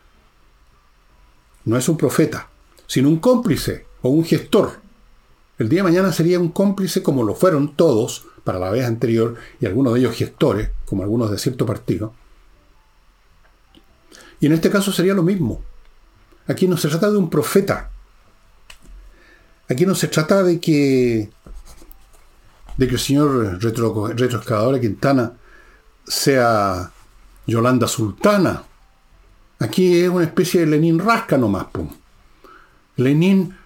No 1.64 1.76
es 1.76 1.88
un 1.88 1.96
profeta, 1.96 2.48
sino 2.86 3.08
un 3.08 3.18
cómplice 3.18 3.86
o 4.02 4.08
un 4.08 4.24
gestor. 4.24 4.80
El 5.58 5.68
día 5.68 5.80
de 5.80 5.90
mañana 5.90 6.12
sería 6.12 6.40
un 6.40 6.50
cómplice 6.50 7.02
como 7.02 7.22
lo 7.22 7.34
fueron 7.34 7.76
todos 7.76 8.26
para 8.42 8.58
la 8.58 8.70
vez 8.70 8.84
anterior 8.86 9.36
y 9.60 9.66
algunos 9.66 9.94
de 9.94 10.00
ellos 10.00 10.16
gestores, 10.16 10.70
como 10.84 11.02
algunos 11.02 11.30
de 11.30 11.38
cierto 11.38 11.64
partido. 11.64 12.12
Y 14.40 14.46
en 14.46 14.52
este 14.52 14.70
caso 14.70 14.92
sería 14.92 15.14
lo 15.14 15.22
mismo. 15.22 15.62
Aquí 16.46 16.68
no 16.68 16.76
se 16.76 16.88
trata 16.88 17.10
de 17.10 17.16
un 17.16 17.30
profeta, 17.30 17.90
Aquí 19.68 19.84
no 19.84 19.94
se 19.94 20.08
trata 20.08 20.42
de 20.42 20.60
que, 20.60 21.28
de 22.76 22.86
que 22.86 22.94
el 22.94 23.00
señor 23.00 23.60
retro, 23.62 24.08
retroexcavadora 24.08 24.80
Quintana 24.80 25.32
sea 26.06 26.92
Yolanda 27.46 27.88
Sultana. 27.88 28.62
Aquí 29.58 29.98
es 29.98 30.08
una 30.08 30.24
especie 30.24 30.60
de 30.60 30.66
Lenin 30.66 31.00
rasca 31.00 31.36
nomás. 31.36 31.66
Pum. 31.72 31.88
Lenin 32.96 33.56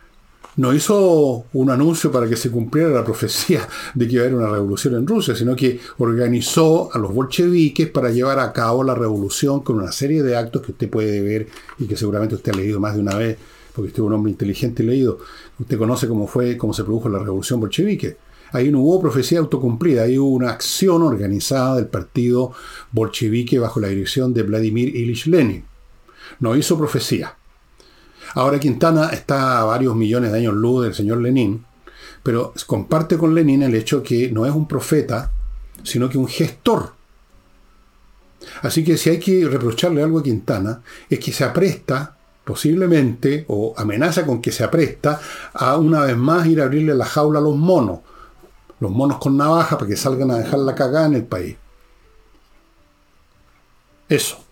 no 0.61 0.75
hizo 0.75 1.47
un 1.55 1.71
anuncio 1.71 2.13
para 2.13 2.29
que 2.29 2.37
se 2.37 2.51
cumpliera 2.51 2.91
la 2.91 3.03
profecía 3.03 3.67
de 3.95 4.07
que 4.07 4.15
iba 4.15 4.25
a 4.25 4.27
haber 4.27 4.39
una 4.39 4.51
revolución 4.51 4.95
en 4.95 5.07
Rusia, 5.07 5.35
sino 5.35 5.57
que 5.57 5.81
organizó 5.97 6.91
a 6.93 6.99
los 6.99 7.15
bolcheviques 7.15 7.89
para 7.89 8.11
llevar 8.11 8.39
a 8.39 8.53
cabo 8.53 8.85
la 8.85 8.95
revolución 8.95 9.61
con 9.61 9.77
una 9.77 9.91
serie 9.91 10.23
de 10.23 10.37
actos 10.37 10.61
que 10.61 10.73
usted 10.73 10.91
puede 10.91 11.23
ver 11.23 11.49
y 11.79 11.87
que 11.87 11.97
seguramente 11.97 12.35
usted 12.35 12.53
ha 12.53 12.57
leído 12.57 12.79
más 12.79 12.95
de 12.95 13.01
una 13.01 13.17
vez 13.17 13.39
porque 13.75 13.89
usted 13.89 14.03
es 14.03 14.07
un 14.07 14.13
hombre 14.13 14.33
inteligente 14.33 14.83
y 14.83 14.87
leído, 14.87 15.19
usted 15.59 15.79
conoce 15.79 16.07
cómo 16.09 16.27
fue, 16.27 16.59
cómo 16.59 16.75
se 16.75 16.85
produjo 16.85 17.09
la 17.09 17.21
revolución 17.21 17.59
bolchevique. 17.59 18.19
Ahí 18.53 18.71
no 18.71 18.81
hubo 18.81 19.01
profecía 19.01 19.39
autocumplida, 19.39 20.03
ahí 20.03 20.19
hubo 20.19 20.31
una 20.31 20.51
acción 20.51 21.03
organizada 21.03 21.77
del 21.77 21.87
partido 21.87 22.53
bolchevique 22.93 23.59
bajo 23.59 23.81
la 23.81 23.89
dirección 23.89 24.35
de 24.35 24.43
Vladimir 24.43 24.95
Ilich 24.95 25.27
Lenin. 25.27 25.65
No 26.39 26.55
hizo 26.55 26.77
profecía. 26.77 27.37
Ahora 28.35 28.61
Quintana 28.61 29.09
está 29.09 29.61
a 29.61 29.65
varios 29.65 29.97
millones 29.97 30.33
de 30.33 30.39
años 30.39 30.55
luz 30.55 30.85
del 30.85 30.95
señor 30.95 31.19
Lenin, 31.19 31.65
pero 32.23 32.53
comparte 32.67 33.19
con 33.19 33.35
Lenin 33.35 33.63
el 33.63 33.75
hecho 33.75 34.03
que 34.03 34.31
no 34.31 34.47
es 34.47 34.53
un 34.53 34.69
profeta, 34.69 35.33
sino 35.83 36.09
que 36.09 36.19
un 36.19 36.29
gestor. 36.29 36.93
Así 38.63 38.85
que 38.85 38.97
si 38.97 39.11
hay 39.11 39.19
que 39.19 39.49
reprocharle 39.49 40.03
algo 40.03 40.21
a 40.21 40.23
Quintana, 40.23 40.83
es 41.09 41.19
que 41.19 41.33
se 41.33 41.45
apresta 41.45 42.17
posiblemente, 42.45 43.45
o 43.49 43.75
amenaza 43.77 44.27
con 44.27 44.41
que 44.41 44.51
se 44.51 44.65
apresta 44.65 45.21
a 45.53 45.77
una 45.77 46.03
vez 46.03 46.17
más 46.17 46.47
ir 46.47 46.61
a 46.61 46.65
abrirle 46.65 46.95
la 46.95 47.05
jaula 47.05 47.39
a 47.39 47.43
los 47.43 47.57
monos, 47.57 48.01
los 48.81 48.91
monos 48.91 49.19
con 49.19 49.37
navaja 49.37 49.79
para 49.79 49.89
que 49.89 49.97
salgan 49.97 50.31
a 50.31 50.39
dejar 50.39 50.59
la 50.61 50.75
cagada 50.75 51.07
en 51.07 51.15
el 51.15 51.25
país. 51.25 51.57
Eso. 54.09 54.45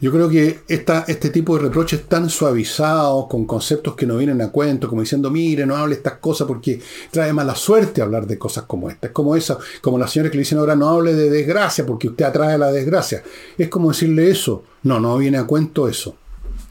Yo 0.00 0.12
creo 0.12 0.28
que 0.28 0.60
este 0.68 1.30
tipo 1.30 1.56
de 1.56 1.64
reproches 1.64 2.06
tan 2.06 2.30
suavizados, 2.30 3.26
con 3.26 3.46
conceptos 3.46 3.96
que 3.96 4.06
no 4.06 4.16
vienen 4.16 4.40
a 4.40 4.50
cuento, 4.50 4.88
como 4.88 5.00
diciendo, 5.00 5.28
mire, 5.28 5.66
no 5.66 5.76
hable 5.76 5.96
estas 5.96 6.18
cosas 6.18 6.46
porque 6.46 6.80
trae 7.10 7.32
mala 7.32 7.56
suerte 7.56 8.00
hablar 8.00 8.26
de 8.28 8.38
cosas 8.38 8.64
como 8.64 8.88
estas. 8.90 9.10
Es 9.10 9.14
como 9.14 9.34
eso, 9.34 9.58
como 9.80 9.98
las 9.98 10.12
señoras 10.12 10.30
que 10.30 10.36
le 10.36 10.42
dicen 10.42 10.58
ahora, 10.58 10.76
no 10.76 10.88
hable 10.88 11.14
de 11.14 11.30
desgracia 11.30 11.84
porque 11.84 12.08
usted 12.08 12.26
atrae 12.26 12.56
la 12.56 12.70
desgracia. 12.70 13.24
Es 13.56 13.68
como 13.68 13.88
decirle 13.88 14.30
eso. 14.30 14.62
No, 14.84 15.00
no 15.00 15.18
viene 15.18 15.38
a 15.38 15.46
cuento 15.46 15.88
eso. 15.88 16.14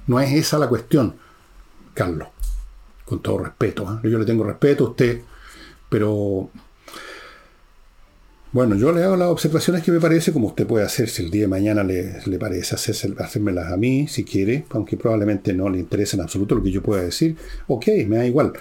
No 0.08 0.22
es 0.22 0.32
esa 0.32 0.58
la 0.58 0.70
cuestión, 0.70 1.16
Carlos. 1.94 2.30
Con 3.04 3.20
todo 3.22 3.40
respeto. 3.40 4.00
¿eh? 4.04 4.10
Yo 4.10 4.20
le 4.20 4.26
tengo 4.26 4.46
respeto 4.46 4.86
a 4.86 4.90
usted, 4.90 5.22
pero 5.90 6.50
bueno, 8.52 8.76
yo 8.76 8.92
le 8.92 9.04
hago 9.04 9.18
las 9.18 9.28
observaciones 9.28 9.84
que 9.84 9.92
me 9.92 10.00
parece, 10.00 10.32
como 10.32 10.48
usted 10.48 10.66
puede 10.66 10.86
hacer 10.86 11.10
si 11.10 11.24
el 11.24 11.32
día 11.32 11.44
de 11.44 11.48
mañana 11.48 11.84
le, 11.84 12.22
le 12.26 12.40
parece 12.40 12.76
hacerse, 12.76 13.14
hacérmelas 13.18 13.72
a 13.72 13.78
mí, 13.78 14.08
si 14.08 14.24
quiere, 14.24 14.66
aunque 14.70 14.98
probablemente 14.98 15.54
no 15.54 15.70
le 15.70 15.80
interese 15.80 16.16
en 16.16 16.24
absoluto 16.24 16.56
lo 16.56 16.64
que 16.64 16.72
yo 16.72 16.82
pueda 16.82 17.04
decir. 17.04 17.36
Ok, 17.68 17.88
me 18.08 18.18
da 18.18 18.26
igual. 18.26 18.54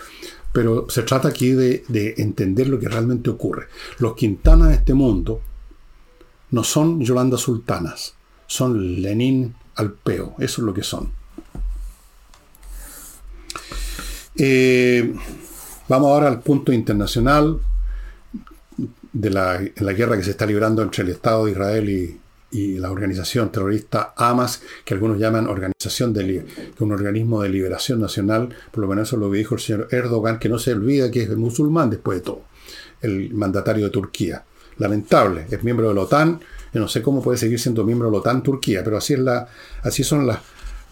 Pero 0.52 0.88
se 0.88 1.02
trata 1.02 1.28
aquí 1.28 1.52
de, 1.52 1.84
de 1.88 2.14
entender 2.18 2.68
lo 2.68 2.78
que 2.78 2.88
realmente 2.88 3.30
ocurre. 3.30 3.66
Los 3.98 4.14
Quintanas 4.14 4.68
de 4.68 4.74
este 4.74 4.94
mundo 4.94 5.40
no 6.50 6.64
son 6.64 7.00
Yolanda 7.02 7.36
Sultanas, 7.36 8.14
son 8.46 9.02
Lenin 9.02 9.54
Alpeo, 9.76 10.34
eso 10.38 10.60
es 10.60 10.66
lo 10.66 10.74
que 10.74 10.82
son. 10.82 11.12
Eh, 14.36 15.14
vamos 15.88 16.08
ahora 16.08 16.28
al 16.28 16.40
punto 16.40 16.72
internacional 16.72 17.60
de 19.20 19.30
la, 19.30 19.92
guerra 19.92 20.16
que 20.16 20.22
se 20.22 20.32
está 20.32 20.46
librando 20.46 20.82
entre 20.82 21.02
el 21.02 21.10
Estado 21.10 21.46
de 21.46 21.52
Israel 21.52 21.88
y, 21.88 22.20
la 22.78 22.90
organización 22.90 23.52
terrorista 23.52 24.14
Hamas, 24.16 24.62
que 24.82 24.94
algunos 24.94 25.18
llaman 25.18 25.46
organización 25.46 26.14
de 26.14 26.46
un 26.78 26.92
organismo 26.92 27.42
de 27.42 27.50
liberación 27.50 28.00
nacional, 28.00 28.48
por 28.70 28.80
lo 28.80 28.88
menos 28.88 29.08
eso 29.08 29.18
lo 29.18 29.30
dijo 29.30 29.56
el 29.56 29.60
señor 29.60 29.88
Erdogan, 29.90 30.38
que 30.38 30.48
no 30.48 30.58
se 30.58 30.72
olvida 30.72 31.10
que 31.10 31.22
es 31.22 31.36
musulmán 31.36 31.90
después 31.90 32.18
de 32.18 32.24
todo, 32.24 32.42
el 33.02 33.34
mandatario 33.34 33.84
de 33.84 33.90
Turquía. 33.90 34.42
Lamentable, 34.78 35.46
es 35.50 35.64
miembro 35.64 35.88
de 35.88 35.94
la 35.94 36.02
OTAN, 36.02 36.40
yo 36.72 36.80
no 36.80 36.88
sé 36.88 37.02
cómo 37.02 37.20
puede 37.20 37.36
seguir 37.36 37.60
siendo 37.60 37.84
miembro 37.84 38.08
de 38.08 38.12
la 38.12 38.18
OTAN 38.20 38.42
Turquía, 38.42 38.82
pero 38.82 38.96
así, 38.96 39.14
es 39.14 39.20
la, 39.20 39.48
así 39.82 40.02
son 40.02 40.26
las, 40.26 40.38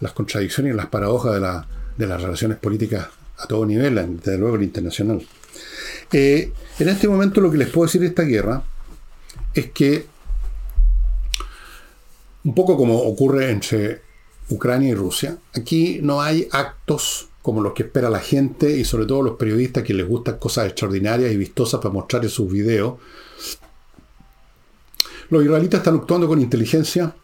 las 0.01 0.11
contradicciones 0.11 0.71
y 0.71 0.75
las 0.75 0.87
paradojas 0.87 1.33
de, 1.33 1.39
la, 1.39 1.67
de 1.97 2.05
las 2.05 2.21
relaciones 2.21 2.59
políticas 2.59 3.07
a 3.39 3.47
todo 3.47 3.65
nivel, 3.65 3.95
desde 4.17 4.37
luego 4.37 4.57
el 4.57 4.63
internacional. 4.63 5.25
Eh, 6.11 6.51
en 6.79 6.89
este 6.89 7.07
momento 7.07 7.41
lo 7.41 7.51
que 7.51 7.57
les 7.57 7.69
puedo 7.69 7.87
decir 7.87 8.01
de 8.01 8.07
esta 8.07 8.23
guerra 8.23 8.63
es 9.53 9.71
que, 9.71 10.05
un 12.43 12.53
poco 12.53 12.77
como 12.77 12.97
ocurre 12.99 13.51
entre 13.51 14.01
Ucrania 14.49 14.89
y 14.89 14.95
Rusia, 14.95 15.37
aquí 15.53 15.99
no 16.01 16.21
hay 16.21 16.47
actos 16.51 17.29
como 17.41 17.61
los 17.61 17.73
que 17.73 17.83
espera 17.83 18.09
la 18.09 18.19
gente 18.19 18.75
y 18.75 18.85
sobre 18.85 19.05
todo 19.05 19.21
los 19.21 19.37
periodistas 19.37 19.83
que 19.83 19.93
les 19.93 20.07
gustan 20.07 20.37
cosas 20.37 20.67
extraordinarias 20.67 21.31
y 21.31 21.37
vistosas 21.37 21.79
para 21.79 21.93
mostrar 21.93 22.23
en 22.23 22.29
sus 22.29 22.51
videos. 22.51 22.95
Los 25.29 25.43
israelitas 25.43 25.79
están 25.79 25.95
actuando 25.95 26.27
con 26.27 26.41
inteligencia, 26.41 27.15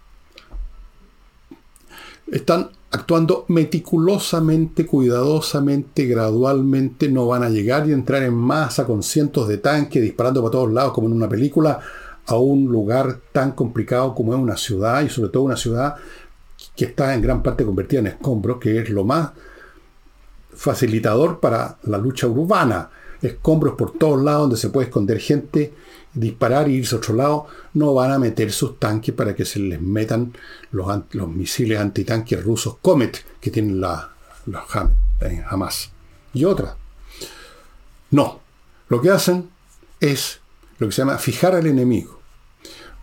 están 2.31 2.71
actuando 2.91 3.45
meticulosamente, 3.47 4.85
cuidadosamente, 4.85 6.05
gradualmente, 6.05 7.07
no 7.09 7.25
van 7.25 7.43
a 7.43 7.49
llegar 7.49 7.87
y 7.87 7.93
entrar 7.93 8.21
en 8.23 8.33
masa 8.33 8.85
con 8.85 9.01
cientos 9.01 9.47
de 9.47 9.57
tanques 9.57 10.01
disparando 10.01 10.41
para 10.41 10.51
todos 10.51 10.71
lados 10.71 10.91
como 10.91 11.07
en 11.07 11.13
una 11.13 11.29
película 11.29 11.79
a 12.25 12.35
un 12.35 12.65
lugar 12.65 13.19
tan 13.31 13.53
complicado 13.53 14.13
como 14.13 14.33
es 14.33 14.39
una 14.39 14.57
ciudad 14.57 15.01
y 15.03 15.09
sobre 15.09 15.29
todo 15.29 15.43
una 15.43 15.55
ciudad 15.55 15.95
que 16.75 16.85
está 16.85 17.13
en 17.13 17.21
gran 17.21 17.41
parte 17.41 17.65
convertida 17.65 18.01
en 18.01 18.07
escombros, 18.07 18.57
que 18.59 18.79
es 18.79 18.89
lo 18.89 19.05
más 19.05 19.31
facilitador 20.53 21.39
para 21.39 21.77
la 21.83 21.97
lucha 21.97 22.27
urbana. 22.27 22.89
Escombros 23.21 23.75
por 23.75 23.93
todos 23.93 24.21
lados 24.21 24.41
donde 24.41 24.57
se 24.57 24.69
puede 24.69 24.87
esconder 24.87 25.19
gente 25.19 25.73
disparar 26.13 26.67
y 26.67 26.75
irse 26.75 26.95
a 26.95 26.97
otro 26.97 27.15
lado, 27.15 27.47
no 27.73 27.93
van 27.93 28.11
a 28.11 28.19
meter 28.19 28.51
sus 28.51 28.79
tanques 28.79 29.13
para 29.15 29.35
que 29.35 29.45
se 29.45 29.59
les 29.59 29.81
metan 29.81 30.33
los, 30.71 30.87
misiles 31.29 31.79
antitanques 31.79 32.43
rusos 32.43 32.77
Comet 32.81 33.23
que 33.39 33.51
tienen 33.51 33.79
la, 33.79 34.09
los 34.45 34.63
eh, 35.21 35.43
Hamas. 35.49 35.91
Y 36.33 36.45
otra. 36.45 36.75
No. 38.11 38.39
Lo 38.89 39.01
que 39.01 39.09
hacen 39.09 39.49
es 39.99 40.39
lo 40.79 40.87
que 40.87 40.93
se 40.93 41.01
llama 41.01 41.17
fijar 41.17 41.55
al 41.55 41.67
enemigo. 41.67 42.19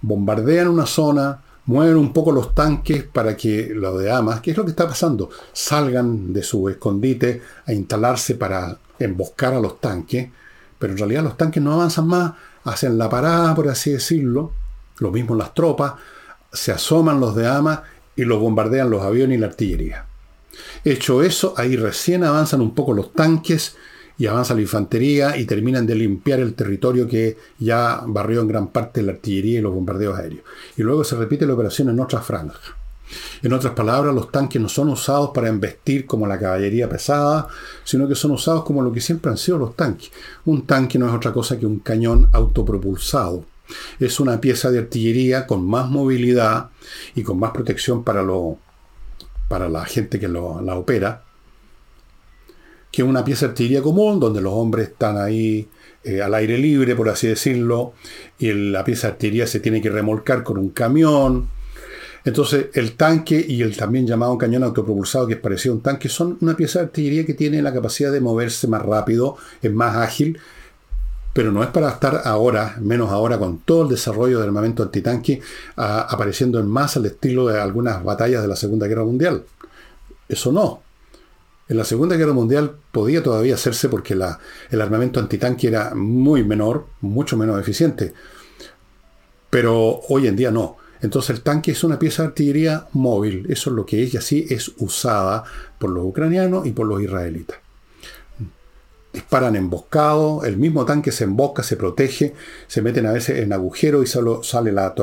bombardean 0.02 0.68
una 0.68 0.86
zona, 0.86 1.42
mueven 1.64 1.96
un 1.96 2.12
poco 2.12 2.32
los 2.32 2.54
tanques 2.54 3.04
para 3.04 3.36
que 3.36 3.70
los 3.74 3.98
de 3.98 4.10
Hamas, 4.10 4.40
¿qué 4.40 4.50
es 4.50 4.56
lo 4.56 4.64
que 4.64 4.70
está 4.70 4.86
pasando? 4.86 5.30
Salgan 5.52 6.32
de 6.32 6.42
su 6.42 6.68
escondite 6.68 7.42
a 7.66 7.72
instalarse 7.72 8.34
para 8.34 8.78
emboscar 8.98 9.54
a 9.54 9.60
los 9.60 9.80
tanques, 9.80 10.28
pero 10.78 10.92
en 10.92 10.98
realidad 10.98 11.22
los 11.22 11.36
tanques 11.36 11.62
no 11.62 11.72
avanzan 11.72 12.06
más, 12.06 12.32
hacen 12.68 12.98
la 12.98 13.08
parada, 13.08 13.54
por 13.54 13.68
así 13.68 13.90
decirlo, 13.90 14.52
lo 14.98 15.10
mismo 15.10 15.34
las 15.34 15.54
tropas, 15.54 15.94
se 16.52 16.72
asoman 16.72 17.20
los 17.20 17.34
de 17.34 17.46
Hamas 17.46 17.80
y 18.16 18.24
los 18.24 18.40
bombardean 18.40 18.90
los 18.90 19.02
aviones 19.02 19.38
y 19.38 19.40
la 19.40 19.46
artillería. 19.48 20.06
Hecho 20.84 21.22
eso, 21.22 21.54
ahí 21.56 21.76
recién 21.76 22.24
avanzan 22.24 22.60
un 22.60 22.74
poco 22.74 22.92
los 22.92 23.12
tanques 23.12 23.76
y 24.16 24.26
avanza 24.26 24.54
la 24.54 24.60
infantería 24.60 25.36
y 25.36 25.44
terminan 25.44 25.86
de 25.86 25.94
limpiar 25.94 26.40
el 26.40 26.54
territorio 26.54 27.06
que 27.06 27.36
ya 27.58 28.02
barrió 28.06 28.40
en 28.40 28.48
gran 28.48 28.68
parte 28.68 29.02
la 29.02 29.12
artillería 29.12 29.60
y 29.60 29.62
los 29.62 29.72
bombardeos 29.72 30.18
aéreos. 30.18 30.42
Y 30.76 30.82
luego 30.82 31.04
se 31.04 31.16
repite 31.16 31.46
la 31.46 31.54
operación 31.54 31.88
en 31.90 32.00
otra 32.00 32.20
franja. 32.20 32.76
En 33.42 33.52
otras 33.52 33.74
palabras, 33.74 34.14
los 34.14 34.30
tanques 34.30 34.60
no 34.60 34.68
son 34.68 34.88
usados 34.88 35.30
para 35.34 35.48
embestir 35.48 36.06
como 36.06 36.26
la 36.26 36.38
caballería 36.38 36.88
pesada, 36.88 37.48
sino 37.84 38.08
que 38.08 38.14
son 38.14 38.32
usados 38.32 38.64
como 38.64 38.82
lo 38.82 38.92
que 38.92 39.00
siempre 39.00 39.30
han 39.30 39.38
sido 39.38 39.58
los 39.58 39.76
tanques. 39.76 40.10
Un 40.44 40.66
tanque 40.66 40.98
no 40.98 41.08
es 41.08 41.14
otra 41.14 41.32
cosa 41.32 41.58
que 41.58 41.66
un 41.66 41.80
cañón 41.80 42.28
autopropulsado. 42.32 43.44
Es 44.00 44.18
una 44.18 44.40
pieza 44.40 44.70
de 44.70 44.78
artillería 44.78 45.46
con 45.46 45.66
más 45.66 45.88
movilidad 45.90 46.70
y 47.14 47.22
con 47.22 47.38
más 47.38 47.50
protección 47.52 48.02
para, 48.02 48.22
lo, 48.22 48.58
para 49.48 49.68
la 49.68 49.84
gente 49.84 50.18
que 50.18 50.28
la 50.28 50.74
opera, 50.74 51.24
que 52.90 53.02
una 53.02 53.24
pieza 53.24 53.46
de 53.46 53.50
artillería 53.50 53.82
común, 53.82 54.18
donde 54.18 54.40
los 54.40 54.52
hombres 54.54 54.88
están 54.88 55.18
ahí 55.18 55.68
eh, 56.04 56.22
al 56.22 56.34
aire 56.34 56.56
libre, 56.58 56.96
por 56.96 57.08
así 57.08 57.26
decirlo, 57.26 57.92
y 58.38 58.52
la 58.52 58.84
pieza 58.84 59.08
de 59.08 59.12
artillería 59.12 59.46
se 59.46 59.60
tiene 59.60 59.82
que 59.82 59.90
remolcar 59.90 60.42
con 60.42 60.58
un 60.58 60.70
camión. 60.70 61.48
Entonces, 62.28 62.66
el 62.74 62.92
tanque 62.92 63.42
y 63.48 63.62
el 63.62 63.74
también 63.74 64.06
llamado 64.06 64.36
cañón 64.36 64.62
autopropulsado, 64.62 65.26
que 65.26 65.32
es 65.32 65.40
parecido 65.40 65.72
a 65.72 65.76
un 65.76 65.82
tanque, 65.82 66.10
son 66.10 66.36
una 66.42 66.54
pieza 66.54 66.78
de 66.78 66.84
artillería 66.84 67.24
que 67.24 67.32
tiene 67.32 67.62
la 67.62 67.72
capacidad 67.72 68.12
de 68.12 68.20
moverse 68.20 68.68
más 68.68 68.82
rápido, 68.82 69.38
es 69.62 69.72
más 69.72 69.96
ágil, 69.96 70.38
pero 71.32 71.52
no 71.52 71.62
es 71.62 71.70
para 71.70 71.88
estar 71.88 72.20
ahora, 72.26 72.76
menos 72.82 73.10
ahora 73.12 73.38
con 73.38 73.60
todo 73.60 73.84
el 73.84 73.88
desarrollo 73.88 74.40
del 74.40 74.48
armamento 74.48 74.82
antitanque 74.82 75.40
apareciendo 75.76 76.60
en 76.60 76.66
masa 76.66 77.00
al 77.00 77.06
estilo 77.06 77.46
de 77.46 77.58
algunas 77.58 78.04
batallas 78.04 78.42
de 78.42 78.48
la 78.48 78.56
Segunda 78.56 78.86
Guerra 78.86 79.04
Mundial. 79.04 79.44
Eso 80.28 80.52
no. 80.52 80.82
En 81.66 81.78
la 81.78 81.84
Segunda 81.84 82.16
Guerra 82.16 82.34
Mundial 82.34 82.74
podía 82.92 83.22
todavía 83.22 83.54
hacerse 83.54 83.88
porque 83.88 84.12
el 84.12 84.80
armamento 84.82 85.18
antitanque 85.18 85.68
era 85.68 85.94
muy 85.94 86.44
menor, 86.44 86.88
mucho 87.00 87.38
menos 87.38 87.58
eficiente. 87.58 88.12
Pero 89.48 90.00
hoy 90.10 90.26
en 90.26 90.36
día 90.36 90.50
no. 90.50 90.76
Entonces 91.00 91.30
el 91.36 91.42
tanque 91.42 91.72
es 91.72 91.84
una 91.84 91.98
pieza 91.98 92.22
de 92.22 92.28
artillería 92.28 92.86
móvil. 92.92 93.46
Eso 93.48 93.70
es 93.70 93.76
lo 93.76 93.86
que 93.86 94.02
es 94.02 94.14
y 94.14 94.16
así 94.16 94.46
es 94.48 94.72
usada 94.78 95.44
por 95.78 95.90
los 95.90 96.04
ucranianos 96.04 96.66
y 96.66 96.72
por 96.72 96.86
los 96.86 97.02
israelitas. 97.02 97.58
Disparan 99.12 99.56
emboscados, 99.56 100.44
el 100.44 100.56
mismo 100.56 100.84
tanque 100.84 101.12
se 101.12 101.24
embosca, 101.24 101.62
se 101.62 101.76
protege, 101.76 102.34
se 102.66 102.82
meten 102.82 103.06
a 103.06 103.12
veces 103.12 103.38
en 103.38 103.52
agujeros 103.52 104.04
y 104.04 104.06
solo 104.06 104.42
sale 104.42 104.70
la, 104.70 104.94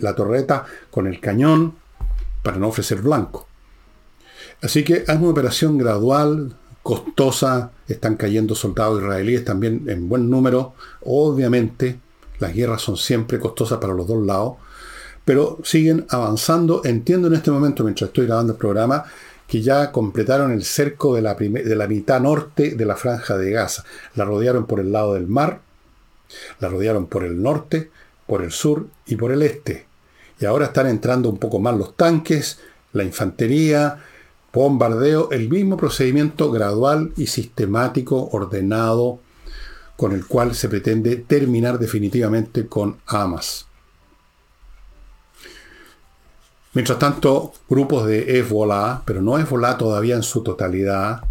la 0.00 0.14
torreta 0.14 0.64
con 0.90 1.06
el 1.06 1.20
cañón 1.20 1.74
para 2.42 2.56
no 2.56 2.68
ofrecer 2.68 3.00
blanco. 3.00 3.46
Así 4.62 4.84
que 4.84 5.04
es 5.06 5.08
una 5.08 5.28
operación 5.28 5.78
gradual, 5.78 6.56
costosa, 6.82 7.72
están 7.88 8.16
cayendo 8.16 8.54
soldados 8.54 9.00
israelíes 9.00 9.44
también 9.44 9.84
en 9.88 10.08
buen 10.08 10.28
número. 10.28 10.74
Obviamente, 11.02 11.98
las 12.38 12.54
guerras 12.54 12.82
son 12.82 12.96
siempre 12.96 13.38
costosas 13.38 13.78
para 13.78 13.94
los 13.94 14.06
dos 14.06 14.24
lados, 14.24 14.56
pero 15.24 15.58
siguen 15.64 16.06
avanzando. 16.08 16.82
Entiendo 16.84 17.28
en 17.28 17.34
este 17.34 17.50
momento, 17.50 17.84
mientras 17.84 18.08
estoy 18.08 18.26
grabando 18.26 18.52
el 18.52 18.58
programa, 18.58 19.04
que 19.46 19.60
ya 19.60 19.92
completaron 19.92 20.52
el 20.52 20.64
cerco 20.64 21.14
de 21.14 21.22
la, 21.22 21.34
de 21.34 21.76
la 21.76 21.86
mitad 21.86 22.20
norte 22.20 22.74
de 22.74 22.86
la 22.86 22.96
franja 22.96 23.36
de 23.36 23.50
Gaza. 23.50 23.84
La 24.14 24.24
rodearon 24.24 24.66
por 24.66 24.80
el 24.80 24.92
lado 24.92 25.14
del 25.14 25.26
mar, 25.26 25.60
la 26.58 26.68
rodearon 26.68 27.06
por 27.06 27.24
el 27.24 27.42
norte, 27.42 27.90
por 28.26 28.42
el 28.42 28.50
sur 28.50 28.86
y 29.06 29.16
por 29.16 29.30
el 29.30 29.42
este. 29.42 29.86
Y 30.40 30.46
ahora 30.46 30.66
están 30.66 30.86
entrando 30.86 31.28
un 31.28 31.38
poco 31.38 31.60
más 31.60 31.76
los 31.76 31.96
tanques, 31.96 32.60
la 32.92 33.04
infantería, 33.04 33.98
bombardeo, 34.52 35.30
el 35.30 35.48
mismo 35.48 35.76
procedimiento 35.76 36.50
gradual 36.50 37.12
y 37.16 37.26
sistemático, 37.26 38.30
ordenado, 38.32 39.20
con 39.96 40.12
el 40.12 40.26
cual 40.26 40.54
se 40.54 40.68
pretende 40.68 41.16
terminar 41.16 41.78
definitivamente 41.78 42.66
con 42.66 42.96
Hamas. 43.06 43.66
Mientras 46.74 46.98
tanto, 46.98 47.52
grupos 47.68 48.06
de 48.06 48.38
Hezbollah, 48.38 49.02
pero 49.04 49.20
no 49.20 49.38
Hezbollah 49.38 49.76
todavía 49.76 50.14
en 50.14 50.22
su 50.22 50.42
totalidad, 50.42 51.22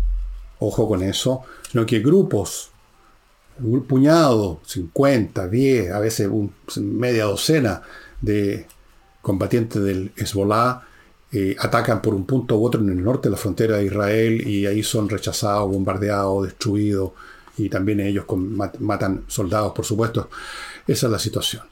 ojo 0.60 0.88
con 0.88 1.02
eso, 1.02 1.42
sino 1.72 1.86
que 1.86 2.00
grupos, 2.00 2.70
un 3.60 3.84
puñado, 3.86 4.60
50, 4.66 5.48
10, 5.48 5.92
a 5.92 6.00
veces 6.00 6.30
media 6.78 7.26
docena 7.26 7.82
de 8.22 8.68
combatientes 9.22 9.82
del 9.82 10.12
Hezbollah, 10.16 10.84
eh, 11.32 11.56
atacan 11.58 12.02
por 12.02 12.14
un 12.14 12.26
punto 12.26 12.58
u 12.58 12.66
otro 12.66 12.82
en 12.82 12.89
el 12.89 13.04
norte 13.04 13.30
de 13.30 13.32
la 13.32 13.38
frontera 13.38 13.78
de 13.78 13.86
Israel 13.86 14.46
y 14.46 14.66
ahí 14.66 14.84
son 14.84 15.10
rechazados, 15.10 15.72
bombardeados, 15.72 16.44
destruidos 16.44 17.12
y 17.58 17.70
también 17.70 18.02
ellos 18.02 18.26
matan 18.80 19.24
soldados, 19.28 19.74
por 19.74 19.86
supuesto. 19.86 20.30
Esa 20.86 21.08
es 21.08 21.12
la 21.12 21.20
situación. 21.20 21.64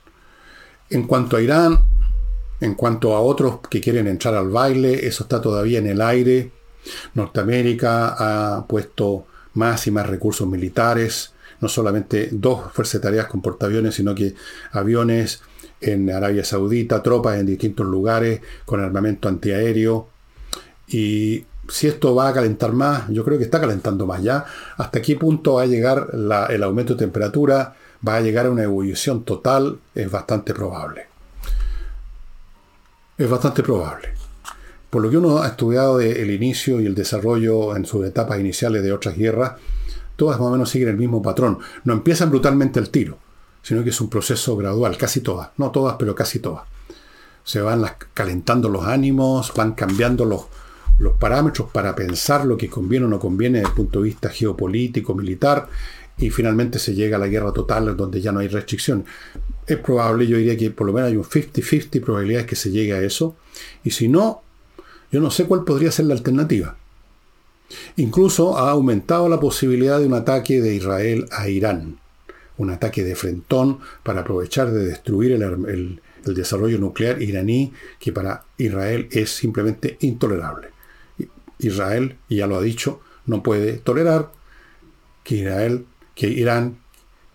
En 0.89 1.05
cuanto 1.05 1.35
a 1.37 1.41
Irán, 1.41 1.77
en 2.61 2.75
cuanto 2.75 3.15
a 3.15 3.21
otros 3.21 3.59
que 3.69 3.81
quieren 3.81 4.07
entrar 4.07 4.35
al 4.35 4.49
baile, 4.49 5.07
eso 5.07 5.23
está 5.23 5.41
todavía 5.41 5.79
en 5.79 5.87
el 5.87 6.01
aire. 6.01 6.51
Norteamérica 7.13 8.15
ha 8.17 8.67
puesto 8.67 9.25
más 9.53 9.87
y 9.87 9.91
más 9.91 10.07
recursos 10.07 10.47
militares, 10.47 11.33
no 11.61 11.67
solamente 11.67 12.29
dos 12.31 12.71
fuerzas 12.73 13.01
tareas 13.01 13.27
con 13.27 13.41
portaaviones, 13.41 13.95
sino 13.95 14.15
que 14.15 14.33
aviones 14.71 15.41
en 15.81 16.09
Arabia 16.09 16.43
Saudita, 16.43 17.03
tropas 17.03 17.39
en 17.39 17.45
distintos 17.45 17.85
lugares 17.85 18.41
con 18.65 18.81
armamento 18.81 19.27
antiaéreo. 19.29 20.07
Y 20.87 21.45
si 21.67 21.87
esto 21.87 22.15
va 22.15 22.29
a 22.29 22.33
calentar 22.33 22.73
más, 22.73 23.09
yo 23.09 23.23
creo 23.23 23.37
que 23.37 23.43
está 23.43 23.59
calentando 23.59 24.05
más 24.05 24.23
ya. 24.23 24.45
¿Hasta 24.77 25.01
qué 25.01 25.15
punto 25.15 25.55
va 25.55 25.63
a 25.63 25.67
llegar 25.67 26.07
el 26.49 26.63
aumento 26.63 26.93
de 26.93 26.99
temperatura? 26.99 27.75
¿Va 28.05 28.15
a 28.15 28.21
llegar 28.21 28.45
a 28.45 28.51
una 28.51 28.63
ebullición 28.63 29.23
total? 29.23 29.79
Es 29.93 30.09
bastante 30.09 30.53
probable. 30.53 31.08
Es 33.19 33.29
bastante 33.29 33.61
probable. 33.61 34.09
Por 34.89 35.03
lo 35.03 35.11
que 35.11 35.17
uno 35.17 35.43
ha 35.43 35.47
estudiado 35.49 35.99
el 35.99 36.31
inicio 36.31 36.81
y 36.81 36.87
el 36.87 36.95
desarrollo 36.95 37.75
en 37.75 37.85
sus 37.85 38.03
etapas 38.07 38.39
iniciales 38.39 38.81
de 38.81 38.91
otras 38.91 39.15
guerras, 39.15 39.53
todas 40.15 40.39
más 40.39 40.47
o 40.47 40.51
menos 40.51 40.71
siguen 40.71 40.89
el 40.89 40.97
mismo 40.97 41.21
patrón. 41.21 41.59
No 41.83 41.93
empiezan 41.93 42.31
brutalmente 42.31 42.79
el 42.79 42.89
tiro 42.89 43.19
sino 43.61 43.83
que 43.83 43.89
es 43.89 44.01
un 44.01 44.09
proceso 44.09 44.55
gradual, 44.57 44.97
casi 44.97 45.21
todas, 45.21 45.49
no 45.57 45.71
todas, 45.71 45.95
pero 45.99 46.15
casi 46.15 46.39
todas. 46.39 46.63
Se 47.43 47.61
van 47.61 47.85
calentando 48.13 48.69
los 48.69 48.85
ánimos, 48.85 49.53
van 49.55 49.73
cambiando 49.73 50.25
los, 50.25 50.45
los 50.99 51.17
parámetros 51.17 51.69
para 51.71 51.95
pensar 51.95 52.45
lo 52.45 52.57
que 52.57 52.69
conviene 52.69 53.05
o 53.05 53.09
no 53.09 53.19
conviene 53.19 53.59
desde 53.59 53.69
el 53.69 53.75
punto 53.75 53.99
de 53.99 54.05
vista 54.05 54.29
geopolítico, 54.29 55.15
militar, 55.15 55.67
y 56.17 56.29
finalmente 56.29 56.79
se 56.79 56.93
llega 56.93 57.17
a 57.17 57.19
la 57.19 57.27
guerra 57.27 57.53
total 57.53 57.95
donde 57.95 58.21
ya 58.21 58.31
no 58.31 58.39
hay 58.39 58.47
restricción. 58.47 59.05
Es 59.69 59.77
probable, 59.77 60.27
yo 60.27 60.37
diría 60.37 60.57
que 60.57 60.71
por 60.71 60.87
lo 60.87 60.93
menos 60.93 61.09
hay 61.09 61.17
un 61.17 61.23
50-50 61.23 62.01
probabilidades 62.01 62.47
que 62.47 62.55
se 62.55 62.71
llegue 62.71 62.93
a 62.93 63.01
eso, 63.01 63.35
y 63.83 63.91
si 63.91 64.07
no, 64.07 64.41
yo 65.11 65.21
no 65.21 65.31
sé 65.31 65.45
cuál 65.45 65.63
podría 65.63 65.91
ser 65.91 66.05
la 66.05 66.15
alternativa. 66.15 66.77
Incluso 67.97 68.57
ha 68.57 68.71
aumentado 68.71 69.29
la 69.29 69.39
posibilidad 69.39 69.99
de 69.99 70.07
un 70.07 70.15
ataque 70.15 70.59
de 70.59 70.73
Israel 70.73 71.27
a 71.31 71.47
Irán 71.49 71.99
un 72.59 72.69
ataque 72.69 73.03
de 73.03 73.15
frentón 73.15 73.79
para 74.03 74.21
aprovechar 74.21 74.69
de 74.69 74.85
destruir 74.85 75.31
el, 75.31 76.01
desarrollo 76.25 76.77
nuclear 76.77 77.21
iraní, 77.21 77.73
que 77.99 78.11
para 78.11 78.43
Israel 78.57 79.07
es 79.11 79.31
simplemente 79.31 79.97
intolerable. 80.01 80.67
Israel, 81.57 82.17
y 82.27 82.37
ya 82.37 82.47
lo 82.47 82.57
ha 82.57 82.61
dicho, 82.61 82.99
no 83.25 83.41
puede 83.41 83.77
tolerar 83.77 84.31
que 85.23 85.35
Israel, 85.35 85.85
que 86.13 86.27
Irán, 86.27 86.77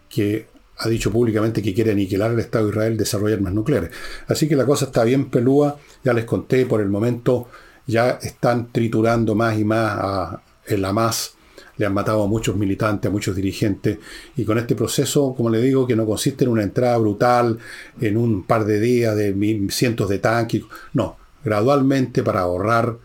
que 0.08 0.46
ha 0.78 0.88
dicho 0.88 1.10
públicamente 1.10 1.62
que 1.62 1.74
quiere 1.74 1.92
aniquilar 1.92 2.32
el 2.32 2.40
Estado 2.40 2.66
de 2.66 2.70
Israel, 2.70 2.96
desarrolle 2.96 3.34
armas 3.34 3.52
nucleares. 3.52 3.90
Así 4.26 4.48
que 4.48 4.56
la 4.56 4.66
cosa 4.66 4.86
está 4.86 5.04
bien 5.04 5.30
pelúa, 5.30 5.78
ya 6.02 6.12
les 6.12 6.24
conté, 6.24 6.66
por 6.66 6.80
el 6.80 6.88
momento 6.88 7.48
ya 7.86 8.18
están 8.22 8.72
triturando 8.72 9.34
más 9.34 9.58
y 9.58 9.64
más 9.64 9.98
a 9.98 10.42
el 10.66 10.84
Hamas 10.84 11.34
le 11.76 11.86
han 11.86 11.94
matado 11.94 12.22
a 12.22 12.26
muchos 12.26 12.56
militantes, 12.56 13.08
a 13.08 13.12
muchos 13.12 13.34
dirigentes, 13.34 13.98
y 14.36 14.44
con 14.44 14.58
este 14.58 14.74
proceso, 14.74 15.34
como 15.36 15.50
le 15.50 15.60
digo, 15.60 15.86
que 15.86 15.96
no 15.96 16.06
consiste 16.06 16.44
en 16.44 16.50
una 16.50 16.62
entrada 16.62 16.96
brutal, 16.98 17.58
en 18.00 18.16
un 18.16 18.44
par 18.44 18.64
de 18.64 18.80
días 18.80 19.16
de 19.16 19.66
cientos 19.70 20.08
de 20.08 20.18
tanques, 20.18 20.62
no, 20.92 21.16
gradualmente 21.44 22.22
para 22.22 22.40
ahorrar 22.40 22.96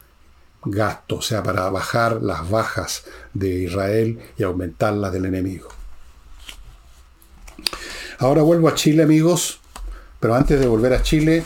gastos, 0.63 1.19
o 1.19 1.21
sea, 1.21 1.43
para 1.43 1.69
bajar 1.69 2.21
las 2.21 2.49
bajas 2.49 3.05
de 3.33 3.63
Israel 3.63 4.19
y 4.37 4.43
aumentar 4.43 4.93
las 4.93 5.11
del 5.13 5.25
enemigo. 5.25 5.78
Ahora 8.19 8.41
vuelvo 8.41 8.67
a 8.67 8.75
Chile, 8.75 9.03
amigos, 9.03 9.61
Pero 10.19 10.35
antes 10.35 10.59
de 10.59 10.67
volver 10.67 10.91
a 10.91 11.01
Chile, 11.01 11.45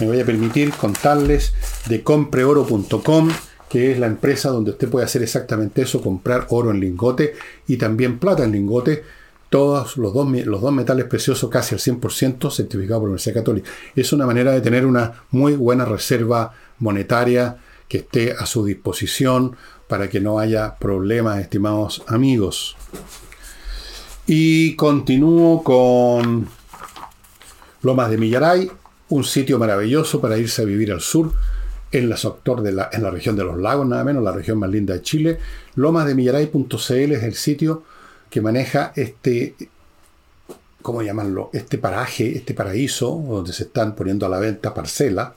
me 0.00 0.06
voy 0.06 0.18
a 0.18 0.26
permitir 0.26 0.72
contarles 0.72 1.54
de 1.88 2.02
compreoro.com, 2.02 3.30
que 3.68 3.92
es 3.92 4.00
la 4.00 4.08
empresa 4.08 4.48
donde 4.48 4.72
usted 4.72 4.88
puede 4.88 5.06
hacer 5.06 5.22
exactamente 5.22 5.82
eso, 5.82 6.02
comprar 6.02 6.48
oro 6.50 6.72
en 6.72 6.80
lingote 6.80 7.34
y 7.68 7.76
también 7.76 8.18
plata 8.18 8.42
en 8.42 8.50
lingote, 8.50 9.04
todos 9.50 9.96
los 9.98 10.12
dos, 10.12 10.28
los 10.44 10.60
dos 10.60 10.72
metales 10.72 11.04
preciosos 11.04 11.48
casi 11.48 11.76
al 11.76 11.80
100% 11.80 12.50
certificados 12.50 13.00
por 13.00 13.08
la 13.08 13.12
Universidad 13.12 13.36
Católica. 13.36 13.70
Es 13.94 14.12
una 14.12 14.26
manera 14.26 14.50
de 14.50 14.62
tener 14.62 14.84
una 14.84 15.22
muy 15.30 15.54
buena 15.54 15.84
reserva 15.84 16.54
monetaria 16.80 17.58
que 17.86 17.98
esté 17.98 18.32
a 18.32 18.46
su 18.46 18.64
disposición 18.64 19.54
para 19.86 20.08
que 20.08 20.20
no 20.20 20.40
haya 20.40 20.74
problemas, 20.74 21.38
estimados 21.38 22.02
amigos. 22.08 22.76
Y 24.34 24.76
continúo 24.76 25.62
con 25.62 26.48
Lomas 27.82 28.08
de 28.08 28.16
Millaray, 28.16 28.70
un 29.10 29.24
sitio 29.24 29.58
maravilloso 29.58 30.22
para 30.22 30.38
irse 30.38 30.62
a 30.62 30.64
vivir 30.64 30.90
al 30.90 31.02
sur, 31.02 31.34
en 31.90 32.08
la, 32.08 32.16
sector 32.16 32.62
de 32.62 32.72
la, 32.72 32.88
en 32.94 33.02
la 33.02 33.10
región 33.10 33.36
de 33.36 33.44
los 33.44 33.58
lagos, 33.58 33.86
nada 33.86 34.04
menos, 34.04 34.24
la 34.24 34.32
región 34.32 34.58
más 34.58 34.70
linda 34.70 34.94
de 34.94 35.02
Chile. 35.02 35.38
Lomasdemillaray.cl 35.74 37.12
es 37.12 37.22
el 37.22 37.34
sitio 37.34 37.82
que 38.30 38.40
maneja 38.40 38.94
este, 38.96 39.54
¿cómo 40.80 41.02
llamarlo? 41.02 41.50
Este 41.52 41.76
paraje, 41.76 42.34
este 42.34 42.54
paraíso, 42.54 43.22
donde 43.28 43.52
se 43.52 43.64
están 43.64 43.94
poniendo 43.94 44.24
a 44.24 44.30
la 44.30 44.38
venta 44.38 44.72
parcelas. 44.72 45.32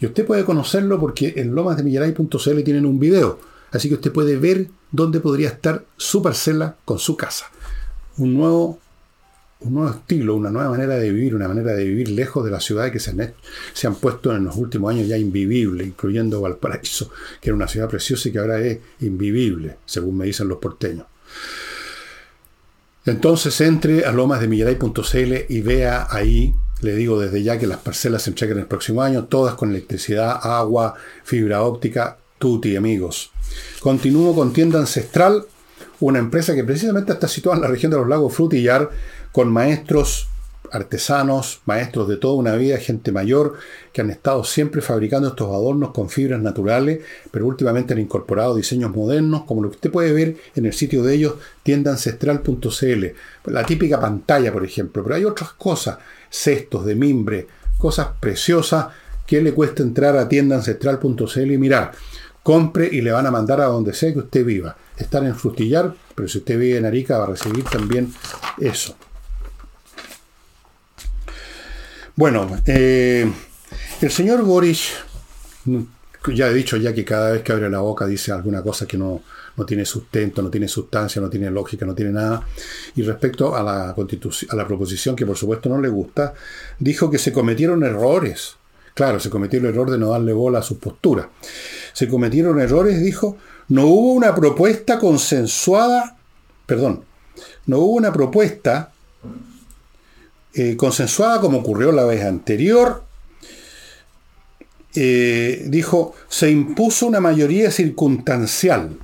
Y 0.00 0.06
usted 0.06 0.24
puede 0.24 0.46
conocerlo 0.46 0.98
porque 0.98 1.34
en 1.36 1.54
lomasdemillaray.cl 1.54 2.62
tienen 2.62 2.86
un 2.86 2.98
video. 2.98 3.38
Así 3.70 3.90
que 3.90 3.96
usted 3.96 4.12
puede 4.12 4.38
ver 4.38 4.68
dónde 4.92 5.20
podría 5.20 5.48
estar 5.50 5.84
su 5.98 6.22
parcela 6.22 6.76
con 6.86 6.98
su 6.98 7.18
casa. 7.18 7.50
Un 8.18 8.34
nuevo 8.34 8.78
un 9.60 9.74
nuevo 9.74 9.90
estilo, 9.90 10.36
una 10.36 10.50
nueva 10.50 10.70
manera 10.70 10.96
de 10.96 11.10
vivir, 11.10 11.34
una 11.34 11.46
manera 11.46 11.72
de 11.74 11.84
vivir 11.84 12.08
lejos 12.10 12.44
de 12.44 12.50
la 12.50 12.60
ciudad 12.60 12.90
que 12.90 12.98
se 12.98 13.10
han, 13.10 13.34
se 13.74 13.86
han 13.86 13.94
puesto 13.94 14.34
en 14.34 14.44
los 14.44 14.56
últimos 14.56 14.90
años 14.90 15.06
ya 15.06 15.18
invivibles, 15.18 15.86
incluyendo 15.86 16.40
Valparaíso, 16.40 17.10
que 17.40 17.50
era 17.50 17.56
una 17.56 17.68
ciudad 17.68 17.88
preciosa 17.88 18.28
y 18.28 18.32
que 18.32 18.38
ahora 18.38 18.58
es 18.60 18.78
invivible, 19.00 19.76
según 19.84 20.16
me 20.16 20.26
dicen 20.26 20.48
los 20.48 20.58
porteños. 20.58 21.06
Entonces 23.04 23.60
entre 23.60 24.04
a 24.04 24.12
lomasdemillaray.cl 24.12 25.34
y 25.48 25.60
vea 25.60 26.06
ahí, 26.10 26.54
le 26.80 26.94
digo 26.96 27.20
desde 27.20 27.42
ya 27.42 27.58
que 27.58 27.66
las 27.66 27.78
parcelas 27.78 28.22
se 28.22 28.30
entregan 28.30 28.58
el 28.58 28.66
próximo 28.66 29.02
año, 29.02 29.24
todas 29.24 29.54
con 29.54 29.70
electricidad, 29.70 30.40
agua, 30.42 30.94
fibra 31.22 31.62
óptica, 31.62 32.16
tutti 32.38 32.76
amigos. 32.76 33.30
Continúo 33.80 34.34
con 34.34 34.52
Tienda 34.54 34.78
Ancestral, 34.78 35.44
una 36.00 36.18
empresa 36.18 36.54
que 36.54 36.64
precisamente 36.64 37.12
está 37.12 37.28
situada 37.28 37.56
en 37.56 37.62
la 37.62 37.68
región 37.68 37.92
de 37.92 37.98
los 37.98 38.08
lagos 38.08 38.34
Frutillar, 38.34 38.90
con 39.32 39.52
maestros 39.52 40.28
artesanos, 40.70 41.60
maestros 41.66 42.08
de 42.08 42.16
toda 42.16 42.34
una 42.34 42.54
vida, 42.54 42.78
gente 42.78 43.12
mayor, 43.12 43.54
que 43.92 44.00
han 44.00 44.10
estado 44.10 44.44
siempre 44.44 44.80
fabricando 44.80 45.28
estos 45.28 45.48
adornos 45.48 45.90
con 45.90 46.08
fibras 46.08 46.40
naturales, 46.40 47.00
pero 47.30 47.46
últimamente 47.46 47.92
han 47.92 47.98
incorporado 47.98 48.54
diseños 48.54 48.94
modernos, 48.94 49.44
como 49.44 49.62
lo 49.62 49.70
que 49.70 49.76
usted 49.76 49.90
puede 49.90 50.12
ver 50.12 50.36
en 50.54 50.66
el 50.66 50.72
sitio 50.72 51.02
de 51.02 51.14
ellos, 51.14 51.34
tiendaancestral.cl. 51.62 53.06
La 53.46 53.66
típica 53.66 54.00
pantalla, 54.00 54.52
por 54.52 54.64
ejemplo, 54.64 55.02
pero 55.02 55.16
hay 55.16 55.24
otras 55.24 55.52
cosas, 55.52 55.98
cestos 56.28 56.84
de 56.86 56.94
mimbre, 56.94 57.46
cosas 57.78 58.08
preciosas 58.20 58.88
que 59.26 59.40
le 59.42 59.52
cuesta 59.52 59.82
entrar 59.82 60.16
a 60.16 60.28
tiendaancestral.cl 60.28 61.50
y 61.50 61.58
mirar. 61.58 61.92
Compre 62.42 62.88
y 62.90 63.00
le 63.00 63.12
van 63.12 63.26
a 63.26 63.30
mandar 63.30 63.60
a 63.60 63.66
donde 63.66 63.92
sea 63.92 64.12
que 64.12 64.20
usted 64.20 64.44
viva. 64.44 64.76
Están 65.00 65.26
en 65.26 65.34
Frutillar, 65.34 65.94
pero 66.14 66.28
si 66.28 66.38
usted 66.38 66.58
vive 66.58 66.78
en 66.78 66.84
Arica 66.84 67.18
va 67.18 67.24
a 67.24 67.28
recibir 67.28 67.64
también 67.64 68.12
eso. 68.60 68.94
Bueno, 72.14 72.60
eh, 72.66 73.30
el 74.02 74.10
señor 74.10 74.42
Boris, 74.44 74.92
ya 76.34 76.48
he 76.48 76.54
dicho 76.54 76.76
ya 76.76 76.92
que 76.92 77.04
cada 77.04 77.32
vez 77.32 77.42
que 77.42 77.52
abre 77.52 77.70
la 77.70 77.80
boca 77.80 78.06
dice 78.06 78.30
alguna 78.30 78.62
cosa 78.62 78.86
que 78.86 78.98
no, 78.98 79.22
no 79.56 79.64
tiene 79.64 79.86
sustento, 79.86 80.42
no 80.42 80.50
tiene 80.50 80.68
sustancia, 80.68 81.22
no 81.22 81.30
tiene 81.30 81.50
lógica, 81.50 81.86
no 81.86 81.94
tiene 81.94 82.12
nada. 82.12 82.46
Y 82.94 83.02
respecto 83.02 83.56
a 83.56 83.62
la, 83.62 83.90
a 83.90 84.56
la 84.56 84.66
proposición, 84.66 85.16
que 85.16 85.24
por 85.24 85.38
supuesto 85.38 85.70
no 85.70 85.80
le 85.80 85.88
gusta, 85.88 86.34
dijo 86.78 87.10
que 87.10 87.18
se 87.18 87.32
cometieron 87.32 87.82
errores. 87.84 88.56
Claro, 88.92 89.18
se 89.18 89.30
cometió 89.30 89.60
el 89.60 89.66
error 89.66 89.90
de 89.90 89.96
no 89.96 90.10
darle 90.10 90.34
bola 90.34 90.58
a 90.58 90.62
su 90.62 90.78
postura. 90.78 91.30
Se 91.94 92.06
cometieron 92.06 92.60
errores, 92.60 93.00
dijo, 93.00 93.38
no 93.70 93.86
hubo 93.86 94.12
una 94.12 94.34
propuesta 94.34 94.98
consensuada, 94.98 96.16
perdón, 96.66 97.04
no 97.66 97.78
hubo 97.78 97.92
una 97.92 98.12
propuesta 98.12 98.92
eh, 100.52 100.76
consensuada 100.76 101.40
como 101.40 101.58
ocurrió 101.58 101.92
la 101.92 102.04
vez 102.04 102.24
anterior, 102.24 103.04
eh, 104.96 105.66
dijo, 105.68 106.14
se 106.28 106.50
impuso 106.50 107.06
una 107.06 107.20
mayoría 107.20 107.70
circunstancial. 107.70 108.98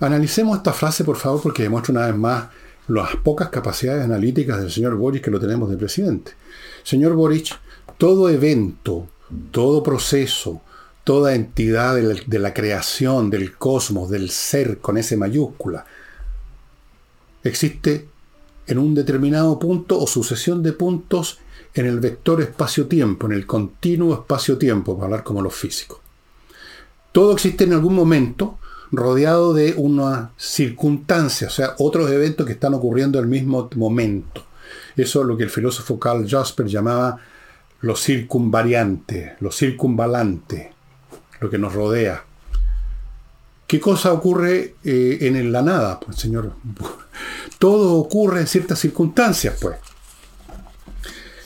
Analicemos 0.00 0.56
esta 0.56 0.72
frase, 0.72 1.04
por 1.04 1.16
favor, 1.16 1.40
porque 1.40 1.62
demuestra 1.62 1.92
una 1.92 2.06
vez 2.06 2.16
más 2.16 2.48
las 2.88 3.14
pocas 3.22 3.50
capacidades 3.50 4.04
analíticas 4.04 4.60
del 4.60 4.72
señor 4.72 4.96
Boric 4.96 5.24
que 5.24 5.30
lo 5.30 5.38
tenemos 5.38 5.70
de 5.70 5.76
presidente. 5.76 6.32
Señor 6.82 7.12
Boric, 7.14 7.56
todo 7.98 8.28
evento, 8.28 9.08
todo 9.52 9.84
proceso, 9.84 10.60
toda 11.06 11.36
entidad 11.36 11.94
de 11.94 12.38
la 12.40 12.52
creación, 12.52 13.30
del 13.30 13.56
cosmos, 13.56 14.10
del 14.10 14.28
ser 14.28 14.78
con 14.78 14.98
S 14.98 15.16
mayúscula, 15.16 15.86
existe 17.44 18.08
en 18.66 18.78
un 18.78 18.92
determinado 18.92 19.56
punto 19.56 20.00
o 20.00 20.08
sucesión 20.08 20.64
de 20.64 20.72
puntos 20.72 21.38
en 21.74 21.86
el 21.86 22.00
vector 22.00 22.42
espacio-tiempo, 22.42 23.26
en 23.26 23.34
el 23.34 23.46
continuo 23.46 24.14
espacio-tiempo, 24.14 24.96
para 24.96 25.04
hablar 25.04 25.22
como 25.22 25.42
los 25.42 25.54
físicos. 25.54 26.00
Todo 27.12 27.34
existe 27.34 27.62
en 27.62 27.74
algún 27.74 27.94
momento 27.94 28.58
rodeado 28.90 29.54
de 29.54 29.74
una 29.76 30.32
circunstancia, 30.36 31.46
o 31.46 31.50
sea, 31.50 31.76
otros 31.78 32.10
eventos 32.10 32.44
que 32.46 32.54
están 32.54 32.74
ocurriendo 32.74 33.20
al 33.20 33.28
mismo 33.28 33.70
momento. 33.76 34.44
Eso 34.96 35.20
es 35.20 35.26
lo 35.28 35.36
que 35.36 35.44
el 35.44 35.50
filósofo 35.50 36.00
Carl 36.00 36.28
Jasper 36.28 36.66
llamaba 36.66 37.16
lo 37.82 37.94
circunvariante, 37.94 39.36
lo 39.38 39.52
circunvalante, 39.52 40.74
lo 41.40 41.50
que 41.50 41.58
nos 41.58 41.72
rodea. 41.74 42.24
¿Qué 43.66 43.80
cosa 43.80 44.12
ocurre 44.12 44.76
eh, 44.84 45.18
en 45.20 45.52
la 45.52 45.62
nada, 45.62 45.98
pues, 45.98 46.16
señor? 46.18 46.52
todo 47.58 47.94
ocurre 47.94 48.40
en 48.40 48.46
ciertas 48.46 48.78
circunstancias, 48.78 49.56
pues. 49.60 49.76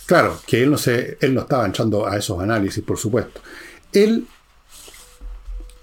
Claro, 0.06 0.40
que 0.46 0.62
él 0.62 0.70
no, 0.70 0.76
se, 0.76 1.18
él 1.20 1.34
no 1.34 1.42
estaba 1.42 1.68
echando 1.68 2.06
a 2.06 2.16
esos 2.16 2.40
análisis, 2.42 2.82
por 2.82 2.98
supuesto. 2.98 3.40
Él 3.92 4.26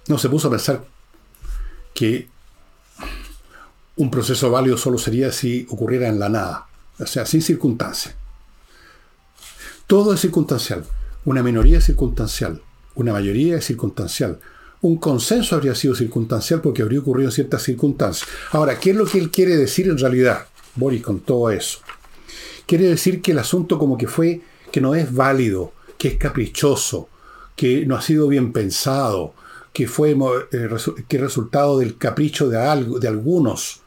no 0.08 0.18
se 0.18 0.30
puso 0.30 0.47
a 0.47 0.51
pensar 0.51 0.84
que 1.93 2.28
un 3.95 4.12
proceso 4.12 4.51
válido 4.51 4.78
solo 4.78 4.97
sería 4.97 5.32
si 5.32 5.66
ocurriera 5.70 6.08
en 6.08 6.20
la 6.20 6.30
nada, 6.30 6.68
o 6.99 7.05
sea, 7.05 7.26
sin 7.26 7.41
circunstancia. 7.41 8.16
Todo 9.88 10.14
es 10.14 10.20
circunstancial. 10.20 10.86
Una 11.26 11.41
minoría 11.41 11.80
es 11.80 11.86
circunstancial. 11.86 12.62
Una 12.98 13.14
mayoría 13.14 13.58
es 13.58 13.66
circunstancial 13.66 14.39
un 14.82 14.98
consenso 14.98 15.56
habría 15.56 15.74
sido 15.74 15.95
circunstancial 15.95 16.62
porque 16.62 16.82
habría 16.82 17.00
ocurrido 17.00 17.30
en 17.30 17.34
ciertas 17.34 17.64
circunstancias. 17.64 18.30
Ahora, 18.52 18.80
¿qué 18.80 18.91
es 18.91 18.95
lo 18.95 19.06
que 19.06 19.18
él 19.18 19.32
quiere 19.32 19.58
decir 19.58 19.88
en 19.88 19.98
realidad, 19.98 20.48
Boris, 20.76 21.02
con 21.02 21.20
todo 21.22 21.50
eso? 21.50 21.80
Quiere 22.66 22.86
decir 22.86 23.22
que 23.22 23.32
el 23.32 23.39
asunto 23.39 23.80
como 23.80 23.98
que 23.98 24.08
fue, 24.08 24.41
que 24.72 24.82
no 24.82 24.93
es 24.93 25.14
válido, 25.14 25.74
que 25.98 26.10
es 26.10 26.18
caprichoso, 26.18 27.10
que 27.56 27.86
no 27.86 27.95
ha 27.95 28.02
sido 28.02 28.28
bien 28.28 28.54
pensado, 28.54 29.34
que 29.74 29.88
fue 29.88 30.12
eh, 30.52 30.70
que 31.08 31.18
resultado 31.18 31.80
del 31.80 31.98
capricho 31.98 32.48
de, 32.50 32.58
algo, 32.58 33.00
de 33.00 33.08
algunos, 33.08 33.82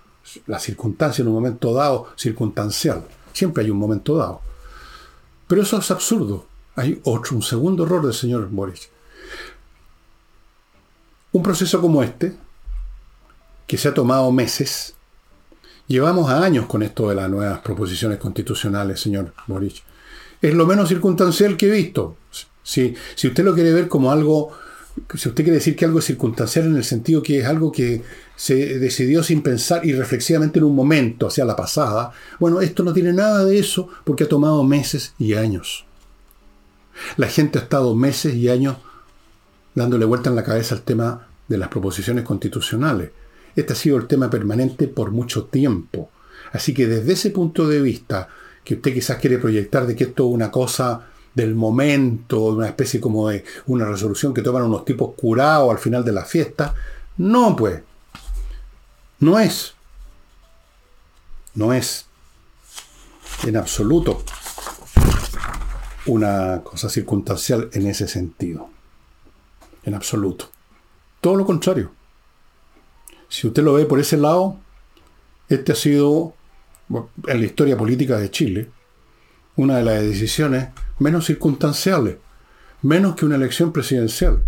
la 0.47 0.59
circunstancia 0.59 1.23
en 1.23 1.29
un 1.29 1.35
momento 1.35 1.73
dado, 1.73 2.09
circunstancial. 2.17 3.05
Siempre 3.33 3.63
hay 3.63 3.71
un 3.71 3.79
momento 3.79 4.17
dado. 4.17 4.41
Pero 5.47 5.63
eso 5.63 5.79
es 5.79 5.91
absurdo. 5.91 6.47
Hay 6.75 7.01
otro, 7.05 7.37
un 7.37 7.43
segundo 7.43 7.85
error 7.85 8.05
del 8.05 8.15
señor 8.15 8.49
Boris. 8.51 8.89
Un 11.33 11.43
proceso 11.43 11.81
como 11.81 12.03
este, 12.03 12.35
que 13.67 13.79
se 13.79 13.89
ha 13.89 13.95
tomado 13.95 14.33
meses, 14.33 14.95
llevamos 15.87 16.31
años 16.31 16.67
con 16.67 16.83
esto 16.83 17.09
de 17.09 17.15
las 17.15 17.31
nuevas 17.31 17.61
proposiciones 17.61 18.19
constitucionales, 18.19 19.01
señor 19.01 19.33
Boric. 19.47 19.83
Es 20.43 20.55
lo 20.55 20.67
menos 20.67 20.89
circunstancial 20.89 21.57
que 21.57 21.69
he 21.69 21.71
visto. 21.71 22.17
Si, 22.63 22.95
si 23.15 23.29
usted 23.29 23.45
lo 23.45 23.55
quiere 23.55 23.73
ver 23.73 23.87
como 23.87 24.11
algo, 24.11 24.53
si 25.15 25.29
usted 25.29 25.45
quiere 25.45 25.59
decir 25.59 25.77
que 25.77 25.85
algo 25.85 26.01
es 26.01 26.07
circunstancial 26.07 26.67
en 26.67 26.77
el 26.77 26.85
sentido 26.85 27.23
que 27.23 27.39
es 27.39 27.47
algo 27.47 27.71
que 27.71 28.03
se 28.35 28.81
decidió 28.81 29.23
sin 29.23 29.43
pensar 29.43 29.87
y 29.87 29.93
reflexivamente 29.93 30.59
en 30.59 30.65
un 30.65 30.75
momento, 30.75 31.29
hacia 31.29 31.45
la 31.45 31.55
pasada, 31.55 32.11
bueno, 32.41 32.61
esto 32.61 32.83
no 32.83 32.93
tiene 32.93 33.13
nada 33.13 33.45
de 33.45 33.59
eso 33.59 33.89
porque 34.05 34.25
ha 34.25 34.29
tomado 34.29 34.65
meses 34.65 35.15
y 35.19 35.35
años. 35.35 35.85
La 37.17 37.29
gente 37.29 37.59
ha 37.59 37.63
estado 37.63 37.95
meses 37.95 38.35
y 38.35 38.49
años 38.49 38.79
dándole 39.81 40.05
vuelta 40.05 40.31
en 40.31 40.37
la 40.37 40.45
cabeza 40.45 40.75
al 40.75 40.83
tema 40.83 41.27
de 41.49 41.59
las 41.59 41.69
proposiciones 41.69 42.25
constitucionales. 42.25 43.11
Este 43.57 43.73
ha 43.73 43.77
sido 43.77 43.97
el 43.97 44.07
tema 44.07 44.31
permanente 44.31 44.87
por 44.89 45.11
mucho 45.11 45.45
tiempo. 45.47 46.11
Así 46.53 46.73
que 46.75 46.87
desde 46.87 47.13
ese 47.13 47.31
punto 47.31 47.67
de 47.67 47.81
vista, 47.81 48.29
que 48.63 48.75
usted 48.75 48.95
quizás 48.95 49.19
quiere 49.19 49.39
proyectar 49.39 49.87
de 49.87 49.97
que 49.97 50.05
esto 50.05 50.29
es 50.29 50.35
una 50.35 50.51
cosa 50.51 51.07
del 51.35 51.55
momento, 51.55 52.41
una 52.43 52.67
especie 52.67 53.01
como 53.01 53.29
de 53.29 53.45
una 53.67 53.87
resolución 53.87 54.35
que 54.35 54.43
toman 54.43 54.65
unos 54.65 54.85
tipos 54.85 55.15
curados 55.15 55.71
al 55.71 55.79
final 55.79 56.05
de 56.05 56.13
la 56.13 56.25
fiesta. 56.25 56.75
No, 57.17 57.57
pues. 57.57 57.81
No 59.19 59.39
es. 59.39 59.75
No 61.55 61.73
es 61.73 62.07
en 63.47 63.57
absoluto 63.57 64.23
una 66.07 66.61
cosa 66.63 66.89
circunstancial 66.89 67.71
en 67.73 67.87
ese 67.87 68.07
sentido. 68.07 68.69
En 69.85 69.95
absoluto. 69.95 70.51
Todo 71.21 71.37
lo 71.37 71.47
contrario. 71.47 71.91
Si 73.29 73.47
usted 73.47 73.63
lo 73.63 73.75
ve 73.75 73.87
por 73.87 74.01
ese 74.01 74.17
lado, 74.17 74.59
este 75.49 75.73
ha 75.73 75.77
sido, 75.77 76.35
en 77.27 77.41
la 77.41 77.47
historia 77.47 77.77
política 77.77 78.19
de 78.19 78.31
Chile, 78.31 78.71
una 79.57 79.79
de 79.79 79.85
las 79.85 80.03
decisiones 80.03 80.69
menos 80.99 81.27
circunstanciales, 81.27 82.17
menos 82.83 83.15
que 83.15 83.27
una 83.27 83.37
elección 83.37 83.73
presidencial. 83.73 84.43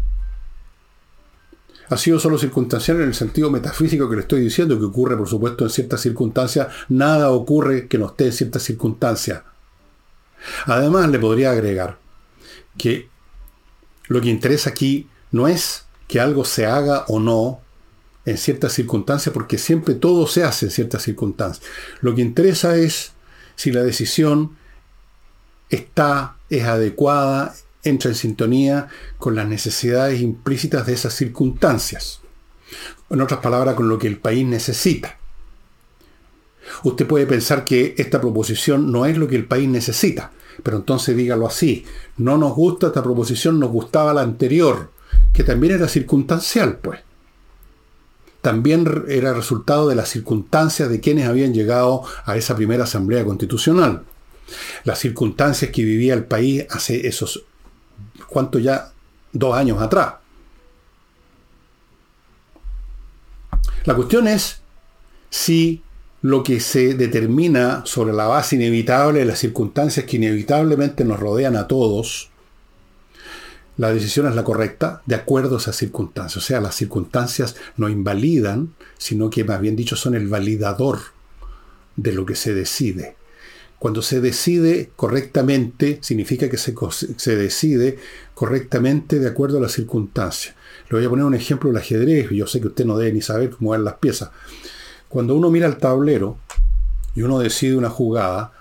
Ha 1.88 1.96
sido 1.96 2.18
solo 2.18 2.38
circunstancial 2.38 2.98
en 2.98 3.08
el 3.08 3.14
sentido 3.14 3.50
metafísico 3.50 4.08
que 4.08 4.16
le 4.16 4.22
estoy 4.22 4.40
diciendo, 4.40 4.78
que 4.78 4.86
ocurre, 4.86 5.16
por 5.16 5.28
supuesto, 5.28 5.64
en 5.64 5.70
ciertas 5.70 6.00
circunstancias. 6.00 6.68
Nada 6.88 7.30
ocurre 7.30 7.86
que 7.86 7.98
no 7.98 8.06
esté 8.06 8.26
en 8.26 8.32
ciertas 8.32 8.62
circunstancias. 8.62 9.42
Además, 10.66 11.10
le 11.10 11.18
podría 11.18 11.50
agregar 11.50 11.98
que 12.78 13.08
lo 14.08 14.20
que 14.20 14.28
interesa 14.28 14.70
aquí 14.70 15.08
no 15.32 15.48
es 15.48 15.84
que 16.06 16.20
algo 16.20 16.44
se 16.44 16.66
haga 16.66 17.04
o 17.08 17.18
no 17.18 17.60
en 18.24 18.38
ciertas 18.38 18.72
circunstancias, 18.72 19.32
porque 19.32 19.58
siempre 19.58 19.94
todo 19.94 20.26
se 20.26 20.44
hace 20.44 20.66
en 20.66 20.70
ciertas 20.70 21.02
circunstancias. 21.02 21.66
Lo 22.00 22.14
que 22.14 22.22
interesa 22.22 22.76
es 22.76 23.12
si 23.56 23.72
la 23.72 23.82
decisión 23.82 24.56
está, 25.70 26.36
es 26.48 26.64
adecuada, 26.64 27.54
entra 27.82 28.10
en 28.10 28.16
sintonía 28.16 28.88
con 29.18 29.34
las 29.34 29.48
necesidades 29.48 30.20
implícitas 30.20 30.86
de 30.86 30.92
esas 30.92 31.14
circunstancias. 31.14 32.20
En 33.10 33.20
otras 33.20 33.40
palabras, 33.40 33.74
con 33.74 33.88
lo 33.88 33.98
que 33.98 34.06
el 34.06 34.18
país 34.18 34.46
necesita. 34.46 35.18
Usted 36.84 37.06
puede 37.06 37.26
pensar 37.26 37.64
que 37.64 37.94
esta 37.98 38.20
proposición 38.20 38.92
no 38.92 39.04
es 39.06 39.18
lo 39.18 39.26
que 39.26 39.36
el 39.36 39.46
país 39.46 39.68
necesita, 39.68 40.30
pero 40.62 40.76
entonces 40.76 41.16
dígalo 41.16 41.46
así. 41.46 41.84
No 42.16 42.38
nos 42.38 42.54
gusta 42.54 42.88
esta 42.88 43.02
proposición, 43.02 43.58
nos 43.58 43.70
gustaba 43.70 44.14
la 44.14 44.22
anterior, 44.22 44.91
que 45.32 45.44
también 45.44 45.74
era 45.74 45.88
circunstancial, 45.88 46.78
pues. 46.78 47.00
También 48.40 49.04
era 49.08 49.32
resultado 49.32 49.88
de 49.88 49.94
las 49.94 50.08
circunstancias 50.08 50.88
de 50.88 51.00
quienes 51.00 51.28
habían 51.28 51.54
llegado 51.54 52.02
a 52.24 52.36
esa 52.36 52.56
primera 52.56 52.84
asamblea 52.84 53.24
constitucional. 53.24 54.02
Las 54.84 54.98
circunstancias 54.98 55.70
que 55.70 55.84
vivía 55.84 56.14
el 56.14 56.24
país 56.24 56.66
hace 56.70 57.06
esos, 57.06 57.44
¿cuánto 58.28 58.58
ya? 58.58 58.92
Dos 59.32 59.56
años 59.56 59.80
atrás. 59.80 60.14
La 63.84 63.94
cuestión 63.94 64.28
es 64.28 64.60
si 65.30 65.82
lo 66.20 66.42
que 66.42 66.60
se 66.60 66.94
determina 66.94 67.82
sobre 67.84 68.12
la 68.12 68.26
base 68.26 68.56
inevitable 68.56 69.20
de 69.20 69.24
las 69.24 69.38
circunstancias 69.38 70.04
que 70.04 70.16
inevitablemente 70.16 71.04
nos 71.04 71.18
rodean 71.18 71.56
a 71.56 71.66
todos, 71.66 72.31
la 73.82 73.92
decisión 73.92 74.28
es 74.28 74.36
la 74.36 74.44
correcta 74.44 75.02
de 75.06 75.16
acuerdo 75.16 75.56
a 75.56 75.58
esas 75.58 75.74
circunstancias. 75.74 76.36
O 76.36 76.46
sea, 76.46 76.60
las 76.60 76.76
circunstancias 76.76 77.56
no 77.76 77.88
invalidan, 77.88 78.74
sino 78.96 79.28
que 79.28 79.42
más 79.42 79.60
bien 79.60 79.74
dicho 79.74 79.96
son 79.96 80.14
el 80.14 80.28
validador 80.28 81.00
de 81.96 82.12
lo 82.12 82.24
que 82.24 82.36
se 82.36 82.54
decide. 82.54 83.16
Cuando 83.80 84.00
se 84.00 84.20
decide 84.20 84.90
correctamente, 84.94 85.98
significa 86.00 86.48
que 86.48 86.58
se, 86.58 86.76
se, 87.16 87.34
decide 87.34 87.98
correctamente 88.34 89.18
de 89.18 89.26
acuerdo 89.26 89.58
a 89.58 89.62
las 89.62 89.72
circunstancias. 89.72 90.54
Le 90.88 90.98
voy 90.98 91.04
a 91.04 91.10
poner 91.10 91.24
un 91.24 91.34
ejemplo 91.34 91.68
del 91.68 91.78
ajedrez, 91.78 92.30
yo 92.30 92.46
sé 92.46 92.60
que 92.60 92.68
usted 92.68 92.84
no 92.84 92.96
debe 92.96 93.12
ni 93.12 93.20
saber 93.20 93.50
cómo 93.50 93.70
van 93.70 93.82
las 93.82 93.94
piezas. 93.94 94.30
Cuando 95.08 95.34
uno 95.34 95.50
mira 95.50 95.66
el 95.66 95.78
tablero 95.78 96.38
y 97.16 97.22
uno 97.22 97.40
decide 97.40 97.74
una 97.76 97.90
jugada, 97.90 98.52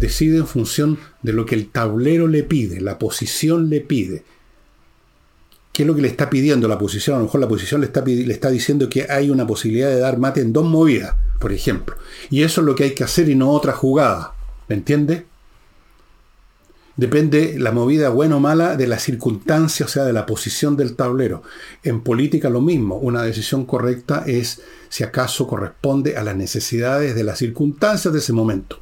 decide 0.00 0.38
en 0.38 0.48
función 0.48 0.98
de 1.22 1.32
lo 1.32 1.46
que 1.46 1.54
el 1.54 1.68
tablero 1.68 2.26
le 2.26 2.42
pide, 2.42 2.80
la 2.80 2.98
posición 2.98 3.70
le 3.70 3.80
pide. 3.80 4.24
¿Qué 5.72 5.84
es 5.84 5.86
lo 5.86 5.94
que 5.94 6.02
le 6.02 6.08
está 6.08 6.28
pidiendo 6.28 6.66
la 6.66 6.78
posición? 6.78 7.14
A 7.14 7.18
lo 7.20 7.26
mejor 7.26 7.40
la 7.40 7.48
posición 7.48 7.80
le 7.80 7.86
está, 7.86 8.04
le 8.04 8.32
está 8.32 8.50
diciendo 8.50 8.88
que 8.88 9.06
hay 9.08 9.30
una 9.30 9.46
posibilidad 9.46 9.88
de 9.88 10.00
dar 10.00 10.18
mate 10.18 10.40
en 10.40 10.52
dos 10.52 10.64
movidas 10.64 11.14
por 11.40 11.52
ejemplo. 11.52 11.96
Y 12.28 12.44
eso 12.44 12.60
es 12.60 12.66
lo 12.66 12.76
que 12.76 12.84
hay 12.84 12.94
que 12.94 13.02
hacer 13.02 13.28
y 13.28 13.34
no 13.34 13.50
otra 13.50 13.72
jugada. 13.72 14.34
¿Me 14.68 14.76
entiende? 14.76 15.26
Depende 16.96 17.58
la 17.58 17.72
movida 17.72 18.10
buena 18.10 18.36
o 18.36 18.40
mala 18.40 18.76
de 18.76 18.86
la 18.86 18.98
circunstancia, 18.98 19.86
o 19.86 19.88
sea, 19.88 20.04
de 20.04 20.12
la 20.12 20.26
posición 20.26 20.76
del 20.76 20.94
tablero. 20.94 21.42
En 21.82 22.02
política 22.02 22.50
lo 22.50 22.60
mismo. 22.60 22.96
Una 22.96 23.22
decisión 23.22 23.64
correcta 23.64 24.22
es 24.26 24.60
si 24.90 25.02
acaso 25.02 25.48
corresponde 25.48 26.18
a 26.18 26.22
las 26.22 26.36
necesidades 26.36 27.14
de 27.14 27.24
las 27.24 27.38
circunstancias 27.38 28.12
de 28.12 28.20
ese 28.20 28.34
momento. 28.34 28.78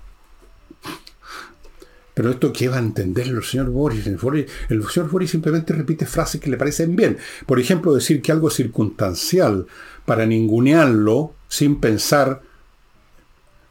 Pero 2.19 2.31
esto 2.31 2.53
qué 2.53 2.67
va 2.67 2.79
a 2.79 2.81
entender 2.81 3.29
el 3.29 3.45
señor 3.45 3.71
Boris. 3.71 4.05
El, 4.09 4.19
señor 4.19 5.09
Boris 5.09 5.31
simplemente 5.31 5.73
repite 5.73 6.05
frases 6.05 6.41
que 6.41 6.51
le 6.51 6.57
parecen 6.57 6.97
bien. 6.97 7.17
Por 7.47 7.61
ejemplo, 7.61 7.95
decir 7.95 8.21
que 8.21 8.33
algo 8.33 8.49
es 8.49 8.55
circunstancial 8.55 9.69
para 10.05 10.27
ningunearlo 10.27 11.35
sin 11.47 11.77
pensar 11.79 12.43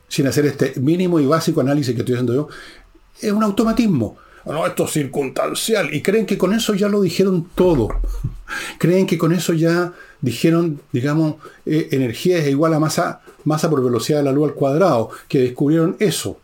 sin 0.08 0.28
hacer 0.28 0.46
este 0.46 0.80
mínimo 0.80 1.20
y 1.20 1.26
básico 1.26 1.60
análisis 1.60 1.94
que 1.94 2.00
estoy 2.00 2.16
haciendo 2.16 2.34
yo, 2.34 2.48
es 3.20 3.34
un 3.34 3.44
automatismo. 3.44 4.16
No, 4.46 4.66
esto 4.66 4.86
es 4.86 4.92
circunstancial. 4.92 5.94
Y 5.94 6.02
creen 6.02 6.26
que 6.26 6.38
con 6.38 6.54
eso 6.54 6.74
ya 6.74 6.88
lo 6.88 7.02
dijeron 7.02 7.50
todo. 7.54 7.90
creen 8.78 9.08
que 9.08 9.18
con 9.18 9.34
eso 9.34 9.52
ya 9.52 9.92
dijeron, 10.22 10.80
digamos, 10.94 11.36
eh, 11.66 11.90
energía 11.92 12.38
es 12.38 12.48
igual 12.48 12.74
a 12.76 12.80
masa, 12.80 13.20
masa 13.44 13.70
por 13.70 13.84
velocidad 13.84 14.20
de 14.20 14.24
la 14.24 14.32
luz 14.32 14.52
al 14.52 14.56
cuadrado, 14.56 15.10
que 15.28 15.40
descubrieron 15.40 15.98
eso. 16.00 16.40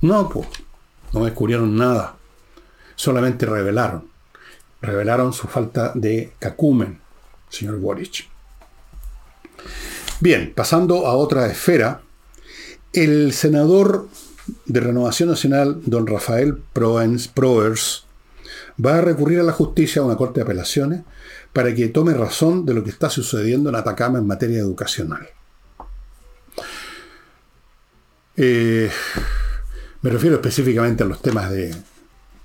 No, 0.00 0.28
pues, 0.28 0.48
no 1.18 1.24
descubrieron 1.24 1.76
nada. 1.76 2.16
Solamente 2.94 3.46
revelaron. 3.46 4.08
Revelaron 4.80 5.32
su 5.32 5.48
falta 5.48 5.92
de 5.94 6.32
cacumen, 6.38 7.00
señor 7.48 7.78
Boric. 7.78 8.28
Bien, 10.20 10.52
pasando 10.54 11.06
a 11.06 11.14
otra 11.14 11.46
esfera, 11.46 12.02
el 12.92 13.32
senador 13.32 14.08
de 14.64 14.80
Renovación 14.80 15.28
Nacional, 15.28 15.80
don 15.84 16.06
Rafael 16.06 16.62
Proers, 16.72 18.06
va 18.84 18.98
a 18.98 19.00
recurrir 19.00 19.40
a 19.40 19.44
la 19.44 19.52
justicia, 19.52 20.02
a 20.02 20.04
una 20.04 20.16
corte 20.16 20.40
de 20.40 20.44
apelaciones, 20.44 21.02
para 21.52 21.74
que 21.74 21.88
tome 21.88 22.12
razón 22.14 22.66
de 22.66 22.74
lo 22.74 22.84
que 22.84 22.90
está 22.90 23.10
sucediendo 23.10 23.70
en 23.70 23.76
Atacama 23.76 24.18
en 24.18 24.26
materia 24.26 24.58
educacional. 24.58 25.26
Eh, 28.36 28.90
me 30.02 30.10
refiero 30.10 30.36
específicamente 30.36 31.02
a 31.02 31.06
los 31.06 31.20
temas 31.20 31.50
de 31.50 31.74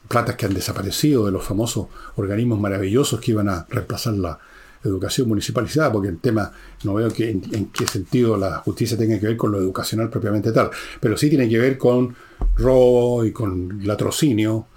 platas 0.08 0.36
que 0.36 0.46
han 0.46 0.54
desaparecido, 0.54 1.26
de 1.26 1.32
los 1.32 1.44
famosos 1.44 1.88
organismos 2.16 2.60
maravillosos 2.60 3.20
que 3.20 3.32
iban 3.32 3.50
a 3.50 3.66
reemplazar 3.70 4.14
la, 4.14 4.40
educación 4.84 5.28
municipalizada, 5.28 5.92
porque 5.92 6.10
el 6.10 6.20
tema 6.20 6.52
no 6.84 6.96
veo 6.96 7.10
que, 7.10 7.30
en, 7.30 7.68
qué 7.68 7.86
sentido 7.88 8.38
la 8.38 8.58
justicia 8.60 8.98
tenga 8.98 9.20
que 9.20 9.28
ver 9.28 9.38
con 9.38 9.52
lo 9.52 9.60
educacional 9.60 10.10
propiamente 10.10 10.52
tal, 10.52 10.70
pero 11.00 11.18
sí 11.18 11.30
tiene 11.30 11.48
que 11.48 11.60
ver 11.60 11.78
con 11.78 12.16
robo 12.56 13.26
y 13.26 13.32
con 13.32 13.86
latrocinio, 13.86 14.68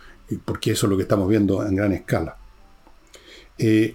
porque 0.45 0.73
eso 0.73 0.87
es 0.87 0.91
lo 0.91 0.97
que 0.97 1.05
estamos 1.05 1.29
viendo 1.29 1.67
en 1.67 1.77
gran 1.77 1.93
escala. 1.93 2.37
Eh, 3.57 3.95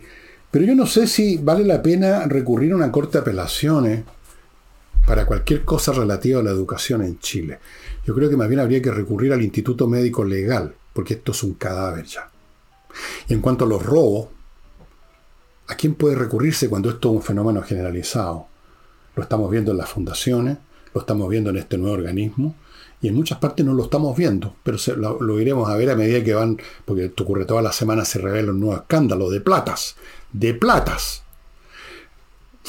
pero 0.49 0.65
yo 0.65 0.73
no 0.73 0.87
sé 0.87 1.05
si 1.05 1.37
vale 1.37 1.63
la 1.63 1.81
pena 1.81 2.25
recurrir 2.25 2.71
a 2.71 2.75
una 2.75 2.91
corte 2.91 3.17
de 3.17 3.21
apelaciones 3.21 4.03
para 5.09 5.25
cualquier 5.25 5.65
cosa 5.65 5.91
relativa 5.91 6.39
a 6.39 6.43
la 6.43 6.51
educación 6.51 7.01
en 7.01 7.19
Chile. 7.19 7.59
Yo 8.05 8.13
creo 8.13 8.29
que 8.29 8.37
más 8.37 8.47
bien 8.47 8.59
habría 8.59 8.81
que 8.81 8.91
recurrir 8.91 9.33
al 9.33 9.41
Instituto 9.41 9.87
Médico 9.87 10.23
Legal, 10.23 10.75
porque 10.93 11.15
esto 11.15 11.31
es 11.31 11.43
un 11.43 11.55
cadáver 11.55 12.05
ya. 12.05 12.29
Y 13.27 13.33
en 13.33 13.41
cuanto 13.41 13.65
a 13.65 13.67
los 13.67 13.83
robos, 13.83 14.27
¿A 15.69 15.75
quién 15.75 15.93
puede 15.93 16.15
recurrirse 16.15 16.67
cuando 16.67 16.89
esto 16.89 17.09
es 17.09 17.15
un 17.17 17.21
fenómeno 17.21 17.61
generalizado? 17.61 18.47
Lo 19.15 19.21
estamos 19.21 19.51
viendo 19.51 19.71
en 19.71 19.77
las 19.77 19.87
fundaciones, 19.87 20.57
lo 20.95 21.01
estamos 21.01 21.29
viendo 21.29 21.51
en 21.51 21.57
este 21.57 21.77
nuevo 21.77 21.93
organismo, 21.93 22.55
y 23.01 23.07
en 23.07 23.13
muchas 23.13 23.37
partes 23.37 23.63
no 23.63 23.75
lo 23.75 23.83
estamos 23.83 24.17
viendo, 24.17 24.55
pero 24.63 24.79
lo, 24.97 25.39
iremos 25.39 25.69
a 25.69 25.75
ver 25.75 25.91
a 25.91 25.95
medida 25.95 26.23
que 26.23 26.33
van, 26.33 26.57
porque 26.85 27.05
esto 27.05 27.23
ocurre 27.23 27.45
todas 27.45 27.63
las 27.63 27.75
semanas, 27.75 28.07
se 28.07 28.17
revela 28.17 28.51
un 28.51 28.59
nuevo 28.59 28.77
escándalo 28.77 29.29
de 29.29 29.41
platas, 29.41 29.95
de 30.33 30.55
platas, 30.55 31.21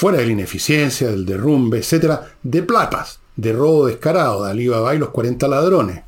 fuera 0.01 0.17
de 0.17 0.25
la 0.25 0.33
ineficiencia, 0.33 1.09
del 1.09 1.27
derrumbe, 1.27 1.77
etcétera, 1.77 2.35
de 2.43 2.63
platas, 2.63 3.21
de 3.37 3.53
robo 3.53 3.85
descarado, 3.85 4.47
de 4.47 4.51
Alibaba 4.51 4.95
y 4.95 4.99
los 4.99 5.11
40 5.11 5.47
ladrones. 5.47 6.05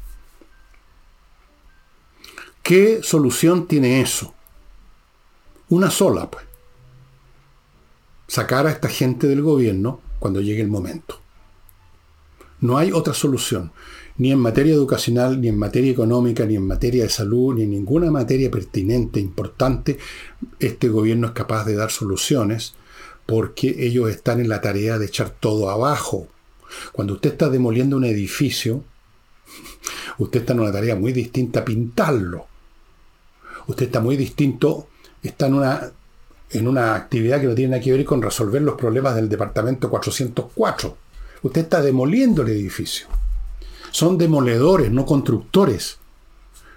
¿Qué 2.63 3.01
solución 3.03 3.69
tiene 3.69 4.01
eso? 4.01 4.33
Una 5.69 5.91
sola, 5.91 6.31
pues 6.31 6.47
sacar 8.29 8.67
a 8.67 8.71
esta 8.71 8.89
gente 8.89 9.27
del 9.27 9.43
gobierno 9.43 10.01
cuando 10.21 10.41
llegue 10.41 10.63
el 10.63 10.69
momento. 10.69 11.21
No 12.61 12.79
hay 12.79 12.93
otra 12.93 13.13
solución. 13.13 13.73
Ni 14.17 14.33
en 14.33 14.39
materia 14.39 14.73
educacional, 14.73 15.39
ni 15.39 15.49
en 15.49 15.59
materia 15.59 15.93
económica, 15.93 16.47
ni 16.47 16.57
en 16.57 16.67
materia 16.67 17.03
de 17.03 17.11
salud, 17.11 17.57
ni 17.57 17.65
en 17.65 17.71
ninguna 17.73 18.11
materia 18.11 18.51
pertinente, 18.51 19.21
importante, 19.21 19.99
este 20.59 20.89
gobierno 20.89 21.27
es 21.27 21.33
capaz 21.35 21.67
de 21.67 21.75
dar 21.75 21.91
soluciones 21.91 22.75
porque 23.27 23.75
ellos 23.79 24.11
están 24.11 24.41
en 24.41 24.49
la 24.49 24.61
tarea 24.61 24.99
de 24.99 25.07
echar 25.07 25.31
todo 25.31 25.71
abajo. 25.71 26.29
Cuando 26.93 27.15
usted 27.15 27.33
está 27.33 27.49
demoliendo 27.49 27.97
un 27.97 28.05
edificio, 28.05 28.85
usted 30.19 30.41
está 30.41 30.53
en 30.53 30.61
una 30.61 30.73
tarea 30.73 30.97
muy 30.97 31.13
distinta 31.13 31.61
a 31.61 31.65
pintarlo. 31.65 32.47
Usted 33.67 33.87
está 33.87 34.01
muy 34.01 34.17
distinto, 34.17 34.89
está 35.23 35.47
en 35.47 35.55
una, 35.55 35.93
en 36.51 36.69
una 36.69 36.95
actividad 36.95 37.41
que 37.41 37.47
no 37.47 37.55
tiene 37.55 37.73
nada 37.73 37.83
que 37.83 37.93
ver 37.93 38.05
con 38.05 38.23
resolver 38.23 38.63
los 38.63 38.75
problemas 38.75 39.15
del 39.15 39.29
departamento 39.29 39.89
404. 39.89 40.97
Usted 41.43 41.61
está 41.61 41.83
demoliendo 41.83 42.43
el 42.43 42.49
edificio. 42.49 43.07
Son 43.91 44.17
demoledores, 44.17 44.91
no 44.91 45.05
constructores. 45.05 45.99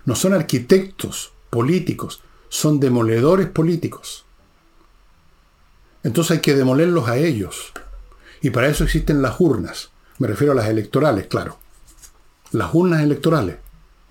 No 0.05 0.15
son 0.15 0.33
arquitectos 0.33 1.33
políticos, 1.49 2.21
son 2.49 2.79
demoledores 2.79 3.47
políticos. 3.47 4.24
Entonces 6.05 6.37
hay 6.37 6.41
que 6.41 6.53
demolerlos 6.53 7.09
a 7.09 7.17
ellos. 7.17 7.73
Y 8.39 8.51
para 8.51 8.67
eso 8.67 8.83
existen 8.83 9.23
las 9.23 9.41
urnas. 9.41 9.89
Me 10.19 10.27
refiero 10.27 10.53
a 10.53 10.55
las 10.55 10.67
electorales, 10.67 11.25
claro. 11.25 11.57
Las 12.51 12.75
urnas 12.75 13.01
electorales, 13.01 13.57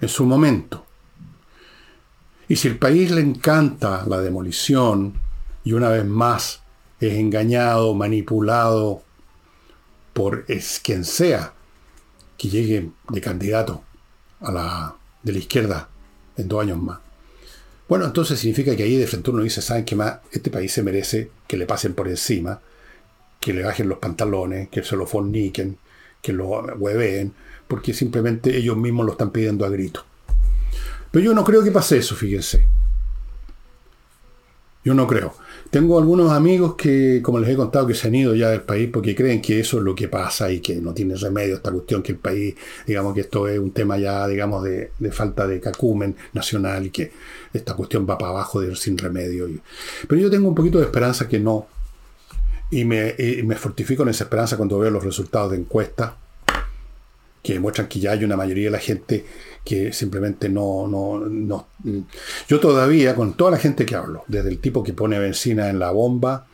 en 0.00 0.08
su 0.08 0.26
momento. 0.26 0.84
Y 2.48 2.56
si 2.56 2.66
el 2.66 2.78
país 2.78 3.12
le 3.12 3.20
encanta 3.20 4.04
la 4.08 4.20
demolición, 4.20 5.14
y 5.62 5.72
una 5.72 5.88
vez 5.88 6.04
más 6.04 6.62
es 6.98 7.14
engañado, 7.14 7.94
manipulado 7.94 9.04
por 10.14 10.44
es 10.48 10.80
quien 10.82 11.04
sea 11.04 11.54
que 12.36 12.48
llegue 12.48 12.90
de 13.08 13.20
candidato 13.20 13.84
a 14.40 14.50
la, 14.50 14.96
de 15.22 15.32
la 15.32 15.38
izquierda 15.38 15.88
en 16.36 16.48
dos 16.48 16.60
años 16.60 16.78
más. 16.78 17.03
Bueno, 17.88 18.06
entonces 18.06 18.38
significa 18.38 18.74
que 18.74 18.82
ahí 18.82 18.96
de 18.96 19.06
frente 19.06 19.30
uno 19.30 19.42
dice, 19.42 19.60
¿saben 19.60 19.84
qué 19.84 19.94
más? 19.94 20.20
Este 20.32 20.50
país 20.50 20.72
se 20.72 20.82
merece 20.82 21.30
que 21.46 21.56
le 21.56 21.66
pasen 21.66 21.94
por 21.94 22.08
encima, 22.08 22.60
que 23.40 23.52
le 23.52 23.62
bajen 23.62 23.88
los 23.88 23.98
pantalones, 23.98 24.68
que 24.70 24.82
se 24.82 24.96
lo 24.96 25.06
forniquen, 25.06 25.76
que 26.22 26.32
lo 26.32 26.48
hueveen, 26.48 27.34
porque 27.68 27.92
simplemente 27.92 28.56
ellos 28.56 28.76
mismos 28.76 29.04
lo 29.04 29.12
están 29.12 29.30
pidiendo 29.30 29.66
a 29.66 29.68
grito. 29.68 30.04
Pero 31.10 31.26
yo 31.26 31.34
no 31.34 31.44
creo 31.44 31.62
que 31.62 31.70
pase 31.70 31.98
eso, 31.98 32.16
fíjense. 32.16 32.66
Yo 34.82 34.94
no 34.94 35.06
creo. 35.06 35.34
Tengo 35.74 35.98
algunos 35.98 36.30
amigos 36.30 36.76
que, 36.76 37.20
como 37.20 37.40
les 37.40 37.50
he 37.50 37.56
contado, 37.56 37.84
que 37.84 37.94
se 37.94 38.06
han 38.06 38.14
ido 38.14 38.32
ya 38.36 38.48
del 38.48 38.62
país 38.62 38.88
porque 38.92 39.12
creen 39.12 39.42
que 39.42 39.58
eso 39.58 39.78
es 39.78 39.82
lo 39.82 39.92
que 39.92 40.06
pasa 40.06 40.48
y 40.52 40.60
que 40.60 40.76
no 40.76 40.94
tiene 40.94 41.16
remedio 41.16 41.56
esta 41.56 41.72
cuestión, 41.72 42.00
que 42.00 42.12
el 42.12 42.18
país, 42.18 42.54
digamos 42.86 43.12
que 43.12 43.22
esto 43.22 43.48
es 43.48 43.58
un 43.58 43.72
tema 43.72 43.98
ya, 43.98 44.24
digamos, 44.28 44.62
de, 44.62 44.92
falta 45.10 45.48
de 45.48 45.58
cacumen 45.58 46.14
nacional 46.32 46.86
y 46.86 46.90
que 46.90 47.10
esta 47.52 47.74
cuestión 47.74 48.06
va 48.08 48.16
para 48.16 48.30
abajo 48.30 48.60
de, 48.60 48.76
sin 48.76 48.96
remedio. 48.96 49.48
pero 50.06 50.20
yo 50.20 50.30
tengo 50.30 50.46
un 50.48 50.54
poquito 50.54 50.78
de 50.78 50.84
esperanza 50.84 51.26
que 51.26 51.40
no. 51.40 51.66
Y 52.70 52.84
me, 52.84 53.12
y 53.18 53.42
me 53.42 53.56
fortifico 53.56 54.04
en 54.04 54.10
esa 54.10 54.22
esperanza 54.22 54.56
cuando 54.56 54.78
veo 54.78 54.92
los 54.92 55.02
resultados 55.02 55.50
de 55.50 55.56
encuestas 55.56 56.12
que 57.42 57.54
demuestran 57.54 57.88
que 57.88 57.98
ya 57.98 58.12
hay 58.12 58.22
una 58.22 58.36
mayoría 58.36 58.66
de 58.66 58.70
la 58.70 58.78
gente 58.78 59.24
que 59.64 59.92
simplemente 59.92 60.48
no, 60.48 60.86
no, 60.86 61.18
no. 61.18 61.68
Yo 62.48 62.60
todavía, 62.60 63.14
con 63.14 63.34
toda 63.34 63.52
la 63.52 63.56
gente 63.56 63.86
que 63.86 63.94
hablo, 63.94 64.24
desde 64.28 64.50
el 64.50 64.58
tipo 64.58 64.82
que 64.82 64.92
pone 64.92 65.18
benzina 65.18 65.70
en 65.70 65.78
la 65.78 65.90
bomba, 65.90 66.46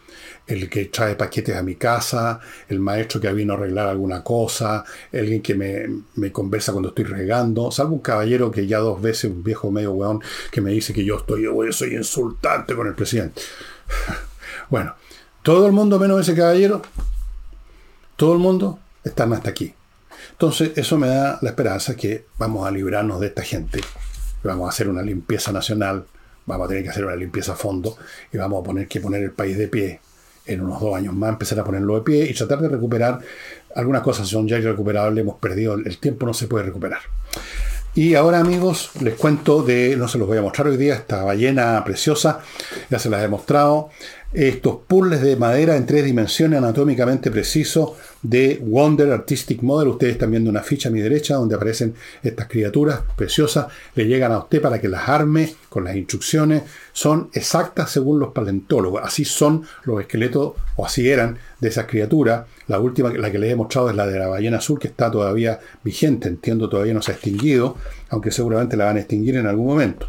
el 0.47 0.69
que 0.69 0.87
trae 0.87 1.15
paquetes 1.15 1.57
a 1.57 1.63
mi 1.63 1.77
casa, 1.77 2.41
el 2.69 2.81
maestro 2.81 3.21
que 3.21 3.33
vino 3.33 3.53
a 3.53 3.57
arreglar 3.57 3.89
alguna 3.89 4.23
cosa, 4.23 4.85
alguien 5.13 5.43
que 5.43 5.55
me, 5.55 6.33
conversa 6.33 6.73
cuando 6.73 6.91
estoy 6.91 7.05
regando, 7.05 7.71
salvo 7.71 7.95
un 7.95 8.01
caballero 8.01 8.51
que 8.51 8.67
ya 8.67 8.79
dos 8.79 9.01
veces, 9.01 9.31
un 9.31 9.43
viejo 9.43 9.71
medio 9.71 9.93
weón, 9.93 10.21
que 10.51 10.61
me 10.61 10.71
dice 10.71 10.93
que 10.93 11.05
yo 11.05 11.19
estoy, 11.19 11.47
soy 11.73 11.95
insultante 11.95 12.75
con 12.75 12.87
el 12.87 12.95
presidente. 12.95 13.43
bueno, 14.71 14.95
todo 15.43 15.67
el 15.67 15.73
mundo 15.73 15.99
menos 15.99 16.21
ese 16.21 16.37
caballero, 16.37 16.83
todo 18.17 18.33
el 18.33 18.39
mundo 18.39 18.79
están 19.05 19.33
hasta 19.33 19.51
aquí. 19.51 19.75
Entonces, 20.41 20.73
eso 20.77 20.97
me 20.97 21.07
da 21.07 21.39
la 21.43 21.51
esperanza 21.51 21.95
que 21.95 22.25
vamos 22.39 22.67
a 22.67 22.71
librarnos 22.71 23.21
de 23.21 23.27
esta 23.27 23.43
gente, 23.43 23.79
vamos 24.43 24.65
a 24.65 24.71
hacer 24.71 24.89
una 24.89 25.03
limpieza 25.03 25.53
nacional, 25.53 26.07
vamos 26.47 26.65
a 26.65 26.69
tener 26.69 26.83
que 26.83 26.89
hacer 26.89 27.05
una 27.05 27.15
limpieza 27.15 27.53
a 27.53 27.57
fondo 27.57 27.99
y 28.33 28.39
vamos 28.39 28.63
a 28.63 28.65
poner 28.65 28.89
que 28.89 29.01
poner 29.01 29.23
el 29.23 29.33
país 29.33 29.59
de 29.59 29.69
pie 29.69 30.01
en 30.47 30.63
unos 30.63 30.81
dos 30.81 30.97
años 30.97 31.13
más, 31.13 31.29
empezar 31.29 31.61
a 31.61 31.65
ponerlo 31.65 31.95
de 31.97 32.01
pie 32.01 32.25
y 32.25 32.33
tratar 32.33 32.59
de 32.61 32.71
recuperar 32.71 33.21
algunas 33.77 34.01
cosas 34.01 34.27
son 34.29 34.49
ya 34.49 34.57
irrecuperables, 34.57 35.21
hemos 35.21 35.37
perdido 35.37 35.75
el 35.75 35.99
tiempo, 35.99 36.25
no 36.25 36.33
se 36.33 36.47
puede 36.47 36.65
recuperar. 36.65 37.01
Y 37.95 38.15
ahora 38.15 38.39
amigos, 38.39 38.93
les 39.03 39.17
cuento 39.17 39.63
de, 39.63 39.95
no 39.97 40.09
se 40.09 40.17
los 40.17 40.27
voy 40.27 40.39
a 40.39 40.43
mostrar 40.43 40.69
hoy 40.69 40.79
día, 40.79 40.95
esta 40.95 41.23
ballena 41.23 41.85
preciosa, 41.85 42.41
ya 42.89 42.99
se 42.99 43.11
las 43.11 43.23
he 43.23 43.29
mostrado, 43.29 43.91
estos 44.33 44.77
puzzles 44.87 45.23
de 45.23 45.35
madera 45.35 45.77
en 45.77 45.87
tres 45.87 46.05
dimensiones 46.05 46.59
anatómicamente 46.59 47.33
precisos 47.33 47.93
de 48.23 48.61
Wonder 48.63 49.11
Artistic 49.11 49.61
Model. 49.63 49.89
Ustedes 49.89 50.13
están 50.13 50.31
viendo 50.31 50.51
una 50.51 50.63
ficha 50.63 50.89
a 50.89 50.93
mi 50.93 51.01
derecha 51.01 51.35
donde 51.35 51.57
aparecen 51.57 51.95
estas 52.23 52.47
criaturas 52.47 53.01
preciosas. 53.17 53.67
Le 53.97 54.07
llegan 54.07 54.31
a 54.31 54.39
usted 54.39 54.63
para 54.63 54.81
que 54.81 54.89
las 54.89 55.09
arme 55.09 55.53
con 55.69 55.83
las 55.83 55.97
instrucciones. 55.97 56.63
Son 56.93 57.29
exactas 57.33 57.91
según 57.91 58.21
los 58.21 58.33
paleontólogos. 58.33 59.03
Así 59.05 59.25
son 59.25 59.65
los 59.85 60.01
esqueletos, 60.01 60.53
o 60.77 60.87
así 60.87 61.11
eran, 61.11 61.37
de 61.59 61.69
esas 61.69 61.87
criaturas. 61.87 62.47
La 62.69 62.79
última, 62.79 63.11
la 63.11 63.33
que 63.33 63.39
les 63.39 63.53
he 63.53 63.57
mostrado 63.57 63.91
es 63.91 63.97
la 63.97 64.07
de 64.07 64.19
la 64.19 64.29
ballena 64.29 64.59
azul, 64.59 64.79
que 64.79 64.89
está 64.89 65.11
todavía 65.11 65.59
vigente. 65.83 66.29
Entiendo, 66.29 66.69
todavía 66.69 66.95
no 66.95 67.03
se 67.03 67.11
ha 67.11 67.15
extinguido, 67.15 67.77
aunque 68.11 68.31
seguramente 68.31 68.77
la 68.77 68.85
van 68.85 68.99
a 68.99 69.01
extinguir 69.01 69.37
en 69.37 69.47
algún 69.49 69.67
momento. 69.67 70.07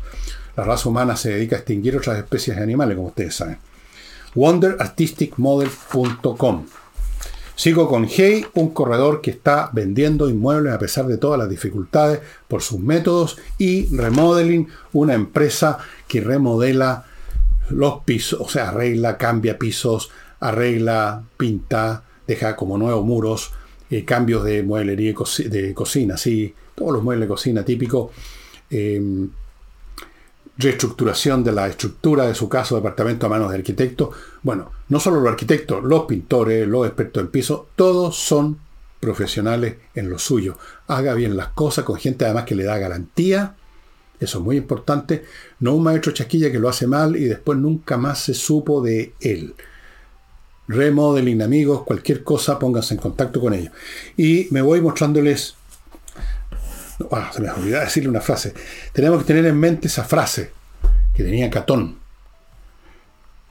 La 0.55 0.63
raza 0.63 0.89
humana 0.89 1.15
se 1.15 1.31
dedica 1.31 1.55
a 1.55 1.59
extinguir 1.59 1.97
otras 1.97 2.19
especies 2.19 2.57
de 2.57 2.61
animales, 2.61 2.95
como 2.95 3.07
ustedes 3.07 3.33
saben 3.33 3.70
wonderartisticmodel.com. 4.35 6.65
Sigo 7.55 7.87
con 7.87 8.07
Hey, 8.09 8.45
un 8.55 8.71
corredor 8.71 9.21
que 9.21 9.31
está 9.31 9.69
vendiendo 9.71 10.29
inmuebles 10.29 10.73
a 10.73 10.79
pesar 10.79 11.05
de 11.05 11.17
todas 11.17 11.37
las 11.37 11.49
dificultades 11.49 12.19
por 12.47 12.63
sus 12.63 12.79
métodos, 12.79 13.37
y 13.57 13.95
Remodeling, 13.95 14.67
una 14.93 15.13
empresa 15.13 15.77
que 16.07 16.21
remodela 16.21 17.05
los 17.69 18.03
pisos, 18.03 18.41
o 18.41 18.49
sea, 18.49 18.69
arregla, 18.69 19.17
cambia 19.17 19.59
pisos, 19.59 20.09
arregla, 20.39 21.23
pinta, 21.37 22.03
deja 22.25 22.55
como 22.55 22.77
nuevos 22.77 23.05
muros, 23.05 23.51
eh, 23.91 24.05
cambios 24.05 24.43
de 24.43 24.63
mueblería 24.63 25.13
de 25.45 25.73
cocina, 25.73 26.17
sí, 26.17 26.55
todos 26.73 26.93
los 26.93 27.03
muebles 27.03 27.27
de 27.27 27.33
cocina 27.33 27.63
típicos. 27.63 28.11
Eh, 28.69 29.27
reestructuración 30.57 31.43
de 31.43 31.51
la 31.51 31.67
estructura 31.67 32.27
de 32.27 32.35
su 32.35 32.49
caso 32.49 32.75
departamento 32.75 33.25
a 33.25 33.29
manos 33.29 33.51
de 33.51 33.57
arquitectos. 33.57 34.15
Bueno, 34.43 34.71
no 34.89 34.99
solo 34.99 35.19
los 35.19 35.31
arquitectos, 35.31 35.83
los 35.83 36.05
pintores, 36.05 36.67
los 36.67 36.85
expertos 36.85 37.21
en 37.21 37.29
piso, 37.29 37.69
todos 37.75 38.15
son 38.17 38.59
profesionales 38.99 39.75
en 39.95 40.09
lo 40.09 40.19
suyo. 40.19 40.57
Haga 40.87 41.13
bien 41.13 41.35
las 41.35 41.49
cosas 41.49 41.83
con 41.83 41.97
gente 41.97 42.25
además 42.25 42.45
que 42.45 42.55
le 42.55 42.63
da 42.63 42.77
garantía. 42.77 43.55
Eso 44.19 44.37
es 44.37 44.43
muy 44.43 44.57
importante. 44.57 45.25
No 45.59 45.73
un 45.73 45.83
maestro 45.83 46.13
chasquilla 46.13 46.51
que 46.51 46.59
lo 46.59 46.69
hace 46.69 46.85
mal 46.85 47.15
y 47.15 47.25
después 47.25 47.57
nunca 47.57 47.97
más 47.97 48.19
se 48.19 48.33
supo 48.35 48.81
de 48.81 49.13
él. 49.19 49.55
Remodeling, 50.67 51.41
amigos, 51.41 51.83
cualquier 51.83 52.23
cosa, 52.23 52.59
pónganse 52.59 52.93
en 52.93 52.99
contacto 52.99 53.41
con 53.41 53.53
ellos. 53.53 53.73
Y 54.15 54.47
me 54.51 54.61
voy 54.61 54.79
mostrándoles 54.79 55.55
bueno, 57.09 57.31
se 57.33 57.41
me 57.41 57.49
olvidó 57.49 57.79
decirle 57.79 58.09
una 58.09 58.21
frase. 58.21 58.53
Tenemos 58.93 59.19
que 59.19 59.25
tener 59.25 59.45
en 59.45 59.59
mente 59.59 59.87
esa 59.87 60.03
frase 60.03 60.51
que 61.13 61.23
tenía 61.23 61.49
Catón 61.49 61.99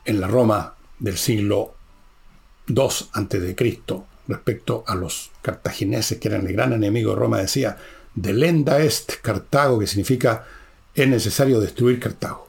en 0.04 0.20
la 0.20 0.26
Roma 0.26 0.74
del 0.98 1.16
siglo 1.16 1.74
II 2.68 2.88
a.C. 3.12 3.82
respecto 4.28 4.84
a 4.86 4.94
los 4.94 5.30
cartagineses, 5.42 6.18
que 6.18 6.28
eran 6.28 6.46
el 6.46 6.52
gran 6.52 6.72
enemigo 6.72 7.10
de 7.10 7.20
Roma, 7.20 7.38
decía, 7.38 7.76
delenda 8.14 8.80
est 8.80 9.20
Cartago, 9.22 9.78
que 9.78 9.86
significa 9.86 10.44
es 10.94 11.08
necesario 11.08 11.60
destruir 11.60 11.98
Cartago, 12.00 12.48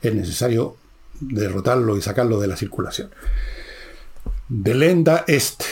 es 0.00 0.14
necesario 0.14 0.76
derrotarlo 1.20 1.96
y 1.96 2.02
sacarlo 2.02 2.40
de 2.40 2.48
la 2.48 2.56
circulación. 2.56 3.10
Delenda 4.48 5.24
est 5.26 5.62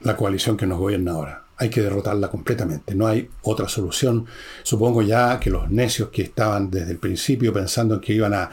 la 0.00 0.16
coalición 0.16 0.56
que 0.56 0.66
nos 0.66 0.78
gobierna 0.78 1.12
ahora 1.12 1.45
hay 1.58 1.70
que 1.70 1.80
derrotarla 1.80 2.28
completamente. 2.28 2.94
No 2.94 3.06
hay 3.06 3.30
otra 3.42 3.68
solución. 3.68 4.26
Supongo 4.62 5.00
ya 5.00 5.40
que 5.40 5.48
los 5.48 5.70
necios 5.70 6.10
que 6.10 6.22
estaban 6.22 6.70
desde 6.70 6.92
el 6.92 6.98
principio 6.98 7.52
pensando 7.52 7.98
que 8.00 8.12
iban 8.12 8.34
a, 8.34 8.50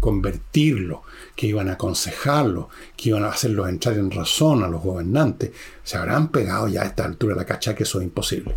convertirlo, 0.00 1.04
que 1.34 1.46
iban 1.46 1.68
a 1.68 1.74
aconsejarlo, 1.74 2.68
que 2.96 3.10
iban 3.10 3.24
a 3.24 3.28
hacerlos 3.28 3.68
entrar 3.68 3.96
en 3.96 4.10
razón 4.10 4.62
a 4.62 4.68
los 4.68 4.82
gobernantes, 4.82 5.52
se 5.82 5.96
habrán 5.96 6.28
pegado 6.28 6.68
ya 6.68 6.82
a 6.82 6.86
esta 6.86 7.04
altura 7.04 7.34
la 7.34 7.46
cacha 7.46 7.74
que 7.74 7.84
eso 7.84 7.98
es 7.98 8.04
imposible. 8.04 8.56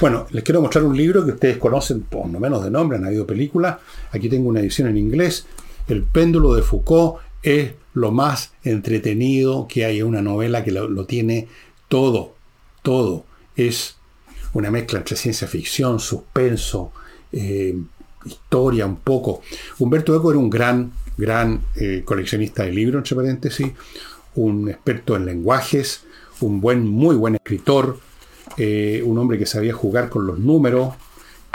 Bueno, 0.00 0.26
les 0.30 0.42
quiero 0.42 0.60
mostrar 0.60 0.84
un 0.84 0.96
libro 0.96 1.24
que 1.24 1.32
ustedes 1.32 1.58
conocen, 1.58 2.02
por 2.02 2.28
lo 2.28 2.40
menos 2.40 2.64
de 2.64 2.70
nombre, 2.70 2.98
han 2.98 3.04
habido 3.04 3.26
películas. 3.26 3.76
Aquí 4.12 4.28
tengo 4.28 4.48
una 4.48 4.60
edición 4.60 4.88
en 4.88 4.96
inglés. 4.96 5.46
El 5.86 6.02
péndulo 6.02 6.54
de 6.54 6.62
Foucault 6.62 7.20
es 7.42 7.72
lo 7.92 8.10
más 8.10 8.52
entretenido 8.64 9.68
que 9.68 9.84
hay. 9.84 10.02
Una 10.02 10.22
novela 10.22 10.64
que 10.64 10.72
lo 10.72 11.04
tiene 11.06 11.48
todo 11.88 12.39
todo. 12.82 13.24
Es 13.56 13.96
una 14.52 14.70
mezcla 14.70 14.98
entre 14.98 15.16
ciencia 15.16 15.46
ficción, 15.46 16.00
suspenso, 16.00 16.92
eh, 17.32 17.76
historia 18.24 18.86
un 18.86 18.96
poco. 18.96 19.42
Humberto 19.78 20.14
Eco 20.14 20.30
era 20.30 20.38
un 20.38 20.50
gran, 20.50 20.92
gran 21.16 21.62
eh, 21.76 22.02
coleccionista 22.04 22.64
de 22.64 22.72
libros, 22.72 23.00
entre 23.00 23.16
paréntesis, 23.16 23.68
un 24.34 24.68
experto 24.68 25.16
en 25.16 25.26
lenguajes, 25.26 26.02
un 26.40 26.60
buen, 26.60 26.86
muy 26.86 27.16
buen 27.16 27.34
escritor, 27.34 27.98
eh, 28.56 29.02
un 29.04 29.18
hombre 29.18 29.38
que 29.38 29.46
sabía 29.46 29.72
jugar 29.72 30.08
con 30.08 30.26
los 30.26 30.38
números, 30.38 30.94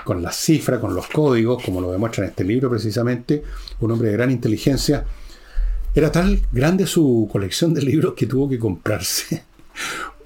con 0.03 0.21
las 0.21 0.35
cifras, 0.35 0.79
con 0.79 0.93
los 0.93 1.07
códigos, 1.07 1.63
como 1.63 1.81
lo 1.81 1.91
demuestra 1.91 2.23
en 2.23 2.29
este 2.29 2.43
libro 2.43 2.69
precisamente, 2.69 3.43
un 3.79 3.91
hombre 3.91 4.09
de 4.09 4.13
gran 4.13 4.31
inteligencia. 4.31 5.05
Era 5.93 6.11
tal 6.11 6.41
grande 6.51 6.85
su 6.85 7.29
colección 7.31 7.73
de 7.73 7.81
libros 7.81 8.13
que 8.13 8.27
tuvo 8.27 8.49
que 8.49 8.59
comprarse 8.59 9.43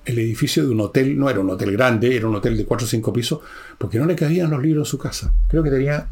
el 0.10 0.20
edificio 0.20 0.64
de 0.64 0.70
un 0.70 0.82
hotel, 0.82 1.18
no 1.18 1.30
era 1.30 1.40
un 1.40 1.50
hotel 1.50 1.72
grande, 1.72 2.16
era 2.16 2.28
un 2.28 2.36
hotel 2.36 2.58
de 2.58 2.66
4 2.66 2.86
o 2.86 2.90
5 2.90 3.14
pisos, 3.14 3.40
porque 3.78 4.00
no 4.00 4.06
le 4.06 4.16
cabían 4.16 4.50
los 4.50 4.62
libros 4.62 4.88
en 4.88 4.92
su 4.92 4.98
casa. 4.98 5.34
Creo 5.48 5.64
que 5.64 5.70
tenía, 5.70 6.10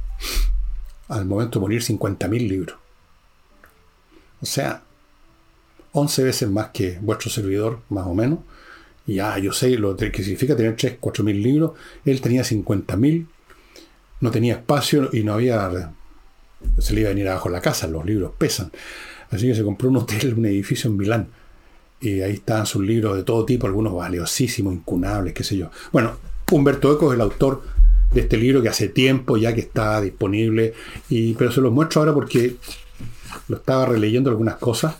al 1.07 1.25
momento 1.25 1.59
de 1.59 1.61
morir, 1.61 1.81
50.000 1.81 2.47
libros. 2.47 2.77
O 4.41 4.45
sea, 4.45 4.83
11 5.93 6.23
veces 6.23 6.49
más 6.49 6.69
que 6.69 6.99
vuestro 7.01 7.29
servidor, 7.29 7.81
más 7.89 8.05
o 8.05 8.13
menos. 8.13 8.39
Y 9.07 9.15
ya, 9.15 9.37
yo 9.39 9.53
sé 9.53 9.77
lo 9.77 9.95
que 9.95 10.11
significa 10.11 10.55
tener 10.55 10.75
3, 10.75 10.97
4 10.99 11.23
mil 11.23 11.41
libros. 11.41 11.71
Él 12.05 12.21
tenía 12.21 12.43
50 12.43 12.97
mil, 12.97 13.27
no 14.19 14.31
tenía 14.31 14.55
espacio 14.55 15.09
y 15.13 15.23
no 15.23 15.33
había. 15.33 15.93
Se 16.79 16.93
le 16.93 17.01
iba 17.01 17.09
a 17.09 17.13
venir 17.13 17.29
abajo 17.29 17.49
la 17.49 17.61
casa, 17.61 17.87
los 17.87 18.05
libros 18.05 18.33
pesan. 18.37 18.71
Así 19.31 19.47
que 19.47 19.55
se 19.55 19.63
compró 19.63 19.89
un 19.89 19.97
hotel, 19.97 20.35
un 20.37 20.45
edificio 20.45 20.89
en 20.89 20.97
Milán. 20.97 21.27
Y 21.99 22.21
ahí 22.21 22.33
estaban 22.33 22.65
sus 22.65 22.83
libros 22.83 23.15
de 23.15 23.23
todo 23.23 23.43
tipo, 23.45 23.65
algunos 23.67 23.93
valiosísimos, 23.93 24.73
incunables, 24.73 25.33
qué 25.33 25.43
sé 25.43 25.57
yo. 25.57 25.71
Bueno, 25.91 26.17
Humberto 26.51 26.93
Eco 26.93 27.11
es 27.11 27.15
el 27.15 27.21
autor 27.21 27.63
de 28.11 28.21
este 28.21 28.37
libro 28.37 28.61
que 28.61 28.69
hace 28.69 28.87
tiempo 28.87 29.37
ya 29.37 29.53
que 29.53 29.61
está 29.61 29.99
disponible, 30.01 30.73
y, 31.09 31.33
pero 31.33 31.51
se 31.51 31.61
los 31.61 31.73
muestro 31.73 32.01
ahora 32.01 32.13
porque 32.13 32.55
lo 33.47 33.57
estaba 33.57 33.85
releyendo 33.85 34.29
algunas 34.29 34.55
cosas 34.55 34.95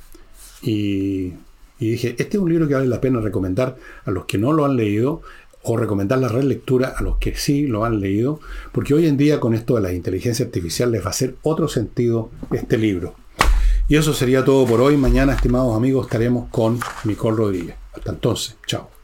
y, 0.62 1.34
dije, 1.80 2.16
este 2.18 2.38
es 2.38 2.38
un 2.38 2.50
libro 2.50 2.68
que 2.68 2.74
vale 2.74 2.88
la 2.88 3.02
pena 3.02 3.22
recomendar 3.22 3.78
a 4.06 4.12
los 4.12 4.26
que 4.26 4.38
no 4.38 4.54
lo 4.54 4.66
han 4.66 4.76
leído 4.76 5.22
o 5.64 5.78
recomendar 5.78 6.20
la 6.20 6.28
relectura 6.28 6.93
a 6.98 7.04
los 7.04 7.18
que 7.18 7.36
sí 7.36 7.68
lo 7.68 7.84
han 7.84 8.00
leído, 8.00 8.39
porque 8.72 8.93
hoy 8.93 9.06
en 9.06 9.18
día 9.18 9.39
con 9.39 9.54
esto 9.54 9.76
de 9.76 9.82
la 9.82 9.93
inteligencia 9.93 10.45
artificial 10.45 10.91
les 10.91 11.02
va 11.02 11.08
a 11.08 11.10
hacer 11.10 11.36
otro 11.43 11.68
sentido 11.68 12.30
este 12.52 12.78
libro. 12.78 13.16
Y 13.89 13.95
eso 13.95 14.13
sería 14.13 14.43
todo 14.43 14.65
por 14.65 14.81
hoy. 14.81 14.97
Mañana, 14.97 15.33
estimados 15.33 15.75
amigos, 15.75 16.07
estaremos 16.07 16.49
con 16.49 16.79
Nicole 17.05 17.38
Rodríguez. 17.38 17.75
Hasta 17.93 18.11
entonces, 18.11 18.57
chao. 18.65 18.97